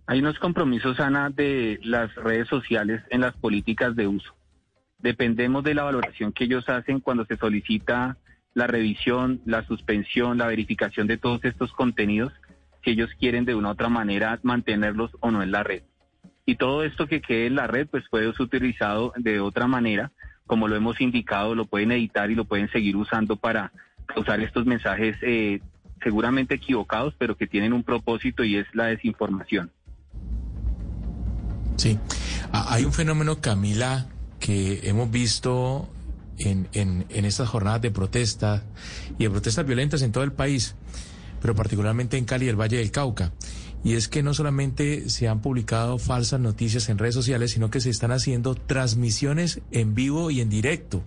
Hay 0.07 0.19
unos 0.19 0.39
compromisos, 0.39 0.99
Ana, 1.01 1.31
de 1.31 1.79
las 1.83 2.15
redes 2.15 2.49
sociales 2.49 3.03
en 3.11 3.21
las 3.21 3.35
políticas 3.37 3.95
de 3.95 4.07
uso. 4.07 4.35
Dependemos 4.99 5.65
de 5.65 5.75
la 5.75 5.85
valoración 5.85 6.33
que 6.33 6.45
ellos 6.45 6.69
hacen 6.69 7.01
cuando 7.01 7.25
se 7.27 7.37
solicita 7.37 8.17
la 8.55 8.67
revisión, 8.67 9.41
la 9.47 9.67
suspensión, 9.67 10.39
la 10.39 10.47
verificación 10.47 11.07
de 11.07 11.19
todos 11.19 11.45
estos 11.45 11.73
contenidos 11.73 12.33
que 12.83 12.91
ellos 12.93 13.11
quieren 13.19 13.45
de 13.45 13.55
una 13.55 13.69
u 13.69 13.73
otra 13.73 13.89
manera 13.89 14.39
mantenerlos 14.43 15.13
o 15.21 15.31
no 15.31 15.43
en 15.43 15.53
la 15.53 15.63
red 15.63 15.83
y 16.45 16.57
todo 16.57 16.85
esto 16.85 17.07
que 17.07 17.21
quede 17.21 17.47
en 17.47 17.55
la 17.55 17.67
red 17.67 17.87
pues 17.89 18.05
puede 18.11 18.31
ser 18.33 18.43
utilizado 18.43 19.13
de 19.17 19.41
otra 19.41 19.67
manera, 19.67 20.11
como 20.47 20.69
lo 20.69 20.77
hemos 20.77 21.01
indicado, 21.01 21.55
lo 21.55 21.67
pueden 21.67 21.93
editar 21.93 22.31
y 22.31 22.35
lo 22.35 22.45
pueden 22.45 22.71
seguir 22.71 22.97
usando 22.97 23.37
para 23.37 23.73
usar 24.17 24.41
estos 24.41 24.67
mensajes 24.67 25.17
eh, 25.23 25.61
seguramente 26.03 26.55
equivocados, 26.55 27.15
pero 27.17 27.37
que 27.37 27.47
tienen 27.47 27.73
un 27.73 27.85
propósito 27.85 28.45
y 28.45 28.57
es 28.57 28.67
la 28.75 28.87
desinformación. 28.87 29.71
Sí, 31.77 31.99
hay 32.53 32.85
un 32.85 32.93
fenómeno, 32.93 33.41
Camila, 33.41 34.07
que 34.39 34.81
hemos 34.83 35.11
visto 35.11 35.89
en, 36.39 36.69
en, 36.73 37.07
en 37.09 37.25
estas 37.25 37.49
jornadas 37.49 37.81
de 37.81 37.91
protesta 37.91 38.63
y 39.19 39.25
de 39.25 39.31
protestas 39.31 39.65
violentas 39.65 40.03
en 40.03 40.13
todo 40.13 40.25
el 40.25 40.33
país, 40.33 40.75
pero 41.41 41.55
particularmente 41.55 42.19
en 42.19 42.25
Cali 42.25 42.47
y 42.47 42.49
el 42.49 42.61
Valle 42.61 42.79
del 42.79 42.91
Cauca 42.91 43.33
y 43.85 43.95
es 43.95 44.09
que 44.09 44.23
no 44.23 44.33
solamente 44.33 45.09
se 45.11 45.29
han 45.29 45.41
publicado 45.41 45.99
falsas 45.99 46.41
noticias 46.41 46.89
en 46.89 46.99
redes 46.99 47.15
sociales, 47.15 47.53
sino 47.53 47.71
que 47.71 47.81
se 47.81 47.91
están 47.91 48.13
haciendo 48.13 48.55
transmisiones 48.55 49.61
en 49.73 49.95
vivo 49.95 50.31
y 50.31 50.41
en 50.41 50.49
directo, 50.49 51.03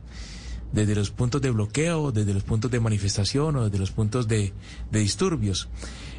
desde 0.74 0.96
los 0.96 1.12
puntos 1.12 1.42
de 1.42 1.52
bloqueo, 1.52 2.12
desde 2.12 2.34
los 2.34 2.44
puntos 2.44 2.70
de 2.72 2.82
manifestación 2.82 3.56
o 3.56 3.66
desde 3.66 3.80
los 3.80 3.92
puntos 3.92 4.28
de, 4.28 4.54
disturbios. 4.92 5.70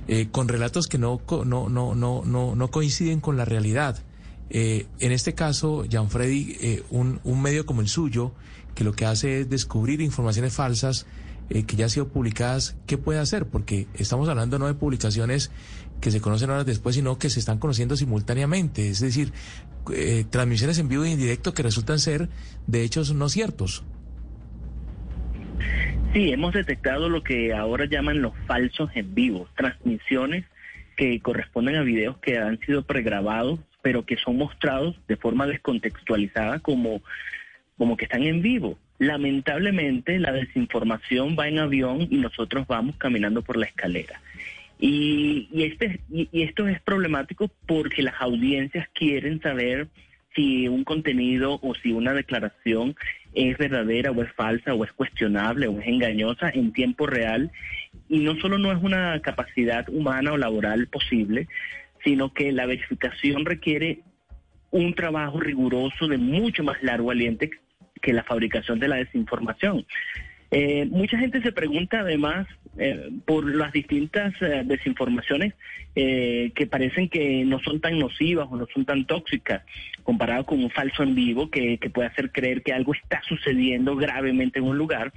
eh, 0.09 0.28
con 0.30 0.48
relatos 0.48 0.86
que 0.86 0.98
no, 0.98 1.20
no, 1.44 1.68
no, 1.68 1.94
no, 1.94 2.22
no, 2.24 2.54
no 2.54 2.70
coinciden 2.70 3.20
con 3.20 3.36
la 3.36 3.44
realidad. 3.44 3.98
Eh, 4.48 4.86
en 5.00 5.12
este 5.12 5.34
caso, 5.34 5.84
Gianfredi, 5.88 6.57
eh, 6.61 6.84
un, 6.90 7.20
un 7.24 7.42
medio 7.42 7.66
como 7.66 7.80
el 7.80 7.88
suyo, 7.88 8.32
que 8.74 8.84
lo 8.84 8.92
que 8.92 9.04
hace 9.04 9.40
es 9.40 9.50
descubrir 9.50 10.00
informaciones 10.00 10.52
falsas 10.54 11.07
eh, 11.48 11.62
que 11.62 11.76
ya 11.76 11.84
han 11.84 11.90
sido 11.90 12.09
publicadas, 12.09 12.76
¿qué 12.86 12.98
puede 12.98 13.20
hacer? 13.20 13.46
Porque 13.46 13.86
estamos 13.94 14.28
hablando 14.28 14.59
no 14.59 14.66
de 14.66 14.74
publicaciones 14.74 15.52
que 16.01 16.11
se 16.11 16.20
conocen 16.20 16.51
horas 16.51 16.66
después, 16.66 16.94
sino 16.94 17.18
que 17.18 17.30
se 17.30 17.40
están 17.40 17.59
conociendo 17.59 17.97
simultáneamente. 17.97 18.88
Es 18.88 19.01
decir, 19.01 19.32
eh, 19.94 20.24
transmisiones 20.28 20.78
en 20.78 20.88
vivo 20.88 21.05
y 21.05 21.12
en 21.12 21.18
directo 21.18 21.55
que 21.55 21.62
resultan 21.62 21.99
ser 21.99 22.28
de 22.66 22.82
hechos 22.82 23.14
no 23.14 23.28
ciertos. 23.28 23.84
Sí, 26.12 26.32
hemos 26.32 26.55
detectado 26.55 27.09
lo 27.09 27.22
que 27.22 27.53
ahora 27.53 27.84
llaman 27.84 28.22
los 28.22 28.32
falsos 28.47 28.90
en 28.94 29.14
vivo, 29.14 29.49
transmisiones 29.57 30.44
que 30.97 31.20
corresponden 31.20 31.76
a 31.76 31.82
videos 31.82 32.16
que 32.18 32.38
han 32.38 32.59
sido 32.61 32.82
pregrabados, 32.82 33.61
pero 33.82 34.07
que 34.07 34.16
son 34.16 34.38
mostrados 34.38 34.97
de 35.09 35.16
forma 35.16 35.47
descontextualizada 35.47 36.61
como, 36.61 37.03
como 37.76 37.97
que 37.97 38.07
están 38.07 38.22
en 38.22 38.40
vivo. 38.40 38.78
Lamentablemente 38.99 40.18
la 40.18 40.32
desinformación 40.32 41.36
va 41.38 41.49
en 41.49 41.59
avión 41.59 42.09
y 42.11 42.16
nosotros 42.16 42.66
vamos 42.66 42.97
caminando 42.97 43.42
por 43.42 43.59
la 43.59 43.66
escalera. 43.66 44.20
Y, 44.79 45.49
y, 45.53 45.64
este, 45.64 46.01
y, 46.11 46.29
y 46.33 46.43
esto 46.43 46.68
es 46.68 46.81
problemático 46.83 47.51
porque 47.66 48.03
las 48.03 48.14
audiencias 48.20 48.89
quieren 48.93 49.41
saber 49.41 49.89
si 50.35 50.68
un 50.68 50.85
contenido 50.85 51.59
o 51.62 51.74
si 51.74 51.93
una 51.93 52.12
declaración 52.12 52.95
es 53.35 53.57
verdadera 53.59 54.11
o 54.11 54.22
es 54.22 54.33
falsa 54.33 54.74
o 54.74 54.85
es 54.85 54.93
cuestionable 54.93 55.66
o 55.66 55.81
es 55.81 55.87
engañosa 55.87 56.51
en 56.51 56.72
tiempo 56.72 57.07
real. 57.07 57.51
Y 58.09 58.20
no 58.20 58.37
solo 58.37 58.59
no 58.59 58.70
es 58.70 58.83
una 58.83 59.20
capacidad 59.20 59.89
humana 59.89 60.33
o 60.33 60.37
laboral 60.37 60.87
posible, 60.89 61.49
sino 62.05 62.33
que 62.33 62.53
la 62.53 62.66
verificación 62.66 63.45
requiere 63.45 64.01
un 64.70 64.95
trabajo 64.95 65.41
riguroso 65.41 66.07
de 66.07 66.18
mucho 66.18 66.62
más 66.62 66.83
largo 66.83 67.11
aliento 67.11 67.47
que 68.03 68.12
la 68.12 68.24
fabricación 68.24 68.79
de 68.79 68.89
la 68.89 68.97
desinformación. 68.97 69.87
Eh, 70.59 70.86
mucha 70.90 71.18
gente 71.18 71.42
se 71.42 71.52
pregunta 71.52 72.00
además 72.00 72.46
eh, 72.78 73.11
por 73.26 73.44
las 73.54 73.72
distintas 73.72 74.32
eh, 74.40 74.62
desinformaciones 74.64 75.52
eh, 75.94 76.50
que 76.54 76.66
parecen 76.66 77.11
que 77.11 77.44
no 77.44 77.59
son 77.61 77.78
tan 77.78 77.98
nocivas 77.98 78.48
o 78.50 78.57
no 78.57 78.66
son 78.72 78.86
tan 78.86 79.04
tóxicas 79.04 79.64
comparado 80.02 80.46
con 80.46 80.64
un 80.64 80.70
falso 80.70 81.02
en 81.02 81.14
vivo 81.14 81.50
que, 81.50 81.76
que 81.76 81.90
puede 81.90 82.09
hacer 82.09 82.32
creer 82.32 82.62
que 82.62 82.72
algo 82.72 82.94
está 82.94 83.20
sucediendo 83.28 83.96
gravemente 83.96 84.59
en 84.59 84.64
un 84.64 84.78
lugar. 84.78 85.12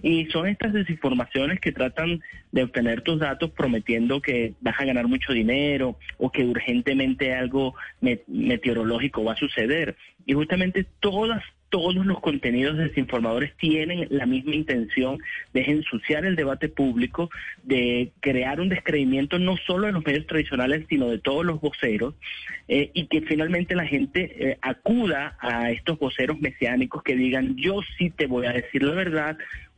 Y 0.00 0.26
son 0.26 0.46
estas 0.46 0.72
desinformaciones 0.72 1.58
que 1.58 1.72
tratan 1.72 2.20
de 2.52 2.62
obtener 2.62 3.00
tus 3.02 3.18
datos 3.18 3.50
prometiendo 3.50 4.22
que 4.22 4.52
vas 4.60 4.78
a 4.78 4.84
ganar 4.84 5.08
mucho 5.08 5.32
dinero 5.32 5.98
o 6.18 6.30
que 6.30 6.44
urgentemente 6.44 7.34
algo 7.34 7.74
meteorológico 8.28 9.24
va 9.24 9.32
a 9.32 9.36
suceder. 9.36 9.96
Y 10.24 10.34
justamente 10.34 10.86
todas 11.00 11.42
todos 11.74 12.06
los 12.06 12.20
contenidos 12.20 12.76
desinformadores 12.78 13.52
tienen 13.56 14.06
la 14.10 14.26
misma 14.26 14.54
intención 14.54 15.18
de 15.52 15.62
ensuciar 15.62 16.24
el 16.24 16.36
debate 16.36 16.68
público, 16.68 17.30
de 17.64 18.12
crear 18.20 18.60
un 18.60 18.68
descreimiento 18.68 19.40
no 19.40 19.56
solo 19.56 19.88
de 19.88 19.92
los 19.92 20.06
medios 20.06 20.24
tradicionales, 20.28 20.86
sino 20.88 21.08
de 21.08 21.18
todos 21.18 21.44
los 21.44 21.60
voceros, 21.60 22.14
eh, 22.68 22.92
y 22.94 23.08
que 23.08 23.22
finalmente 23.22 23.74
la 23.74 23.86
gente 23.86 24.50
eh, 24.50 24.58
acuda 24.62 25.36
a 25.40 25.72
estos 25.72 25.98
voceros 25.98 26.38
mesiánicos 26.38 27.02
que 27.02 27.16
digan, 27.16 27.56
yo 27.56 27.80
sí 27.98 28.08
te 28.08 28.26
voy 28.26 28.46
a 28.46 28.52
decir 28.52 28.84
la 28.84 28.94
verdad, 28.94 29.36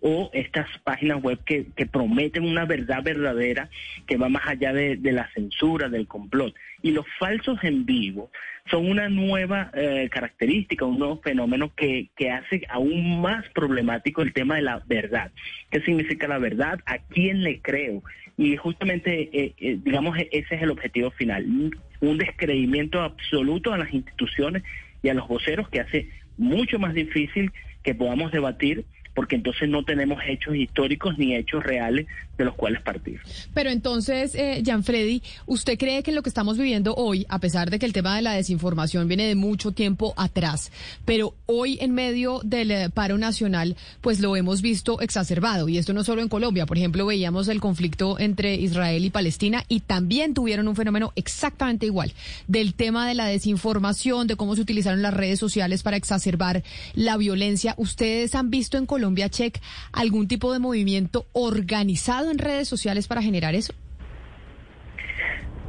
o 0.09 0.31
estas 0.33 0.69
páginas 0.85 1.21
web 1.21 1.41
que, 1.45 1.67
prometen 1.91 2.45
una 2.45 2.65
verdad 2.65 3.03
verdadera 3.03 3.69
que 4.07 4.17
va 4.17 4.29
más 4.29 4.47
allá 4.47 4.73
de, 4.73 4.97
la 5.03 5.29
censura, 5.33 5.89
del 5.89 6.07
complot. 6.07 6.55
Y 6.81 6.93
los 6.93 7.05
falsos 7.19 7.59
en 7.65 7.85
vivo 7.85 8.31
son 8.71 8.89
una 8.89 9.09
nueva 9.09 9.73
eh, 9.75 10.09
característica, 10.09 10.85
un 10.85 11.01
nuevo 11.01 11.21
fenómeno 11.23 11.73
que, 11.75 12.11
que 12.17 12.31
hace 12.31 12.63
aún 12.69 13.21
más 13.21 13.49
problemático 13.49 14.23
el 14.23 14.33
tema 14.33 14.55
de 14.55 14.63
la 14.63 14.81
verdad. 14.87 15.33
¿Qué 15.73 15.81
significa 15.81 16.29
la 16.29 16.39
verdad? 16.39 16.79
¿A 16.87 16.99
quién 16.99 17.43
le 17.43 17.61
creo? 17.61 18.05
Y 18.37 18.57
justamente, 18.57 19.29
eh, 19.33 19.55
eh, 19.59 19.79
digamos, 19.83 20.17
ese 20.31 20.55
es 20.55 20.63
el 20.63 20.71
objetivo 20.71 21.11
final, 21.11 21.73
un 22.01 22.19
descreimiento 22.19 23.01
absoluto 23.01 23.73
a 23.73 23.79
las 23.79 23.93
instituciones 23.93 24.63
y 25.03 25.09
a 25.09 25.15
los 25.15 25.27
voceros 25.27 25.69
que 25.69 25.81
hace 25.81 26.11
mucho 26.39 26.79
más 26.79 26.95
difícil 26.95 27.51
que 27.83 27.97
podamos 27.97 28.31
debatir 28.31 28.85
porque 29.17 29.35
entonces 29.35 29.69
no 29.69 29.83
tenemos 29.83 30.19
hechos 30.29 30.55
históricos 30.55 31.17
ni 31.17 31.35
hechos 31.35 31.65
reales 31.65 32.07
de 32.37 32.45
los 32.45 32.55
cuales 32.55 32.83
partir. 32.83 33.19
Pero 33.55 33.71
entonces, 33.71 34.35
eh, 34.35 34.63
Freddy, 34.83 35.23
¿usted 35.47 35.79
cree 35.79 36.03
que 36.03 36.13
lo 36.13 36.23
que 36.23 36.29
estamos 36.29 36.59
viviendo 36.59 36.95
hoy, 36.95 37.25
a 37.31 37.39
pesar 37.39 37.71
de 37.71 37.79
que 37.79 37.87
el 37.87 37.95
tema 37.95 38.15
de 38.15 38.21
la 38.21 38.35
desinformación 38.35 39.09
viene 39.09 39.27
de 39.27 39.35
mucho 39.35 39.73
tiempo 39.73 40.13
atrás, 40.19 40.71
pero 41.07 41.35
hoy 41.47 41.79
en 41.81 41.95
medio 41.95 42.43
del 42.45 42.71
eh, 42.71 42.91
paro 42.91 43.17
nacional, 43.17 43.75
pues 44.03 44.21
lo 44.21 44.37
hemos 44.37 44.61
visto 44.61 45.01
exacerbado? 45.01 45.67
Y 45.71 45.79
esto 45.79 45.95
no 45.95 46.05
solo 46.05 46.21
en 46.21 46.29
Colombia, 46.29 46.67
por 46.67 46.77
ejemplo, 46.77 47.07
veíamos 47.07 47.49
el 47.49 47.59
conflicto 47.59 48.19
entre 48.19 48.57
Israel 48.57 49.03
y 49.03 49.09
Palestina 49.09 49.65
y 49.67 49.81
también 49.81 50.35
tuvieron 50.35 50.69
un 50.69 50.77
fenómeno 50.77 51.15
exactamente 51.17 51.87
igual 51.87 52.13
del 52.49 52.75
tema 52.75 53.09
de 53.09 53.15
la 53.15 53.25
desinformación, 53.25 54.27
de 54.27 54.37
cómo 54.37 54.57
se 54.57 54.61
utilizaron 54.61 55.01
las 55.01 55.15
redes 55.15 55.39
sociales 55.39 55.83
para 55.83 55.97
exacerbar 55.97 56.63
la 56.93 57.17
violencia. 57.17 57.75
¿Ustedes 57.79 58.35
han 58.35 58.51
visto 58.51 58.77
en 58.77 58.85
Colombia 58.85 59.06
Colombia 59.07 59.29
Check 59.29 59.61
algún 59.93 60.27
tipo 60.27 60.53
de 60.53 60.59
movimiento 60.59 61.27
organizado 61.33 62.33
en 62.33 62.39
redes 62.39 62.67
sociales 62.67 63.07
para 63.07 63.23
generar 63.23 63.55
eso? 63.55 63.73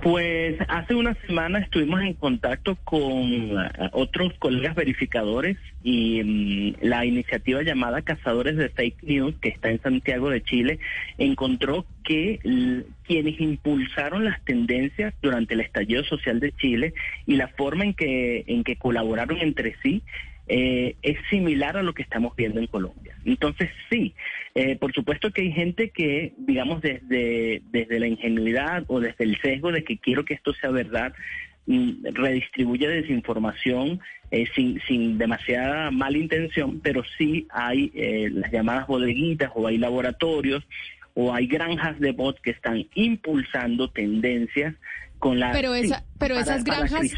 Pues 0.01 0.57
hace 0.69 0.95
una 0.95 1.13
semana 1.27 1.59
estuvimos 1.59 2.01
en 2.01 2.13
contacto 2.13 2.77
con 2.83 3.57
uh, 3.57 3.69
otros 3.91 4.33
colegas 4.39 4.73
verificadores 4.73 5.57
y 5.83 6.21
um, 6.21 6.73
la 6.81 7.05
iniciativa 7.05 7.61
llamada 7.61 8.01
Cazadores 8.01 8.57
de 8.57 8.69
Fake 8.69 9.03
News, 9.03 9.35
que 9.39 9.49
está 9.49 9.69
en 9.69 9.81
Santiago 9.81 10.31
de 10.31 10.41
Chile, 10.41 10.79
encontró 11.19 11.85
que 12.03 12.39
quienes 13.03 13.39
impulsaron 13.39 14.25
las 14.25 14.43
tendencias 14.45 15.13
durante 15.21 15.53
el 15.53 15.61
estallido 15.61 16.03
social 16.05 16.39
de 16.39 16.53
Chile 16.53 16.95
y 17.27 17.35
la 17.35 17.49
forma 17.49 17.83
en 17.83 17.93
que, 17.93 18.45
en 18.47 18.63
que 18.63 18.77
colaboraron 18.77 19.38
entre 19.41 19.75
sí 19.83 20.01
eh, 20.47 20.95
es 21.01 21.17
similar 21.29 21.77
a 21.77 21.83
lo 21.83 21.93
que 21.93 22.03
estamos 22.03 22.35
viendo 22.35 22.59
en 22.59 22.67
Colombia. 22.67 23.15
Entonces, 23.25 23.69
sí, 23.89 24.13
eh, 24.55 24.75
por 24.77 24.93
supuesto 24.93 25.31
que 25.31 25.41
hay 25.41 25.51
gente 25.51 25.89
que, 25.89 26.33
digamos, 26.37 26.81
desde, 26.81 27.61
desde 27.71 27.99
la 27.99 28.07
ingenuidad 28.07 28.83
o 28.87 28.99
desde 28.99 29.25
el 29.25 29.39
sesgo 29.41 29.71
de 29.71 29.83
que 29.83 29.97
quiero 29.97 30.25
que 30.25 30.35
esto 30.35 30.53
sea 30.53 30.71
verdad, 30.71 31.13
mm, 31.65 32.05
redistribuye 32.13 32.87
desinformación 32.87 33.99
eh, 34.31 34.45
sin, 34.55 34.81
sin 34.87 35.17
demasiada 35.17 35.89
mala 35.91 36.17
intención, 36.17 36.79
pero 36.81 37.03
sí 37.17 37.47
hay 37.49 37.91
eh, 37.93 38.29
las 38.31 38.51
llamadas 38.51 38.87
bodeguitas 38.87 39.51
o 39.55 39.67
hay 39.67 39.77
laboratorios 39.77 40.67
o 41.13 41.33
hay 41.33 41.47
granjas 41.47 41.99
de 41.99 42.11
bots 42.11 42.41
que 42.41 42.51
están 42.51 42.85
impulsando 42.93 43.89
tendencias 43.89 44.75
con 45.20 45.39
la 45.39 45.51
pero 45.51 45.74
esa, 45.74 46.03
pero 46.20 46.38
esas 46.38 46.63
granjas 46.63 47.11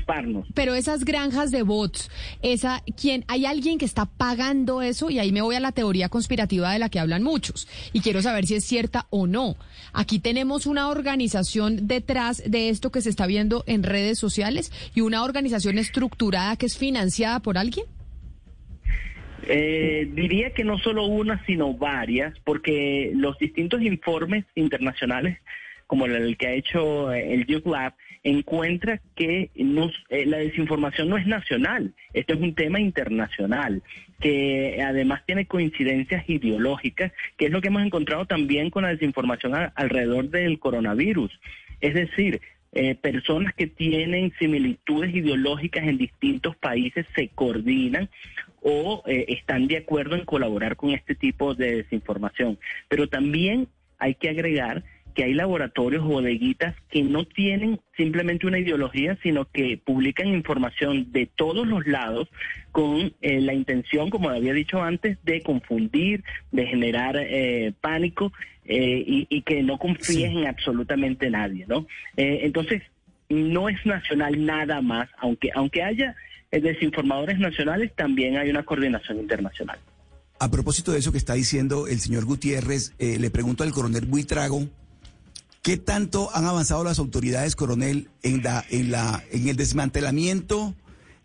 pero 0.54 0.74
esas 0.74 1.04
granjas 1.04 1.52
de 1.52 1.64
bots 1.64 2.10
esa 2.42 2.82
quién 3.00 3.26
hay 3.28 3.46
alguien 3.46 3.78
que 3.78 3.86
está 3.86 4.06
pagando 4.06 4.82
eso 4.82 5.10
y 5.10 5.20
ahí 5.20 5.32
me 5.32 5.42
voy 5.42 5.56
a 5.56 5.60
la 5.60 5.72
teoría 5.72 6.10
conspirativa 6.10 6.72
de 6.72 6.80
la 6.80 6.90
que 6.90 7.00
hablan 7.00 7.24
muchos 7.24 7.68
y 7.94 8.02
quiero 8.02 8.22
saber 8.22 8.46
si 8.46 8.56
es 8.56 8.66
cierta 8.66 9.08
o 9.10 9.28
no. 9.28 9.56
Aquí 9.94 10.20
tenemos 10.20 10.66
una 10.66 10.90
organización 10.90 11.88
detrás 11.88 12.44
de 12.46 12.70
esto 12.70 12.92
que 12.92 13.02
se 13.02 13.10
está 13.10 13.28
viendo 13.28 13.64
en 13.68 13.84
redes 13.84 14.20
sociales 14.20 14.72
y 14.94 15.02
una 15.02 15.24
organización 15.24 15.78
estructurada 15.78 16.56
que 16.56 16.66
es 16.66 16.78
financiada 16.78 17.40
por 17.40 17.58
alguien. 17.58 17.86
Eh, 19.48 20.10
diría 20.14 20.54
que 20.54 20.64
no 20.64 20.78
solo 20.78 21.06
una, 21.06 21.44
sino 21.46 21.74
varias, 21.74 22.38
porque 22.44 23.12
los 23.16 23.38
distintos 23.40 23.82
informes 23.82 24.46
internacionales 24.54 25.40
como 25.90 26.06
el 26.06 26.38
que 26.38 26.46
ha 26.46 26.54
hecho 26.54 27.12
eh, 27.12 27.34
el 27.34 27.46
Duke 27.46 27.68
Lab, 27.68 27.96
encuentra 28.24 29.02
que 29.16 29.50
eh, 29.56 30.26
la 30.28 30.38
desinformación 30.38 31.10
no 31.10 31.18
es 31.18 31.26
nacional, 31.26 31.96
esto 32.14 32.36
es 32.36 32.40
un 32.40 32.54
tema 32.54 32.80
internacional, 32.80 33.82
que 34.20 34.84
además 34.86 35.24
tiene 35.26 35.48
coincidencias 35.48 36.30
ideológicas, 36.30 37.12
que 37.38 37.48
es 37.48 37.52
lo 37.52 37.60
que 37.60 37.70
hemos 37.70 37.84
encontrado 37.84 38.28
también 38.28 38.70
con 38.70 38.84
la 38.84 38.90
desinformación 38.90 39.56
alrededor 39.74 40.30
del 40.30 40.60
coronavirus. 40.60 41.32
Es 41.82 41.96
decir, 41.96 42.40
eh, 42.72 42.94
personas 42.94 43.56
que 43.56 43.66
tienen 43.66 44.32
similitudes 44.38 45.16
ideológicas 45.16 45.88
en 45.88 45.98
distintos 45.98 46.56
países 46.56 47.08
se 47.16 47.30
coordinan 47.30 48.12
o 48.62 49.02
están 49.08 49.66
de 49.68 49.78
acuerdo 49.78 50.16
en 50.16 50.26
colaborar 50.26 50.76
con 50.76 50.92
este 50.92 51.16
tipo 51.16 51.56
de 51.56 51.78
desinformación. 51.78 52.60
Pero 52.90 53.08
también 53.08 53.70
hay 53.98 54.16
que 54.16 54.30
agregar 54.30 54.84
que 55.20 55.26
hay 55.26 55.34
laboratorios, 55.34 56.06
bodeguitas 56.06 56.76
que 56.90 57.04
no 57.04 57.26
tienen 57.26 57.82
simplemente 57.98 58.48
una 58.48 58.58
ideología, 58.58 59.18
sino 59.22 59.44
que 59.52 59.78
publican 59.78 60.28
información 60.28 61.12
de 61.12 61.26
todos 61.26 61.68
los 61.68 61.86
lados 61.86 62.30
con 62.72 63.14
eh, 63.20 63.42
la 63.42 63.54
intención, 63.54 64.10
como 64.12 64.30
había 64.30 64.54
dicho 64.54 64.82
antes, 64.82 65.18
de 65.26 65.42
confundir, 65.42 66.24
de 66.54 66.68
generar 66.68 67.18
eh, 67.18 67.74
pánico 67.82 68.32
eh, 68.64 69.26
y, 69.30 69.42
que 69.42 69.62
no 69.62 69.78
confíes 69.78 70.32
en 70.32 70.48
absolutamente 70.48 71.30
nadie, 71.30 71.66
¿no? 71.68 71.86
entonces, 72.16 72.82
no 73.28 73.68
es 73.68 73.86
nacional 73.86 74.46
nada 74.46 74.82
más, 74.82 75.10
aunque, 75.18 75.50
aunque 75.54 75.84
haya 75.84 76.16
desinformadores 76.50 77.40
nacionales, 77.40 77.94
también 77.94 78.38
hay 78.38 78.50
una 78.50 78.64
coordinación 78.64 79.20
internacional. 79.20 79.80
A 80.40 80.50
propósito 80.50 80.94
de 80.94 81.00
eso 81.00 81.12
que 81.12 81.18
está 81.18 81.34
diciendo 81.34 81.88
el 81.88 82.00
señor 82.00 82.24
Gutiérrez, 82.24 82.94
le 82.98 83.30
pregunto 83.30 83.66
al 83.66 83.74
coronel 83.74 84.06
Buitrago, 84.06 84.66
¿Qué 85.62 85.78
tanto 85.78 86.34
han 86.34 86.46
avanzado 86.46 86.84
las 86.84 87.00
autoridades, 87.00 87.56
coronel, 87.56 88.10
en, 88.24 88.44
la, 88.44 88.66
en, 88.70 88.92
la, 88.92 89.24
en 89.32 89.50
el 89.50 89.58
desmantelamiento 89.58 90.74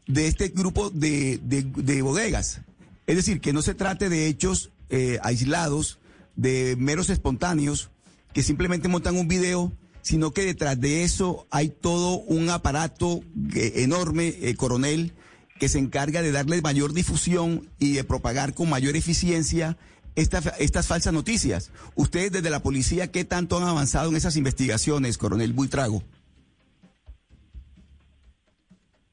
de 0.06 0.26
este 0.26 0.48
grupo 0.48 0.90
de, 0.90 1.38
de, 1.42 2.02
bodegas? 2.02 2.60
Es 3.06 3.16
decir, 3.16 3.40
que 3.40 3.52
no 3.52 3.62
se 3.62 3.74
trate 3.74 4.08
de 4.08 4.26
hechos 4.26 4.70
eh, 4.90 5.18
aislados, 5.22 5.98
de 6.34 6.74
meros 6.78 7.10
espontáneos, 7.10 7.90
que 8.32 8.42
simplemente 8.42 8.88
montan 8.88 9.16
un 9.16 9.28
video, 9.28 9.72
sino 10.02 10.32
que 10.32 10.44
detrás 10.44 10.80
de 10.80 11.04
eso 11.04 11.46
hay 11.50 11.68
todo 11.68 12.16
un 12.18 12.50
aparato 12.50 13.20
eh, 13.54 13.72
enorme, 13.76 14.34
eh, 14.42 14.56
coronel, 14.56 15.14
que 15.60 15.68
se 15.68 15.78
encarga 15.78 16.22
de 16.22 16.32
darle 16.32 16.60
mayor 16.60 16.92
difusión 16.92 17.70
y 17.78 17.92
de 17.92 18.02
propagar 18.02 18.54
con 18.54 18.68
mayor 18.68 18.96
eficiencia 18.96 19.78
estas 20.14 20.86
falsas 20.86 21.12
noticias. 21.12 21.72
Ustedes 21.94 22.32
desde 22.32 22.50
la 22.50 22.62
policía, 22.62 23.10
¿qué 23.10 23.24
tanto 23.24 23.56
han 23.56 23.64
avanzado 23.64 24.10
en 24.10 24.16
esas 24.16 24.36
investigaciones, 24.36 25.18
coronel 25.18 25.52
Buitrago? 25.52 26.02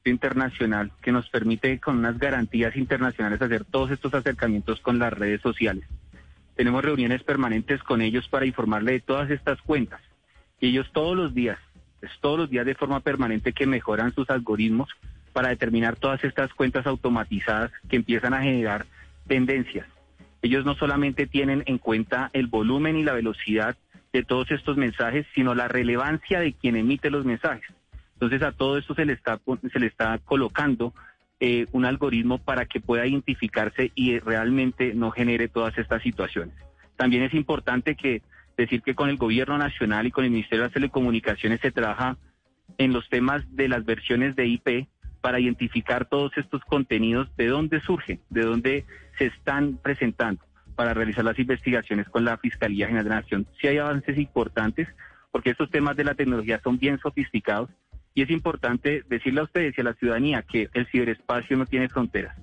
internacional 0.04 0.90
que 1.00 1.12
nos 1.12 1.28
permite 1.28 1.78
con 1.78 1.98
unas 1.98 2.18
garantías 2.18 2.74
internacionales 2.76 3.40
hacer 3.40 3.64
todos 3.64 3.92
estos 3.92 4.12
acercamientos 4.14 4.80
con 4.80 4.98
las 4.98 5.12
redes 5.12 5.40
sociales. 5.40 5.84
Tenemos 6.56 6.84
reuniones 6.84 7.22
permanentes 7.22 7.82
con 7.82 8.02
ellos 8.02 8.28
para 8.28 8.46
informarle 8.46 8.92
de 8.92 9.00
todas 9.00 9.30
estas 9.30 9.62
cuentas. 9.62 10.00
Y 10.60 10.70
ellos 10.70 10.90
todos 10.92 11.16
los 11.16 11.34
días, 11.34 11.58
es 12.00 12.10
todos 12.20 12.38
los 12.38 12.50
días 12.50 12.66
de 12.66 12.74
forma 12.74 12.98
permanente 12.98 13.52
que 13.52 13.66
mejoran 13.66 14.12
sus 14.12 14.28
algoritmos 14.28 14.90
para 15.32 15.50
determinar 15.50 15.96
todas 15.96 16.22
estas 16.24 16.52
cuentas 16.52 16.86
automatizadas 16.86 17.70
que 17.88 17.96
empiezan 17.96 18.34
a 18.34 18.42
generar 18.42 18.86
tendencias 19.28 19.86
ellos 20.42 20.64
no 20.64 20.74
solamente 20.74 21.26
tienen 21.26 21.62
en 21.66 21.78
cuenta 21.78 22.30
el 22.32 22.48
volumen 22.48 22.96
y 22.96 23.04
la 23.04 23.12
velocidad 23.12 23.76
de 24.12 24.24
todos 24.24 24.50
estos 24.50 24.76
mensajes, 24.76 25.26
sino 25.34 25.54
la 25.54 25.68
relevancia 25.68 26.40
de 26.40 26.52
quien 26.52 26.76
emite 26.76 27.10
los 27.10 27.24
mensajes. 27.24 27.70
Entonces 28.14 28.42
a 28.42 28.52
todo 28.52 28.76
esto 28.76 28.94
se 28.94 29.04
le 29.04 29.14
está, 29.14 29.40
se 29.72 29.78
le 29.78 29.86
está 29.86 30.18
colocando 30.18 30.92
eh, 31.40 31.66
un 31.72 31.84
algoritmo 31.84 32.38
para 32.38 32.66
que 32.66 32.80
pueda 32.80 33.06
identificarse 33.06 33.90
y 33.94 34.18
realmente 34.18 34.94
no 34.94 35.10
genere 35.10 35.48
todas 35.48 35.76
estas 35.78 36.02
situaciones. 36.02 36.54
También 36.96 37.22
es 37.22 37.34
importante 37.34 37.96
que 37.96 38.22
decir 38.56 38.82
que 38.82 38.94
con 38.94 39.08
el 39.08 39.16
gobierno 39.16 39.58
nacional 39.58 40.06
y 40.06 40.10
con 40.10 40.24
el 40.24 40.30
Ministerio 40.30 40.62
de 40.62 40.68
las 40.68 40.74
Telecomunicaciones 40.74 41.60
se 41.60 41.72
trabaja 41.72 42.16
en 42.78 42.92
los 42.92 43.08
temas 43.08 43.44
de 43.56 43.68
las 43.68 43.84
versiones 43.84 44.36
de 44.36 44.46
IP 44.46 44.86
para 45.22 45.40
identificar 45.40 46.04
todos 46.04 46.36
estos 46.36 46.60
contenidos, 46.64 47.34
de 47.36 47.46
dónde 47.46 47.80
surgen, 47.80 48.20
de 48.28 48.42
dónde 48.42 48.84
se 49.16 49.26
están 49.26 49.78
presentando 49.82 50.42
para 50.74 50.92
realizar 50.92 51.24
las 51.24 51.38
investigaciones 51.38 52.08
con 52.08 52.24
la 52.24 52.36
Fiscalía 52.36 52.86
General 52.86 53.04
de 53.04 53.10
la 53.10 53.20
Nación. 53.20 53.46
Sí 53.60 53.68
hay 53.68 53.78
avances 53.78 54.18
importantes 54.18 54.88
porque 55.30 55.50
estos 55.50 55.70
temas 55.70 55.96
de 55.96 56.04
la 56.04 56.14
tecnología 56.14 56.60
son 56.62 56.78
bien 56.78 56.98
sofisticados 56.98 57.70
y 58.14 58.22
es 58.22 58.30
importante 58.30 59.04
decirle 59.08 59.40
a 59.40 59.44
ustedes 59.44 59.78
y 59.78 59.80
a 59.80 59.84
la 59.84 59.94
ciudadanía 59.94 60.42
que 60.42 60.68
el 60.74 60.86
ciberespacio 60.88 61.56
no 61.56 61.66
tiene 61.66 61.88
fronteras. 61.88 62.36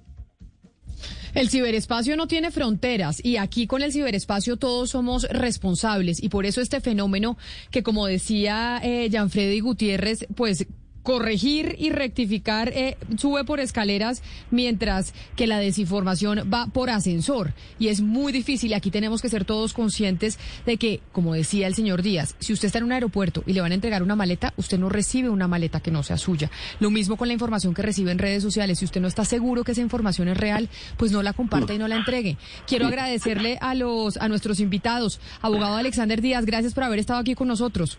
El 1.35 1.49
ciberespacio 1.49 2.17
no 2.17 2.27
tiene 2.27 2.49
fronteras 2.49 3.23
y 3.23 3.37
aquí 3.37 3.67
con 3.67 3.83
el 3.83 3.91
ciberespacio 3.91 4.57
todos 4.57 4.89
somos 4.89 5.27
responsables 5.29 6.23
y 6.23 6.29
por 6.29 6.45
eso 6.45 6.59
este 6.59 6.81
fenómeno 6.81 7.37
que 7.69 7.83
como 7.83 8.07
decía 8.07 8.79
eh, 8.83 9.09
Gianfredi 9.09 9.59
Gutiérrez, 9.59 10.25
pues 10.35 10.65
corregir 11.03 11.75
y 11.79 11.89
rectificar 11.89 12.69
eh, 12.69 12.97
sube 13.17 13.43
por 13.43 13.59
escaleras 13.59 14.21
mientras 14.51 15.13
que 15.35 15.47
la 15.47 15.59
desinformación 15.59 16.49
va 16.51 16.67
por 16.67 16.89
ascensor. 16.89 17.53
Y 17.79 17.87
es 17.87 18.01
muy 18.01 18.31
difícil 18.31 18.73
aquí 18.73 18.91
tenemos 18.91 19.21
que 19.21 19.29
ser 19.29 19.45
todos 19.45 19.73
conscientes 19.73 20.39
de 20.65 20.77
que 20.77 21.01
como 21.11 21.33
decía 21.33 21.67
el 21.67 21.75
señor 21.75 22.01
Díaz 22.01 22.35
si 22.39 22.53
usted 22.53 22.67
está 22.67 22.79
en 22.79 22.85
un 22.85 22.91
aeropuerto 22.91 23.43
y 23.45 23.53
le 23.53 23.61
van 23.61 23.71
a 23.71 23.75
entregar 23.75 24.03
una 24.03 24.15
maleta 24.15 24.53
usted 24.57 24.77
no 24.77 24.89
recibe 24.89 25.29
una 25.29 25.47
maleta 25.47 25.79
que 25.79 25.91
no 25.91 26.03
sea 26.03 26.17
suya. 26.17 26.51
Lo 26.79 26.91
mismo 26.91 27.17
con 27.17 27.27
la 27.27 27.33
información 27.33 27.73
que 27.73 27.81
recibe 27.81 28.11
en 28.11 28.19
redes 28.19 28.43
sociales. 28.43 28.79
Si 28.79 28.85
usted 28.85 29.01
no 29.01 29.07
está 29.07 29.25
seguro 29.25 29.63
que 29.63 29.71
esa 29.71 29.81
información 29.81 30.27
es 30.27 30.37
real 30.37 30.69
pues 30.97 31.11
no 31.11 31.23
la 31.23 31.33
comparta 31.33 31.73
y 31.73 31.77
no 31.77 31.87
la 31.87 31.95
entregue. 31.95 32.37
Quiero 32.67 32.87
agradecerle 32.87 33.57
a 33.61 33.75
los 33.75 34.17
a 34.17 34.27
nuestros 34.27 34.59
invitados. 34.59 35.19
Abogado 35.41 35.77
Alexander 35.77 36.21
Díaz 36.21 36.45
gracias 36.45 36.73
por 36.73 36.83
haber 36.83 36.99
estado 36.99 37.19
aquí 37.19 37.35
con 37.35 37.47
nosotros 37.47 37.97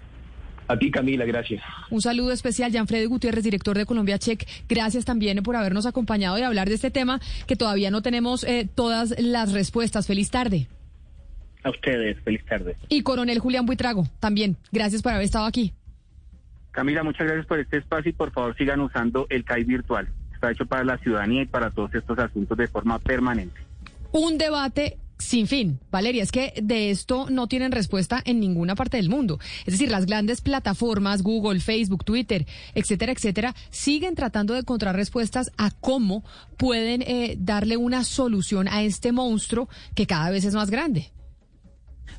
a 0.70 0.78
ti, 0.78 0.90
Camila, 0.90 1.24
gracias. 1.24 1.62
Un 1.90 2.00
saludo 2.00 2.30
especial, 2.30 2.70
Freddy 2.86 3.06
Gutiérrez, 3.06 3.42
director 3.42 3.76
de 3.76 3.86
Colombia 3.86 4.18
Check. 4.18 4.46
Gracias 4.68 5.04
también 5.04 5.42
por 5.42 5.56
habernos 5.56 5.84
acompañado 5.84 6.38
y 6.38 6.42
hablar 6.42 6.68
de 6.68 6.76
este 6.76 6.92
tema 6.92 7.20
que 7.48 7.56
todavía 7.56 7.90
no 7.90 8.02
tenemos 8.02 8.44
eh, 8.44 8.68
todas 8.72 9.14
las 9.18 9.52
respuestas. 9.52 10.06
Feliz 10.06 10.30
tarde. 10.30 10.68
A 11.64 11.70
ustedes, 11.70 12.18
feliz 12.22 12.44
tarde. 12.46 12.76
Y 12.88 13.02
coronel 13.02 13.40
Julián 13.40 13.66
Buitrago, 13.66 14.06
también. 14.20 14.56
Gracias 14.70 15.02
por 15.02 15.12
haber 15.12 15.24
estado 15.24 15.46
aquí. 15.46 15.74
Camila, 16.70 17.02
muchas 17.02 17.26
gracias 17.26 17.46
por 17.46 17.58
este 17.58 17.78
espacio 17.78 18.10
y 18.10 18.12
por 18.12 18.30
favor 18.30 18.56
sigan 18.56 18.80
usando 18.80 19.26
el 19.28 19.44
CAI 19.44 19.64
virtual. 19.64 20.08
Está 20.32 20.52
hecho 20.52 20.66
para 20.66 20.84
la 20.84 20.98
ciudadanía 20.98 21.42
y 21.42 21.46
para 21.46 21.70
todos 21.70 21.92
estos 21.94 22.16
asuntos 22.18 22.56
de 22.56 22.68
forma 22.68 23.00
permanente. 23.00 23.60
Un 24.12 24.38
debate 24.38 24.98
sin 25.20 25.46
fin. 25.46 25.80
Valeria, 25.90 26.22
es 26.22 26.32
que 26.32 26.52
de 26.62 26.90
esto 26.90 27.28
no 27.30 27.46
tienen 27.46 27.72
respuesta 27.72 28.20
en 28.24 28.40
ninguna 28.40 28.74
parte 28.74 28.96
del 28.96 29.08
mundo. 29.08 29.38
Es 29.66 29.74
decir, 29.74 29.90
las 29.90 30.06
grandes 30.06 30.40
plataformas, 30.40 31.22
Google, 31.22 31.60
Facebook, 31.60 32.04
Twitter, 32.04 32.46
etcétera, 32.74 33.12
etcétera, 33.12 33.54
siguen 33.70 34.14
tratando 34.14 34.54
de 34.54 34.60
encontrar 34.60 34.96
respuestas 34.96 35.52
a 35.56 35.70
cómo 35.70 36.24
pueden 36.56 37.02
eh, 37.02 37.36
darle 37.38 37.76
una 37.76 38.04
solución 38.04 38.68
a 38.68 38.82
este 38.82 39.12
monstruo 39.12 39.68
que 39.94 40.06
cada 40.06 40.30
vez 40.30 40.44
es 40.44 40.54
más 40.54 40.70
grande. 40.70 41.12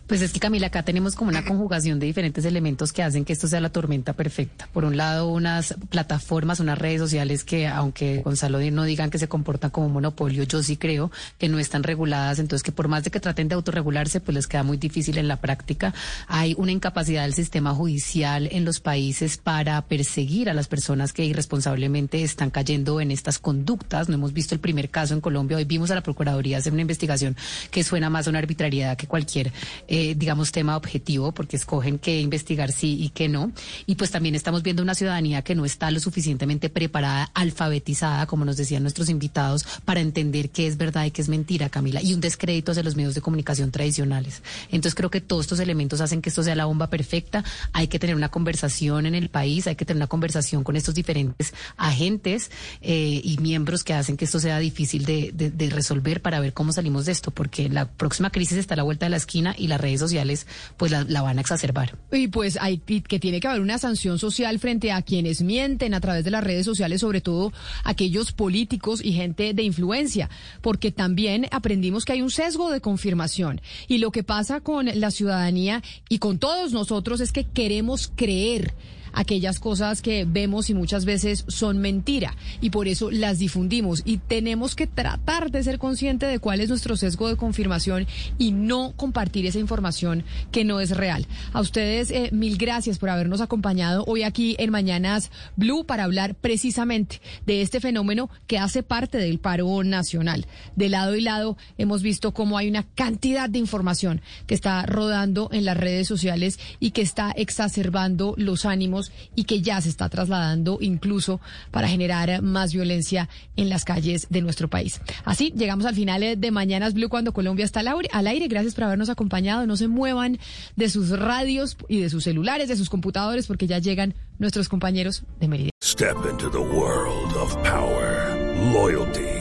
Pues 0.08 0.22
es 0.22 0.34
que 0.34 0.42
Camila, 0.42 0.68
acá 0.68 0.84
tenemos 0.84 1.16
como 1.16 1.30
una 1.30 1.46
conjugación 1.46 1.98
de 1.98 2.06
diferentes 2.06 2.44
elementos 2.44 2.92
que 2.92 3.02
hacen 3.02 3.24
que 3.24 3.32
esto 3.32 3.48
sea 3.48 3.62
la 3.62 3.70
tormenta 3.70 4.12
perfecta. 4.12 4.68
Por 4.74 4.84
un 4.84 4.98
lado, 4.98 5.30
unas 5.30 5.74
plataformas, 5.90 6.60
unas 6.60 6.78
redes 6.78 7.00
sociales 7.00 7.46
que, 7.46 7.68
aunque 7.68 8.22
Gonzalo 8.22 8.60
no 8.72 8.84
digan 8.84 9.10
que 9.10 9.18
se 9.18 9.30
comportan 9.30 9.72
como 9.72 9.88
monopolio, 9.88 10.44
yo 10.44 10.62
sí 10.64 10.76
creo 10.76 11.12
que 11.38 11.48
no 11.48 11.60
están 11.60 11.84
reguladas, 11.84 12.40
entonces 12.40 12.62
que 12.62 12.74
por 12.74 12.90
más 12.90 13.06
de 13.06 13.12
que 13.12 13.22
traten 13.22 13.48
de 13.48 13.56
autorregularse, 13.56 14.20
pues 14.20 14.36
les 14.36 14.48
queda 14.48 14.64
muy 14.64 14.76
difícil 14.76 15.18
en 15.18 15.30
la 15.30 15.38
práctica. 15.38 15.94
Hay 16.28 16.56
una 16.58 16.74
incapacidad 16.74 17.24
del 17.24 17.34
sistema 17.34 17.74
judicial 17.74 18.50
en 18.52 18.66
los 18.66 18.82
países 18.82 19.38
para 19.38 19.82
perseguir 19.84 20.50
a 20.50 20.54
las 20.54 20.68
personas 20.68 21.14
que 21.14 21.24
irresponsablemente 21.24 22.22
están 22.22 22.50
cayendo 22.50 23.00
en 23.00 23.12
estas 23.12 23.40
conductas. 23.40 24.10
No 24.10 24.16
hemos 24.16 24.34
visto 24.34 24.56
el 24.56 24.60
primer 24.60 24.90
caso 24.90 25.14
en 25.14 25.22
Colombia, 25.22 25.56
hoy 25.56 25.66
vimos 25.66 25.90
a 25.90 25.96
la 25.96 26.04
Procuraduría 26.04 26.58
hacer 26.58 26.74
una 26.74 26.82
investigación 26.82 27.38
que 27.72 27.86
suena 27.86 28.10
más 28.10 28.28
a 28.28 28.30
una 28.30 28.40
arbitrariedad 28.40 28.98
que 28.98 29.08
cualquier 29.08 29.54
eh, 29.88 30.16
digamos, 30.16 30.52
tema 30.52 30.78
objetivo, 30.78 31.32
porque 31.32 31.56
escogen 31.56 32.00
qué 32.00 32.20
investigar 32.22 32.72
sí 32.72 32.98
y 33.02 33.10
qué 33.10 33.28
no. 33.28 33.52
Y 33.86 33.96
pues 33.96 34.12
también 34.12 34.36
estamos 34.36 34.64
viendo 34.64 34.84
una 34.84 34.96
ciudadanía 34.96 35.42
que 35.42 35.56
no 35.56 35.66
está 35.66 35.92
lo 35.92 36.00
suficientemente 36.00 36.70
preparada, 36.70 37.32
alfabetizada, 37.34 38.26
como 38.26 38.46
nos 38.46 38.58
decían 38.58 38.84
nuestros 38.84 39.10
invitados, 39.10 39.66
para 39.86 40.00
entender 40.00 40.50
qué 40.50 40.68
es 40.68 40.78
verdad 40.78 41.06
y 41.06 41.12
qué 41.12 41.22
es 41.22 41.30
mentira, 41.30 41.70
Camila, 41.70 42.02
y 42.02 42.14
un 42.14 42.22
descrédito 42.22 42.72
hacia 42.72 42.84
los 42.84 42.96
medios 42.96 43.16
de 43.16 43.22
comunicación 43.22 43.72
tradicionales. 43.72 44.42
Entonces 44.72 44.96
creo 44.96 45.10
que 45.10 45.22
todos 45.22 45.46
estos 45.46 45.60
elementos 45.60 46.02
hacen 46.02 46.22
que 46.22 46.30
esto 46.30 46.44
sea 46.44 46.56
la 46.56 46.66
bomba 46.66 46.88
perfecta. 46.88 47.44
Hay 47.74 47.88
que 47.88 48.00
tener 48.00 48.16
una 48.16 48.30
conversación 48.30 49.06
en 49.06 49.16
el 49.16 49.30
país, 49.30 49.68
hay 49.68 49.76
que 49.76 49.86
tener 49.86 49.98
una 49.98 50.08
conversación 50.08 50.64
con 50.64 50.76
estos 50.76 50.96
diferentes 50.96 51.54
agentes 51.78 52.52
eh, 52.82 53.22
y 53.24 53.38
miembros 53.38 53.84
que 53.84 53.94
hacen 53.94 54.18
que 54.18 54.26
esto 54.26 54.40
sea 54.40 54.60
difícil 54.60 55.06
de, 55.06 55.32
de 55.34 55.70
resolver 55.70 56.22
para 56.22 56.40
ver 56.40 56.54
cómo 56.54 56.72
salimos 56.72 57.06
de 57.06 57.12
esto, 57.12 57.32
porque 57.32 57.70
la 57.70 57.86
próxima 57.90 58.30
crisis 58.30 58.58
está 58.58 58.74
a 58.74 58.78
la 58.78 58.84
vuelta 58.84 59.06
de 59.06 59.12
la 59.12 59.18
esquina 59.18 59.56
y 59.58 59.68
la 59.72 59.78
redes 59.78 60.00
sociales 60.00 60.46
pues 60.78 60.92
la, 60.92 61.22
van 61.22 61.38
a 61.38 61.42
exacerbar. 61.42 61.98
Y 62.12 62.28
pues 62.28 62.58
hay 62.62 62.78
que 62.78 63.20
tiene 63.20 63.40
que 63.40 63.48
haber 63.48 63.62
una 63.62 63.78
sanción 63.78 64.20
social 64.20 64.60
frente 64.60 64.92
a 64.92 65.02
quienes 65.02 65.42
mienten 65.42 65.94
a 65.94 66.00
través 66.00 66.24
de 66.24 66.32
las 66.32 66.44
redes 66.44 66.66
sociales, 66.66 67.02
sobre 67.02 67.22
todo 67.22 67.52
aquellos 67.84 68.32
políticos 68.32 69.02
y 69.04 69.14
gente 69.14 69.54
de 69.54 69.64
influencia, 69.64 70.30
porque 70.62 70.92
también 70.92 71.48
aprendimos 71.52 72.06
que 72.06 72.14
hay 72.14 72.22
un 72.22 72.32
sesgo 72.32 72.70
de 72.70 72.82
confirmación 72.82 73.62
y 73.88 73.98
lo 73.98 74.12
que 74.12 74.24
pasa 74.24 74.62
con 74.62 74.90
la 74.94 75.12
ciudadanía 75.12 75.82
y 76.10 76.20
con 76.20 76.38
todos 76.38 76.72
nosotros 76.72 77.22
es 77.22 77.32
que 77.32 77.46
queremos 77.46 78.12
creer 78.16 78.74
aquellas 79.14 79.60
cosas 79.60 80.02
que 80.02 80.26
vemos 80.26 80.70
y 80.70 80.74
muchas 80.74 81.06
veces 81.06 81.46
son 81.48 81.80
mentira 81.80 82.36
y 82.60 82.70
por 82.70 82.88
eso 82.88 83.12
las 83.12 83.40
difundimos 83.40 84.02
y 84.06 84.18
tenemos 84.18 84.76
que 84.76 84.88
tratar 84.88 85.52
de 85.52 85.64
ser 85.64 85.80
conscientes 85.80 86.30
de 86.30 86.40
cuál 86.40 86.62
es 86.62 86.70
nuestro 86.70 86.96
sesgo 86.96 87.28
de 87.28 87.36
confirmación 87.36 88.08
y 88.38 88.52
no 88.52 88.94
compartir 88.96 89.46
esa 89.46 89.60
información 89.60 90.24
que 90.52 90.64
no 90.64 90.80
es 90.80 90.92
real. 90.92 91.28
A 91.54 91.62
ustedes 91.62 92.12
eh, 92.12 92.30
mil 92.32 92.58
gracias 92.58 93.00
por 93.00 93.10
habernos 93.10 93.42
acompañado 93.42 94.04
hoy 94.08 94.24
aquí 94.24 94.56
en 94.60 94.72
Mañanas 94.72 95.32
Blue 95.56 95.86
para 95.86 96.04
hablar 96.04 96.36
precisamente 96.36 97.22
de 97.46 97.62
este 97.62 97.80
fenómeno 97.80 98.30
que 98.48 98.58
hace 98.58 98.84
parte 98.84 99.18
del 99.18 99.40
paro 99.40 99.84
nacional. 99.84 100.46
De 100.76 100.90
lado 100.90 101.16
y 101.16 101.22
lado 101.22 101.58
hemos 101.78 102.02
visto 102.02 102.34
cómo 102.34 102.58
hay 102.58 102.70
una 102.70 102.84
cantidad 102.84 103.50
de 103.50 103.60
información 103.60 104.22
que 104.48 104.56
está 104.56 104.86
rodando 104.86 105.50
en 105.52 105.66
las 105.66 105.78
redes 105.78 106.08
sociales 106.08 106.60
y 106.80 106.92
que 106.92 107.02
está 107.02 107.32
exacerbando 107.32 108.34
los 108.38 108.66
ánimos 108.66 109.01
y 109.36 109.46
que 109.46 109.62
ya 109.62 109.80
se 109.82 109.90
está 109.90 110.10
trasladando 110.10 110.78
incluso 110.82 111.40
para 111.72 111.88
generar 111.88 112.42
más 112.42 112.74
violencia 112.74 113.30
en 113.56 113.70
las 113.70 113.86
calles 113.86 114.28
de 114.30 114.42
nuestro 114.42 114.70
país. 114.70 115.02
Así 115.26 115.54
llegamos 115.56 115.86
al 115.86 115.96
final 115.96 116.22
de 116.40 116.52
Mañanas 116.52 116.94
Blue 116.94 117.10
cuando 117.10 117.34
Colombia 117.34 117.66
está 117.66 117.82
al 117.82 118.28
aire. 118.28 118.48
Gracias 118.48 118.76
por 118.76 118.84
habernos 118.86 119.10
acompañado. 119.10 119.66
No 119.66 119.78
se 119.78 119.88
muevan 119.88 120.40
de 120.76 120.90
sus 120.90 121.10
radios 121.10 121.78
y 121.88 122.00
de 122.00 122.10
sus 122.10 122.24
celulares, 122.24 122.68
de 122.68 122.76
sus 122.76 122.90
computadores, 122.90 123.48
porque 123.48 123.68
ya 123.68 123.80
llegan 123.80 124.14
nuestros 124.40 124.70
compañeros 124.70 125.24
de 125.40 125.48
Meridian. 125.48 125.72
Step 125.84 126.18
into 126.30 126.50
the 126.50 126.60
world 126.60 127.36
of 127.38 127.56
power, 127.64 128.36
loyalty 128.74 129.41